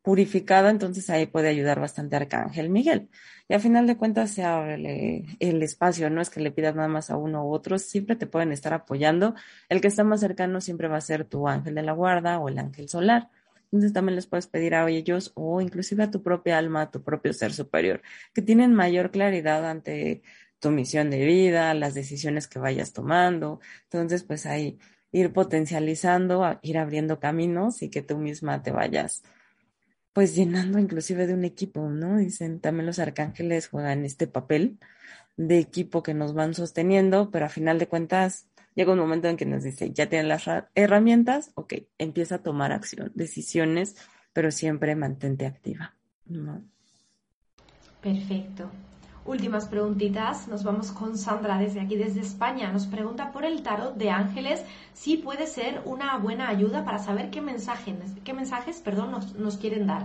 purificada, 0.03 0.69
entonces 0.69 1.09
ahí 1.09 1.25
puede 1.25 1.49
ayudar 1.49 1.79
bastante 1.81 2.15
Arcángel 2.15 2.69
Miguel. 2.69 3.09
Y 3.49 3.55
a 3.55 3.59
final 3.59 3.87
de 3.87 3.97
cuentas 3.97 4.31
se 4.31 4.43
abre 4.43 5.25
el 5.39 5.63
espacio, 5.63 6.09
no 6.11 6.21
es 6.21 6.29
que 6.29 6.39
le 6.39 6.51
pidas 6.51 6.75
nada 6.75 6.87
más 6.87 7.09
a 7.09 7.17
uno 7.17 7.43
u 7.45 7.51
otro, 7.53 7.79
siempre 7.79 8.15
te 8.15 8.27
pueden 8.27 8.51
estar 8.51 8.73
apoyando. 8.73 9.35
El 9.67 9.81
que 9.81 9.87
está 9.87 10.03
más 10.03 10.19
cercano 10.21 10.61
siempre 10.61 10.87
va 10.87 10.97
a 10.97 11.01
ser 11.01 11.25
tu 11.25 11.47
ángel 11.47 11.75
de 11.75 11.81
la 11.83 11.93
guarda 11.93 12.39
o 12.39 12.49
el 12.49 12.59
ángel 12.59 12.87
solar. 12.87 13.29
Entonces 13.65 13.93
también 13.93 14.15
les 14.15 14.27
puedes 14.27 14.47
pedir 14.47 14.75
a 14.75 14.87
ellos 14.89 15.31
o 15.35 15.59
inclusive 15.59 16.03
a 16.03 16.11
tu 16.11 16.23
propia 16.23 16.57
alma, 16.57 16.83
a 16.83 16.91
tu 16.91 17.03
propio 17.03 17.33
ser 17.33 17.51
superior, 17.51 18.01
que 18.33 18.41
tienen 18.41 18.73
mayor 18.73 19.11
claridad 19.11 19.69
ante 19.69 20.21
tu 20.59 20.71
misión 20.71 21.09
de 21.09 21.25
vida, 21.25 21.73
las 21.73 21.93
decisiones 21.93 22.47
que 22.47 22.59
vayas 22.59 22.93
tomando. 22.93 23.59
Entonces, 23.83 24.23
pues 24.23 24.45
ahí 24.45 24.77
ir 25.11 25.31
potencializando, 25.33 26.59
ir 26.61 26.77
abriendo 26.77 27.19
caminos 27.19 27.81
y 27.81 27.89
que 27.89 28.01
tú 28.01 28.17
misma 28.17 28.61
te 28.63 28.71
vayas 28.71 29.23
pues 30.17 30.33
llenando 30.35 30.79
inclusive 30.79 31.27
de 31.27 31.35
un 31.35 31.45
equipo, 31.45 31.91
¿no? 31.91 32.17
Dicen 32.17 32.59
también 32.59 32.87
los 32.87 32.97
arcángeles 32.97 33.67
juegan 33.67 34.03
este 34.03 34.25
papel 34.25 34.79
de 35.35 35.59
equipo 35.59 36.01
que 36.01 36.15
nos 36.15 36.33
van 36.33 36.55
sosteniendo, 36.55 37.29
pero 37.29 37.45
a 37.45 37.49
final 37.49 37.77
de 37.77 37.87
cuentas 37.87 38.47
llega 38.73 38.93
un 38.93 38.97
momento 38.97 39.27
en 39.27 39.37
que 39.37 39.45
nos 39.45 39.61
dice, 39.61 39.91
ya 39.93 40.09
tienen 40.09 40.27
las 40.27 40.49
herramientas, 40.73 41.51
ok, 41.53 41.75
empieza 41.99 42.35
a 42.35 42.41
tomar 42.41 42.71
acción, 42.71 43.11
decisiones, 43.13 43.95
pero 44.33 44.49
siempre 44.49 44.95
mantente 44.95 45.45
activa. 45.45 45.95
Perfecto. 48.01 48.71
Últimas 49.27 49.67
preguntitas. 49.67 50.47
Nos 50.47 50.63
vamos 50.63 50.93
con 50.93 51.17
Sandra 51.17 51.57
desde 51.59 51.81
aquí, 51.81 51.97
desde 51.97 52.21
España. 52.21 52.71
Nos 52.71 52.87
pregunta 52.87 53.33
por 53.33 53.43
el 53.43 53.61
tarot 53.61 53.95
de 53.97 54.09
ángeles 54.09 54.63
si 54.93 55.17
puede 55.17 55.47
ser 55.47 55.81
una 55.83 56.17
buena 56.17 56.47
ayuda 56.47 56.85
para 56.85 56.97
saber 56.97 57.29
qué 57.29 57.41
mensajes, 57.41 57.95
qué 58.23 58.33
mensajes 58.33 58.79
perdón, 58.79 59.11
nos, 59.11 59.35
nos 59.35 59.57
quieren 59.57 59.85
dar. 59.85 60.03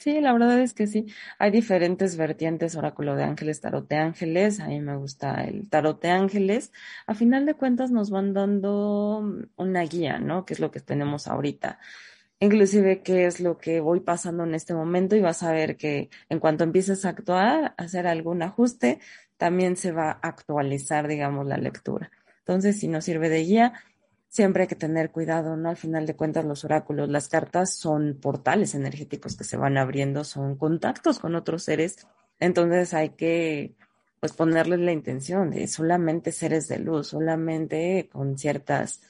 Sí, 0.00 0.20
la 0.20 0.32
verdad 0.32 0.60
es 0.60 0.74
que 0.74 0.88
sí. 0.88 1.06
Hay 1.38 1.52
diferentes 1.52 2.16
vertientes, 2.16 2.74
oráculo 2.74 3.14
de 3.14 3.22
ángeles, 3.22 3.60
tarot 3.60 3.88
de 3.88 3.96
ángeles. 3.96 4.58
A 4.58 4.66
mí 4.66 4.80
me 4.80 4.96
gusta 4.96 5.44
el 5.44 5.68
tarot 5.68 6.00
de 6.00 6.10
ángeles. 6.10 6.72
A 7.06 7.14
final 7.14 7.46
de 7.46 7.54
cuentas 7.54 7.92
nos 7.92 8.10
van 8.10 8.32
dando 8.32 9.22
una 9.56 9.82
guía, 9.82 10.18
¿no? 10.18 10.44
Que 10.44 10.54
es 10.54 10.60
lo 10.60 10.72
que 10.72 10.80
tenemos 10.80 11.28
ahorita. 11.28 11.78
Inclusive 12.40 13.02
qué 13.02 13.26
es 13.26 13.40
lo 13.40 13.58
que 13.58 13.80
voy 13.80 14.00
pasando 14.00 14.44
en 14.44 14.54
este 14.54 14.72
momento 14.72 15.16
y 15.16 15.20
vas 15.20 15.42
a 15.42 15.50
ver 15.50 15.76
que 15.76 16.08
en 16.28 16.38
cuanto 16.38 16.62
empieces 16.64 17.04
a 17.04 17.10
actuar, 17.10 17.74
a 17.76 17.82
hacer 17.82 18.06
algún 18.06 18.42
ajuste, 18.42 19.00
también 19.36 19.76
se 19.76 19.92
va 19.92 20.10
a 20.10 20.28
actualizar, 20.28 21.08
digamos, 21.08 21.46
la 21.46 21.56
lectura. 21.56 22.10
Entonces, 22.40 22.78
si 22.78 22.88
nos 22.88 23.04
sirve 23.04 23.28
de 23.28 23.44
guía, 23.44 23.72
siempre 24.28 24.62
hay 24.62 24.68
que 24.68 24.76
tener 24.76 25.10
cuidado, 25.10 25.56
¿no? 25.56 25.68
Al 25.70 25.76
final 25.76 26.06
de 26.06 26.14
cuentas, 26.16 26.44
los 26.44 26.64
oráculos, 26.64 27.08
las 27.08 27.28
cartas 27.28 27.74
son 27.74 28.18
portales 28.20 28.74
energéticos 28.74 29.36
que 29.36 29.44
se 29.44 29.56
van 29.56 29.76
abriendo, 29.76 30.24
son 30.24 30.56
contactos 30.56 31.18
con 31.18 31.34
otros 31.34 31.64
seres. 31.64 32.06
Entonces 32.40 32.94
hay 32.94 33.10
que, 33.10 33.74
pues, 34.20 34.32
ponerles 34.32 34.80
la 34.80 34.92
intención 34.92 35.50
de 35.50 35.66
solamente 35.66 36.32
seres 36.32 36.68
de 36.68 36.78
luz, 36.78 37.08
solamente 37.08 38.08
con 38.12 38.38
ciertas, 38.38 39.02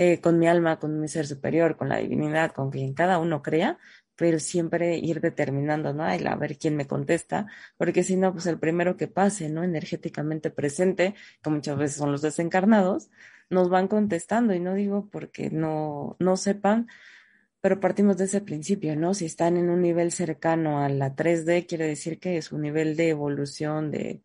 eh, 0.00 0.18
con 0.22 0.38
mi 0.38 0.48
alma, 0.48 0.78
con 0.78 0.98
mi 0.98 1.08
ser 1.08 1.26
superior, 1.26 1.76
con 1.76 1.90
la 1.90 1.98
divinidad, 1.98 2.52
con 2.52 2.70
quien 2.70 2.94
cada 2.94 3.18
uno 3.18 3.42
crea, 3.42 3.78
pero 4.16 4.38
siempre 4.38 4.96
ir 4.96 5.20
determinando, 5.20 5.92
¿no? 5.92 6.04
Ay, 6.04 6.24
a 6.26 6.36
ver 6.36 6.56
quién 6.56 6.74
me 6.74 6.86
contesta, 6.86 7.46
porque 7.76 8.02
si 8.02 8.16
no, 8.16 8.32
pues 8.32 8.46
el 8.46 8.58
primero 8.58 8.96
que 8.96 9.08
pase, 9.08 9.50
¿no? 9.50 9.62
Energéticamente 9.62 10.50
presente, 10.50 11.14
que 11.42 11.50
muchas 11.50 11.76
veces 11.76 11.98
son 11.98 12.12
los 12.12 12.22
desencarnados, 12.22 13.10
nos 13.50 13.68
van 13.68 13.88
contestando 13.88 14.54
y 14.54 14.60
no 14.60 14.72
digo 14.74 15.10
porque 15.10 15.50
no, 15.50 16.16
no 16.18 16.38
sepan, 16.38 16.88
pero 17.60 17.78
partimos 17.80 18.16
de 18.16 18.24
ese 18.24 18.40
principio, 18.40 18.96
¿no? 18.96 19.12
Si 19.14 19.26
están 19.26 19.58
en 19.58 19.68
un 19.70 19.82
nivel 19.82 20.12
cercano 20.12 20.80
a 20.82 20.88
la 20.88 21.14
3D, 21.14 21.66
quiere 21.66 21.86
decir 21.86 22.18
que 22.20 22.40
su 22.42 22.58
nivel 22.58 22.96
de 22.96 23.10
evolución, 23.10 23.90
de 23.90 24.22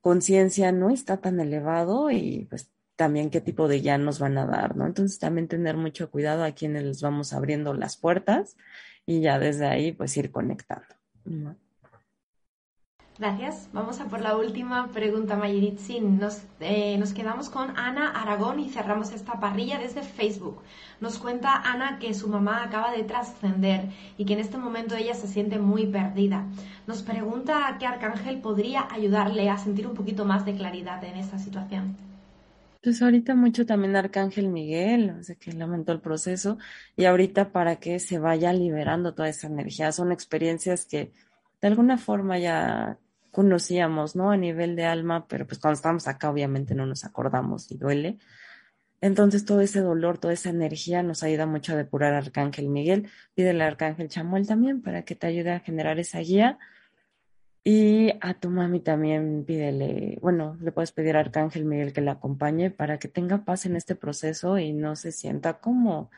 conciencia 0.00 0.72
no 0.72 0.90
está 0.90 1.18
tan 1.20 1.40
elevado 1.40 2.10
y 2.12 2.46
pues 2.50 2.72
también 2.96 3.30
qué 3.30 3.40
tipo 3.40 3.68
de 3.68 3.80
ya 3.80 3.98
nos 3.98 4.18
van 4.18 4.38
a 4.38 4.46
dar, 4.46 4.76
¿no? 4.76 4.86
Entonces 4.86 5.18
también 5.18 5.48
tener 5.48 5.76
mucho 5.76 6.10
cuidado 6.10 6.44
a 6.44 6.52
quienes 6.52 6.84
les 6.84 7.02
vamos 7.02 7.32
abriendo 7.32 7.74
las 7.74 7.96
puertas 7.96 8.56
y 9.06 9.20
ya 9.20 9.38
desde 9.38 9.66
ahí 9.66 9.92
pues 9.92 10.16
ir 10.16 10.30
conectando. 10.30 10.94
Gracias. 13.18 13.68
Vamos 13.72 14.00
a 14.00 14.06
por 14.06 14.20
la 14.20 14.36
última 14.36 14.88
pregunta, 14.88 15.36
Mayiritzin. 15.36 16.18
Nos, 16.18 16.42
eh, 16.60 16.96
nos 16.98 17.12
quedamos 17.12 17.50
con 17.50 17.76
Ana 17.76 18.10
Aragón 18.10 18.58
y 18.58 18.70
cerramos 18.70 19.12
esta 19.12 19.38
parrilla 19.38 19.78
desde 19.78 20.02
Facebook. 20.02 20.60
Nos 21.00 21.18
cuenta 21.18 21.54
Ana 21.54 21.98
que 21.98 22.14
su 22.14 22.28
mamá 22.28 22.64
acaba 22.64 22.90
de 22.90 23.04
trascender 23.04 23.90
y 24.16 24.24
que 24.24 24.32
en 24.32 24.40
este 24.40 24.56
momento 24.56 24.96
ella 24.96 25.14
se 25.14 25.28
siente 25.28 25.58
muy 25.58 25.86
perdida. 25.86 26.46
Nos 26.86 27.02
pregunta 27.02 27.76
qué 27.78 27.86
arcángel 27.86 28.40
podría 28.40 28.88
ayudarle 28.90 29.50
a 29.50 29.58
sentir 29.58 29.86
un 29.86 29.94
poquito 29.94 30.24
más 30.24 30.44
de 30.44 30.56
claridad 30.56 31.04
en 31.04 31.16
esta 31.16 31.38
situación. 31.38 31.96
Pues 32.82 33.00
ahorita 33.00 33.36
mucho 33.36 33.64
también 33.64 33.94
Arcángel 33.94 34.48
Miguel, 34.48 35.10
o 35.20 35.22
sea, 35.22 35.36
que 35.36 35.52
lamentó 35.52 35.92
el 35.92 36.00
proceso, 36.00 36.58
y 36.96 37.04
ahorita 37.04 37.52
para 37.52 37.76
que 37.76 38.00
se 38.00 38.18
vaya 38.18 38.52
liberando 38.52 39.14
toda 39.14 39.28
esa 39.28 39.46
energía. 39.46 39.92
Son 39.92 40.10
experiencias 40.10 40.84
que 40.86 41.12
de 41.60 41.68
alguna 41.68 41.96
forma 41.96 42.38
ya 42.40 42.98
conocíamos, 43.30 44.16
¿no? 44.16 44.32
A 44.32 44.36
nivel 44.36 44.74
de 44.74 44.84
alma, 44.84 45.28
pero 45.28 45.46
pues 45.46 45.60
cuando 45.60 45.76
estamos 45.76 46.08
acá 46.08 46.28
obviamente 46.28 46.74
no 46.74 46.84
nos 46.86 47.04
acordamos 47.04 47.70
y 47.70 47.76
duele. 47.78 48.18
Entonces 49.00 49.44
todo 49.44 49.60
ese 49.60 49.80
dolor, 49.80 50.18
toda 50.18 50.34
esa 50.34 50.50
energía 50.50 51.02
nos 51.04 51.22
ayuda 51.22 51.46
mucho 51.46 51.72
a 51.74 51.76
depurar 51.76 52.14
Arcángel 52.14 52.68
Miguel. 52.68 53.08
Pídele 53.34 53.62
al 53.62 53.70
Arcángel 53.72 54.08
Chamuel 54.08 54.46
también 54.46 54.82
para 54.82 55.04
que 55.04 55.14
te 55.14 55.28
ayude 55.28 55.52
a 55.52 55.60
generar 55.60 56.00
esa 56.00 56.18
guía 56.20 56.58
y 57.64 58.12
a 58.20 58.34
tu 58.34 58.50
mami 58.50 58.80
también 58.80 59.44
pídele, 59.44 60.18
bueno, 60.20 60.56
le 60.60 60.72
puedes 60.72 60.92
pedir 60.92 61.16
a 61.16 61.20
Arcángel 61.20 61.64
Miguel 61.64 61.92
que 61.92 62.00
la 62.00 62.12
acompañe 62.12 62.70
para 62.70 62.98
que 62.98 63.08
tenga 63.08 63.44
paz 63.44 63.66
en 63.66 63.76
este 63.76 63.94
proceso 63.94 64.58
y 64.58 64.72
no 64.72 64.96
se 64.96 65.12
sienta 65.12 65.60
como 65.60 66.10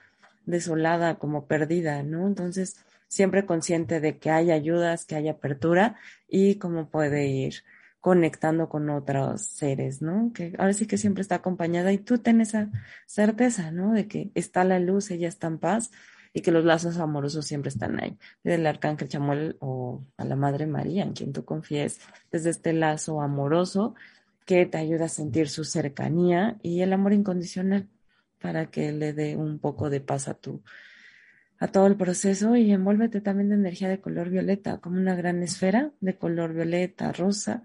desolada, 0.47 1.17
como 1.17 1.47
perdida, 1.47 2.03
¿no? 2.03 2.27
Entonces, 2.27 2.77
siempre 3.09 3.47
consciente 3.47 4.01
de 4.01 4.19
que 4.19 4.31
hay 4.31 4.51
ayudas, 4.51 5.05
que 5.05 5.17
hay 5.17 5.29
apertura 5.29 5.97
y 6.29 6.57
cómo 6.57 6.89
puede 6.89 7.27
ir 7.27 7.55
conectando 8.01 8.69
con 8.69 8.91
otros 8.91 9.43
seres, 9.43 10.03
¿no? 10.03 10.33
Que 10.35 10.55
ahora 10.59 10.73
sí 10.73 10.87
que 10.87 10.99
siempre 10.99 11.23
está 11.23 11.37
acompañada 11.37 11.93
y 11.93 11.99
tú 11.99 12.19
ten 12.19 12.41
esa 12.41 12.71
certeza, 13.07 13.71
¿no? 13.71 13.93
De 13.93 14.09
que 14.09 14.31
está 14.35 14.65
la 14.65 14.79
luz, 14.79 15.11
ella 15.11 15.29
está 15.29 15.47
en 15.47 15.59
paz 15.59 15.91
y 16.37 16.43
que 16.43 16.51
los 16.51 16.65
lazos 16.65 16.99
amorosos 16.99 17.47
siempre 17.47 17.69
están 17.69 18.03
ahí. 18.03 18.19
Desde 18.43 18.57
el 18.57 18.67
arcángel 18.67 19.09
Chamuel 19.09 19.57
o 19.61 20.05
a 20.17 20.25
la 20.25 20.35
Madre 20.35 20.67
María, 20.67 21.05
en 21.05 21.13
quien 21.13 21.33
tú 21.33 21.45
confíes, 21.45 22.01
desde 22.31 22.51
este 22.51 22.73
lazo 22.73 23.23
amoroso 23.23 23.95
que 24.45 24.67
te 24.67 24.77
ayuda 24.77 25.07
a 25.07 25.09
sentir 25.09 25.49
su 25.49 25.65
cercanía 25.65 26.59
y 26.61 26.83
el 26.83 26.93
amor 26.93 27.13
incondicional 27.13 27.89
para 28.41 28.67
que 28.67 28.93
le 28.93 29.13
dé 29.13 29.37
un 29.37 29.61
poco 29.61 29.89
de 29.89 30.01
paz 30.01 30.29
a 30.29 30.35
tu 30.35 30.63
a 31.61 31.69
todo 31.69 31.87
el 31.87 31.97
proceso 31.97 32.57
y 32.57 32.73
envuélvete 32.73 33.21
también 33.21 33.49
de 33.49 33.55
energía 33.55 33.89
de 33.89 34.01
color 34.01 34.29
violeta, 34.29 34.79
como 34.79 34.97
una 34.97 35.15
gran 35.15 35.43
esfera 35.43 35.93
de 36.01 36.19
color 36.19 36.53
violeta, 36.53 37.13
rosa, 37.13 37.63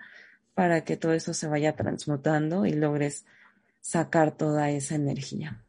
para 0.53 0.86
que 0.86 0.95
todo 0.95 1.13
eso 1.13 1.34
se 1.34 1.47
vaya 1.47 1.76
transmutando 1.76 2.65
y 2.67 2.74
logres 2.74 3.26
sacar 3.82 4.38
toda 4.38 4.70
esa 4.70 4.95
energía. 4.95 5.65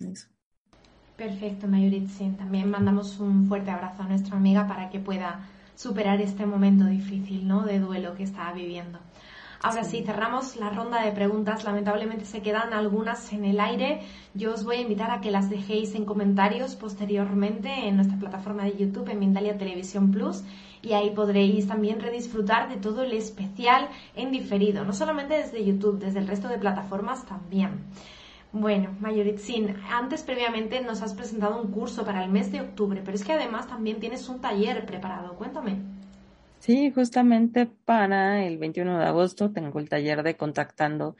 Eso. 0.00 0.28
Perfecto, 1.20 1.68
Mayuritzin. 1.68 2.38
También 2.38 2.70
mandamos 2.70 3.20
un 3.20 3.46
fuerte 3.46 3.70
abrazo 3.70 4.04
a 4.04 4.08
nuestra 4.08 4.38
amiga 4.38 4.66
para 4.66 4.88
que 4.88 5.00
pueda 5.00 5.46
superar 5.74 6.18
este 6.22 6.46
momento 6.46 6.86
difícil, 6.86 7.46
¿no? 7.46 7.60
De 7.60 7.78
duelo 7.78 8.14
que 8.14 8.22
está 8.22 8.50
viviendo. 8.54 8.98
Ahora 9.60 9.84
sí. 9.84 10.02
cerramos 10.02 10.56
la 10.56 10.70
ronda 10.70 11.04
de 11.04 11.12
preguntas. 11.12 11.62
Lamentablemente 11.64 12.24
se 12.24 12.40
quedan 12.40 12.72
algunas 12.72 13.34
en 13.34 13.44
el 13.44 13.60
aire. 13.60 14.00
Yo 14.32 14.54
os 14.54 14.64
voy 14.64 14.76
a 14.76 14.80
invitar 14.80 15.10
a 15.10 15.20
que 15.20 15.30
las 15.30 15.50
dejéis 15.50 15.94
en 15.94 16.06
comentarios 16.06 16.74
posteriormente 16.74 17.68
en 17.86 17.96
nuestra 17.96 18.18
plataforma 18.18 18.64
de 18.64 18.78
YouTube, 18.78 19.10
en 19.10 19.18
Mindalia 19.18 19.58
Televisión 19.58 20.12
Plus, 20.12 20.42
y 20.80 20.94
ahí 20.94 21.10
podréis 21.10 21.66
también 21.66 22.00
redisfrutar 22.00 22.70
de 22.70 22.76
todo 22.76 23.02
el 23.02 23.12
especial 23.12 23.90
en 24.16 24.32
diferido, 24.32 24.86
no 24.86 24.94
solamente 24.94 25.34
desde 25.34 25.66
YouTube, 25.66 25.98
desde 25.98 26.20
el 26.20 26.26
resto 26.26 26.48
de 26.48 26.56
plataformas 26.56 27.26
también. 27.26 27.84
Bueno, 28.52 28.96
Mayoritzin, 28.98 29.76
antes 29.90 30.22
previamente 30.22 30.80
nos 30.80 31.02
has 31.02 31.14
presentado 31.14 31.62
un 31.62 31.70
curso 31.70 32.04
para 32.04 32.24
el 32.24 32.30
mes 32.30 32.50
de 32.50 32.60
octubre, 32.60 33.00
pero 33.04 33.14
es 33.14 33.22
que 33.22 33.32
además 33.32 33.68
también 33.68 34.00
tienes 34.00 34.28
un 34.28 34.40
taller 34.40 34.84
preparado. 34.86 35.34
Cuéntame. 35.36 35.76
Sí, 36.58 36.90
justamente 36.90 37.66
para 37.66 38.44
el 38.44 38.58
21 38.58 38.98
de 38.98 39.04
agosto 39.04 39.50
tengo 39.50 39.78
el 39.78 39.88
taller 39.88 40.22
de 40.22 40.36
contactando 40.36 41.16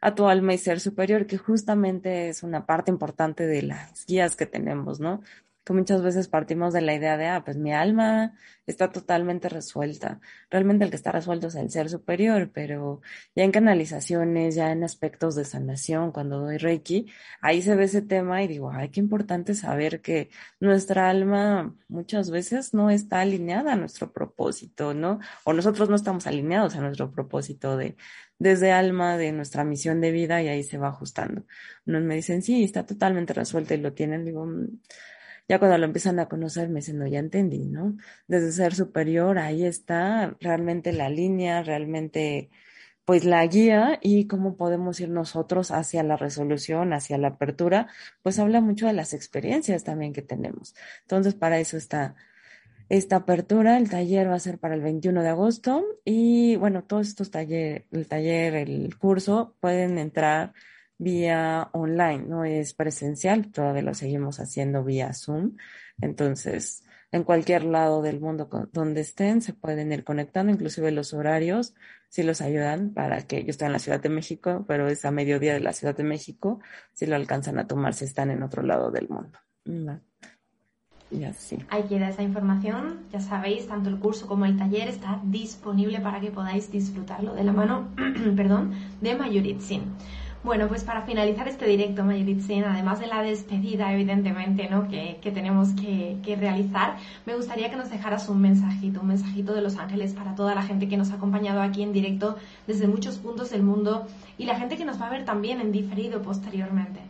a 0.00 0.14
tu 0.14 0.26
alma 0.26 0.52
y 0.52 0.58
ser 0.58 0.78
superior, 0.78 1.26
que 1.26 1.38
justamente 1.38 2.28
es 2.28 2.42
una 2.42 2.66
parte 2.66 2.90
importante 2.90 3.46
de 3.46 3.62
las 3.62 4.04
guías 4.06 4.36
que 4.36 4.44
tenemos, 4.44 5.00
¿no? 5.00 5.22
Que 5.64 5.72
muchas 5.72 6.02
veces 6.02 6.28
partimos 6.28 6.72
de 6.74 6.82
la 6.82 6.94
idea 6.94 7.16
de, 7.16 7.26
ah, 7.26 7.42
pues 7.44 7.56
mi 7.56 7.72
alma 7.72 8.34
está 8.66 8.92
totalmente 8.92 9.48
resuelta. 9.48 10.20
Realmente 10.50 10.84
el 10.84 10.90
que 10.90 10.96
está 10.96 11.12
resuelto 11.12 11.48
es 11.48 11.54
el 11.54 11.70
ser 11.70 11.88
superior, 11.90 12.50
pero 12.52 13.00
ya 13.34 13.44
en 13.44 13.52
canalizaciones, 13.52 14.54
ya 14.54 14.72
en 14.72 14.84
aspectos 14.84 15.34
de 15.34 15.44
sanación, 15.44 16.12
cuando 16.12 16.38
doy 16.40 16.58
Reiki, 16.58 17.06
ahí 17.40 17.62
se 17.62 17.74
ve 17.76 17.84
ese 17.84 18.02
tema 18.02 18.42
y 18.42 18.48
digo, 18.48 18.70
ay, 18.70 18.90
qué 18.90 19.00
importante 19.00 19.54
saber 19.54 20.00
que 20.02 20.30
nuestra 20.60 21.08
alma 21.08 21.74
muchas 21.88 22.30
veces 22.30 22.74
no 22.74 22.90
está 22.90 23.20
alineada 23.20 23.72
a 23.72 23.76
nuestro 23.76 24.12
propósito, 24.12 24.94
¿no? 24.94 25.20
O 25.44 25.52
nosotros 25.52 25.88
no 25.88 25.96
estamos 25.96 26.26
alineados 26.26 26.74
a 26.76 26.80
nuestro 26.80 27.10
propósito 27.12 27.76
de, 27.76 27.96
desde 28.38 28.72
alma 28.72 29.16
de 29.16 29.32
nuestra 29.32 29.64
misión 29.64 30.00
de 30.00 30.10
vida 30.10 30.42
y 30.42 30.48
ahí 30.48 30.62
se 30.62 30.78
va 30.78 30.88
ajustando. 30.88 31.44
Unos 31.86 32.02
me 32.02 32.16
dicen, 32.16 32.42
sí, 32.42 32.64
está 32.64 32.84
totalmente 32.86 33.32
resuelto 33.32 33.74
y 33.74 33.78
lo 33.78 33.92
tienen, 33.92 34.24
digo, 34.24 34.46
mm, 34.46 34.80
ya 35.48 35.58
cuando 35.58 35.78
lo 35.78 35.84
empiezan 35.86 36.18
a 36.20 36.28
conocer 36.28 36.68
me 36.68 36.80
dicen, 36.80 36.98
no, 36.98 37.06
ya 37.06 37.18
entendí, 37.18 37.66
¿no? 37.66 37.96
Desde 38.26 38.52
ser 38.52 38.74
superior, 38.74 39.38
ahí 39.38 39.64
está 39.64 40.36
realmente 40.40 40.92
la 40.92 41.08
línea, 41.08 41.62
realmente 41.62 42.50
pues 43.04 43.24
la 43.24 43.46
guía 43.46 43.98
y 44.02 44.26
cómo 44.26 44.56
podemos 44.56 44.98
ir 45.00 45.10
nosotros 45.10 45.70
hacia 45.70 46.02
la 46.02 46.16
resolución, 46.16 46.92
hacia 46.94 47.18
la 47.18 47.28
apertura, 47.28 47.88
pues 48.22 48.38
habla 48.38 48.60
mucho 48.60 48.86
de 48.86 48.94
las 48.94 49.12
experiencias 49.12 49.84
también 49.84 50.12
que 50.14 50.22
tenemos. 50.22 50.74
Entonces, 51.02 51.34
para 51.34 51.58
eso 51.58 51.76
está 51.76 52.14
esta 52.88 53.16
apertura. 53.16 53.76
El 53.78 53.90
taller 53.90 54.28
va 54.30 54.34
a 54.36 54.40
ser 54.40 54.58
para 54.58 54.74
el 54.74 54.80
21 54.82 55.22
de 55.22 55.28
agosto 55.28 55.84
y 56.04 56.56
bueno, 56.56 56.84
todos 56.84 57.08
estos 57.08 57.30
talleres, 57.30 57.84
el 57.92 58.06
taller, 58.08 58.54
el 58.54 58.96
curso, 58.98 59.56
pueden 59.60 59.98
entrar 59.98 60.54
vía 60.98 61.68
online, 61.72 62.24
no 62.26 62.44
es 62.44 62.74
presencial, 62.74 63.50
todavía 63.50 63.82
lo 63.82 63.94
seguimos 63.94 64.40
haciendo 64.40 64.84
vía 64.84 65.12
Zoom. 65.12 65.56
Entonces, 66.00 66.84
en 67.12 67.22
cualquier 67.22 67.64
lado 67.64 68.02
del 68.02 68.20
mundo 68.20 68.48
donde 68.72 69.00
estén, 69.00 69.40
se 69.40 69.52
pueden 69.52 69.92
ir 69.92 70.02
conectando, 70.04 70.52
inclusive 70.52 70.90
los 70.90 71.14
horarios, 71.14 71.74
si 72.08 72.22
los 72.22 72.40
ayudan 72.40 72.90
para 72.92 73.22
que 73.22 73.44
yo 73.44 73.50
estoy 73.50 73.66
en 73.66 73.72
la 73.72 73.78
Ciudad 73.78 74.00
de 74.00 74.08
México, 74.08 74.64
pero 74.66 74.88
es 74.88 75.04
a 75.04 75.10
mediodía 75.10 75.54
de 75.54 75.60
la 75.60 75.72
Ciudad 75.72 75.96
de 75.96 76.04
México, 76.04 76.60
si 76.92 77.06
lo 77.06 77.16
alcanzan 77.16 77.58
a 77.58 77.66
tomar 77.66 77.94
si 77.94 78.04
están 78.04 78.30
en 78.30 78.42
otro 78.42 78.62
lado 78.62 78.90
del 78.90 79.08
mundo. 79.08 79.38
Y 81.10 81.22
así. 81.24 81.58
Ahí 81.70 81.84
queda 81.84 82.08
esa 82.08 82.22
información, 82.22 83.00
ya 83.12 83.20
sabéis, 83.20 83.68
tanto 83.68 83.90
el 83.90 83.98
curso 83.98 84.26
como 84.26 84.46
el 84.46 84.56
taller 84.56 84.88
está 84.88 85.20
disponible 85.24 86.00
para 86.00 86.20
que 86.20 86.30
podáis 86.30 86.70
disfrutarlo 86.72 87.34
de 87.34 87.44
la 87.44 87.52
mano, 87.52 87.88
perdón, 88.36 88.72
de 89.00 89.14
Mayuritzin. 89.14 89.82
Bueno, 90.44 90.68
pues 90.68 90.84
para 90.84 91.06
finalizar 91.06 91.48
este 91.48 91.66
directo, 91.66 92.04
Mayuritzin, 92.04 92.64
además 92.64 93.00
de 93.00 93.06
la 93.06 93.22
despedida, 93.22 93.90
evidentemente, 93.94 94.68
¿no? 94.68 94.88
que, 94.88 95.18
tenemos 95.32 95.70
que, 95.70 96.36
realizar, 96.38 96.98
me 97.24 97.34
gustaría 97.34 97.70
que 97.70 97.76
nos 97.76 97.88
dejaras 97.88 98.28
un 98.28 98.42
mensajito, 98.42 99.00
un 99.00 99.06
mensajito 99.06 99.54
de 99.54 99.62
los 99.62 99.78
ángeles 99.78 100.12
para 100.12 100.34
toda 100.34 100.54
la 100.54 100.62
gente 100.62 100.86
que 100.86 100.98
nos 100.98 101.10
ha 101.12 101.14
acompañado 101.14 101.62
aquí 101.62 101.82
en 101.82 101.94
directo 101.94 102.36
desde 102.66 102.86
muchos 102.86 103.16
puntos 103.16 103.48
del 103.52 103.62
mundo 103.62 104.06
y 104.36 104.44
la 104.44 104.56
gente 104.56 104.76
que 104.76 104.84
nos 104.84 105.00
va 105.00 105.06
a 105.06 105.10
ver 105.10 105.24
también 105.24 105.62
en 105.62 105.72
diferido 105.72 106.20
posteriormente. 106.20 107.00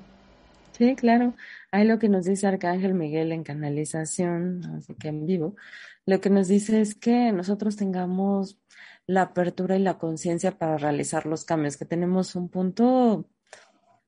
Sí, 0.70 0.94
claro. 0.94 1.34
Hay 1.72 1.88
lo 1.88 1.98
que 1.98 2.08
nos 2.08 2.26
dice 2.26 2.46
Arcángel 2.46 2.94
Miguel 2.94 3.32
en 3.32 3.42
canalización, 3.42 4.64
así 4.76 4.94
que 4.94 5.08
en 5.08 5.26
vivo. 5.26 5.56
Lo 6.06 6.20
que 6.20 6.30
nos 6.30 6.46
dice 6.46 6.80
es 6.80 6.94
que 6.94 7.32
nosotros 7.32 7.74
tengamos 7.76 8.58
la 9.06 9.22
apertura 9.22 9.76
y 9.76 9.80
la 9.80 9.98
conciencia 9.98 10.58
para 10.58 10.78
realizar 10.78 11.26
los 11.26 11.44
cambios, 11.44 11.76
que 11.76 11.84
tenemos 11.84 12.34
un 12.36 12.48
punto 12.48 13.26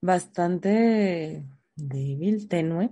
bastante 0.00 1.44
débil, 1.76 2.48
tenue, 2.48 2.90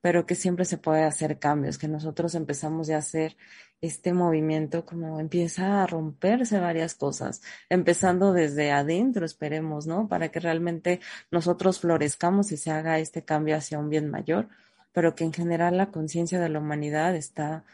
pero 0.00 0.26
que 0.26 0.34
siempre 0.34 0.64
se 0.64 0.78
puede 0.78 1.04
hacer 1.04 1.38
cambios, 1.38 1.78
que 1.78 1.88
nosotros 1.88 2.34
empezamos 2.34 2.88
ya 2.88 2.96
a 2.96 2.98
hacer 2.98 3.36
este 3.80 4.12
movimiento 4.12 4.84
como 4.84 5.20
empieza 5.20 5.82
a 5.82 5.86
romperse 5.86 6.58
varias 6.60 6.94
cosas, 6.94 7.42
empezando 7.68 8.32
desde 8.32 8.70
adentro, 8.72 9.26
esperemos, 9.26 9.86
¿no? 9.86 10.08
Para 10.08 10.30
que 10.30 10.40
realmente 10.40 11.00
nosotros 11.30 11.80
florezcamos 11.80 12.52
y 12.52 12.56
se 12.56 12.70
haga 12.70 12.98
este 12.98 13.24
cambio 13.24 13.56
hacia 13.56 13.78
un 13.78 13.90
bien 13.90 14.08
mayor, 14.10 14.48
pero 14.92 15.14
que 15.14 15.24
en 15.24 15.32
general 15.32 15.76
la 15.76 15.90
conciencia 15.90 16.40
de 16.40 16.48
la 16.48 16.60
humanidad 16.60 17.16
está 17.16 17.64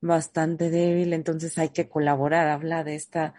bastante 0.00 0.70
débil, 0.70 1.12
entonces 1.12 1.58
hay 1.58 1.70
que 1.70 1.88
colaborar, 1.88 2.48
habla 2.48 2.84
de 2.84 2.94
esta, 2.94 3.34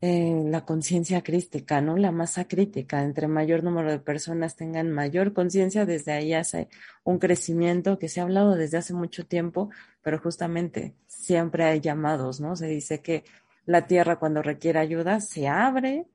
eh, 0.00 0.42
la 0.46 0.64
conciencia 0.64 1.22
crística, 1.22 1.80
¿no? 1.80 1.96
La 1.96 2.12
masa 2.12 2.46
crítica, 2.46 3.02
entre 3.02 3.26
mayor 3.28 3.62
número 3.64 3.90
de 3.90 3.98
personas 3.98 4.56
tengan 4.56 4.90
mayor 4.90 5.32
conciencia, 5.32 5.86
desde 5.86 6.12
ahí 6.12 6.34
hace 6.34 6.68
un 7.04 7.18
crecimiento 7.18 7.98
que 7.98 8.08
se 8.08 8.20
ha 8.20 8.24
hablado 8.24 8.54
desde 8.56 8.78
hace 8.78 8.92
mucho 8.94 9.26
tiempo, 9.26 9.70
pero 10.02 10.18
justamente 10.18 10.94
siempre 11.06 11.64
hay 11.64 11.80
llamados, 11.80 12.40
¿no? 12.40 12.56
Se 12.56 12.66
dice 12.66 13.00
que 13.00 13.24
La 13.66 13.86
tierra 13.86 14.18
cuando 14.18 14.42
requiere 14.42 14.78
ayuda 14.78 15.20
se 15.20 15.48
abre 15.48 16.06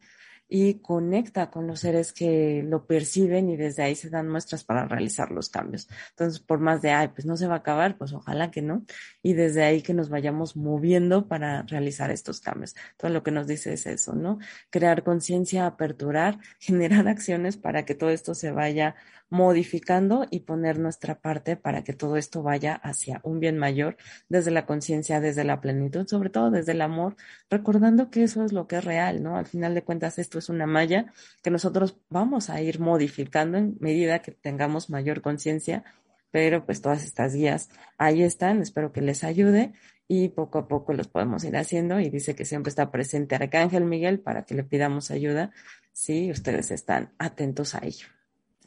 y 0.50 0.80
conecta 0.82 1.52
con 1.52 1.68
los 1.68 1.82
seres 1.82 2.12
que 2.12 2.64
lo 2.66 2.88
perciben 2.88 3.50
y 3.50 3.56
desde 3.56 3.84
ahí 3.84 3.96
se 3.96 4.10
dan 4.10 4.28
muestras 4.28 4.64
para 4.64 4.88
realizar 4.88 5.30
los 5.30 5.50
cambios. 5.50 5.88
Entonces, 6.10 6.40
por 6.40 6.60
más 6.60 6.82
de, 6.82 6.90
ay, 6.90 7.10
pues 7.10 7.26
no 7.28 7.38
se 7.38 7.48
va 7.48 7.54
a 7.54 7.58
acabar, 7.60 7.98
pues 7.98 8.14
ojalá 8.14 8.50
que 8.50 8.64
no. 8.64 8.84
Y 9.22 9.34
desde 9.34 9.64
ahí 9.64 9.84
que 9.84 9.94
nos 9.94 10.10
vayamos 10.10 10.58
moviendo 10.58 11.28
para 11.28 11.62
realizar 11.62 12.10
estos 12.10 12.42
cambios. 12.42 12.76
Todo 12.98 13.12
lo 13.12 13.22
que 13.22 13.32
nos 13.32 13.46
dice 13.46 13.74
es 13.74 13.86
eso, 13.86 14.16
¿no? 14.16 14.40
Crear 14.72 15.04
conciencia, 15.04 15.68
aperturar, 15.68 16.40
generar 16.60 17.08
acciones 17.08 17.56
para 17.56 17.86
que 17.86 17.94
todo 17.94 18.10
esto 18.10 18.34
se 18.34 18.52
vaya 18.52 18.96
modificando 19.30 20.26
y 20.30 20.42
poner 20.42 20.80
nuestra 20.80 21.20
parte 21.20 21.56
para 21.56 21.84
que 21.84 21.94
todo 21.94 22.18
esto 22.18 22.44
vaya 22.44 22.76
hacia 22.76 23.22
un 23.24 23.40
bien 23.40 23.58
mayor 23.58 23.98
desde 24.28 24.52
la 24.52 24.66
conciencia, 24.66 25.20
desde 25.20 25.44
la 25.44 25.62
plenitud, 25.62 26.08
sobre 26.08 26.30
todo 26.30 26.52
desde 26.52 26.72
el 26.72 26.82
amor, 26.82 27.16
recordando 27.50 28.10
que 28.10 28.24
eso 28.24 28.44
es 28.44 28.54
lo 28.54 28.68
que 28.68 28.78
es 28.78 28.86
real, 28.86 29.22
¿no? 29.22 29.38
Al 29.38 29.46
final 29.46 29.74
de 29.74 29.84
cuentas, 29.84 30.20
esto 30.20 30.40
es 30.40 30.50
una 30.50 30.66
malla 30.66 31.14
que 31.44 31.52
nosotros 31.52 31.98
vamos 32.10 32.50
a 32.50 32.62
ir 32.62 32.80
modificando 32.80 33.58
en 33.58 33.78
medida 33.80 34.20
que 34.20 34.32
tengamos 34.32 34.90
mayor 34.90 35.22
conciencia, 35.22 35.84
pero 36.32 36.66
pues 36.66 36.82
todas 36.82 37.04
estas 37.04 37.34
guías 37.34 37.70
ahí 37.98 38.24
están, 38.24 38.62
espero 38.62 38.92
que 38.92 39.02
les 39.02 39.24
ayude 39.24 39.74
y 40.08 40.30
poco 40.30 40.58
a 40.60 40.68
poco 40.68 40.94
los 40.94 41.08
podemos 41.08 41.44
ir 41.44 41.56
haciendo 41.56 42.00
y 42.00 42.10
dice 42.10 42.36
que 42.36 42.46
siempre 42.46 42.70
está 42.70 42.92
presente 42.92 43.36
Arcángel 43.36 43.86
Miguel 43.86 44.20
para 44.20 44.44
que 44.44 44.56
le 44.56 44.64
pidamos 44.64 45.12
ayuda 45.12 45.52
si 45.94 46.32
ustedes 46.32 46.72
están 46.72 47.14
atentos 47.20 47.76
a 47.76 47.80
ello. 47.84 48.19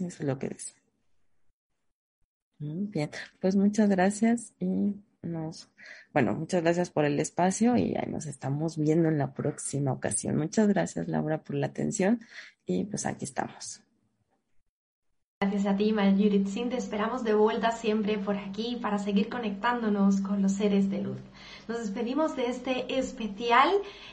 Eso 0.07 0.22
es 0.22 0.28
lo 0.28 0.38
que 0.38 0.48
dice. 0.48 0.72
Bien, 2.59 3.11
pues 3.40 3.57
muchas 3.57 3.88
gracias 3.88 4.53
y 4.61 4.94
nos, 5.22 5.68
bueno, 6.12 6.34
muchas 6.34 6.62
gracias 6.62 6.90
por 6.90 7.05
el 7.05 7.18
espacio 7.18 7.76
y 7.76 7.94
nos 8.09 8.26
estamos 8.26 8.76
viendo 8.76 9.09
en 9.09 9.18
la 9.18 9.34
próxima 9.34 9.92
ocasión. 9.92 10.36
Muchas 10.36 10.68
gracias, 10.68 11.09
Laura, 11.09 11.42
por 11.42 11.57
la 11.57 11.68
atención 11.68 12.20
y 12.66 12.84
pues 12.84 13.07
aquí 13.07 13.24
estamos. 13.24 13.82
Gracias 15.40 15.66
a 15.66 15.76
ti, 15.76 15.92
Mayurit 15.92 16.46
Singh. 16.46 16.70
Te 16.70 16.76
esperamos 16.76 17.24
de 17.24 17.34
vuelta 17.34 17.72
siempre 17.72 18.16
por 18.16 18.36
aquí 18.36 18.78
para 18.80 19.00
seguir 19.00 19.28
conectándonos 19.28 20.20
con 20.20 20.40
los 20.40 20.53
seres 20.53 20.88
de 20.88 21.00
luz. 21.00 21.18
Nos 21.66 21.80
despedimos 21.80 22.36
de 22.36 22.46
este 22.46 22.96
especial, 22.96 23.68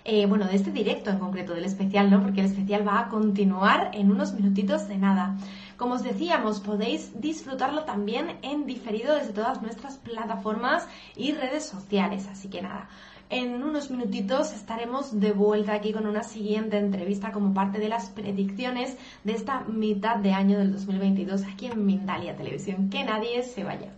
eh, 0.05 0.25
bueno, 0.25 0.47
de 0.47 0.55
este 0.55 0.71
directo 0.71 1.11
en 1.11 1.19
concreto, 1.19 1.53
del 1.53 1.65
especial, 1.65 2.09
¿no? 2.09 2.23
Porque 2.23 2.39
el 2.39 2.47
especial 2.47 2.87
va 2.87 3.01
a 3.01 3.09
continuar 3.09 3.91
en 3.93 4.09
unos 4.09 4.33
minutitos 4.33 4.87
de 4.87 4.97
nada. 4.97 5.37
Como 5.79 5.93
os 5.95 6.03
decíamos, 6.03 6.59
podéis 6.59 7.01
disfrutarlo 7.21 7.85
también 7.85 8.37
en 8.41 8.65
diferido 8.65 9.15
desde 9.15 9.31
todas 9.31 9.61
nuestras 9.61 9.95
plataformas 9.97 10.85
y 11.15 11.31
redes 11.31 11.63
sociales. 11.65 12.27
Así 12.27 12.49
que 12.49 12.61
nada, 12.61 12.89
en 13.29 13.63
unos 13.63 13.89
minutitos 13.89 14.51
estaremos 14.51 15.17
de 15.21 15.31
vuelta 15.31 15.73
aquí 15.73 15.93
con 15.93 16.05
una 16.05 16.23
siguiente 16.23 16.77
entrevista 16.77 17.31
como 17.31 17.53
parte 17.53 17.79
de 17.79 17.87
las 17.87 18.09
predicciones 18.09 18.97
de 19.23 19.31
esta 19.31 19.61
mitad 19.61 20.17
de 20.17 20.33
año 20.33 20.57
del 20.57 20.73
2022 20.73 21.43
aquí 21.43 21.67
en 21.67 21.85
Mindalia 21.85 22.35
Televisión. 22.35 22.89
Que 22.89 23.05
nadie 23.05 23.41
se 23.43 23.63
vaya. 23.63 23.93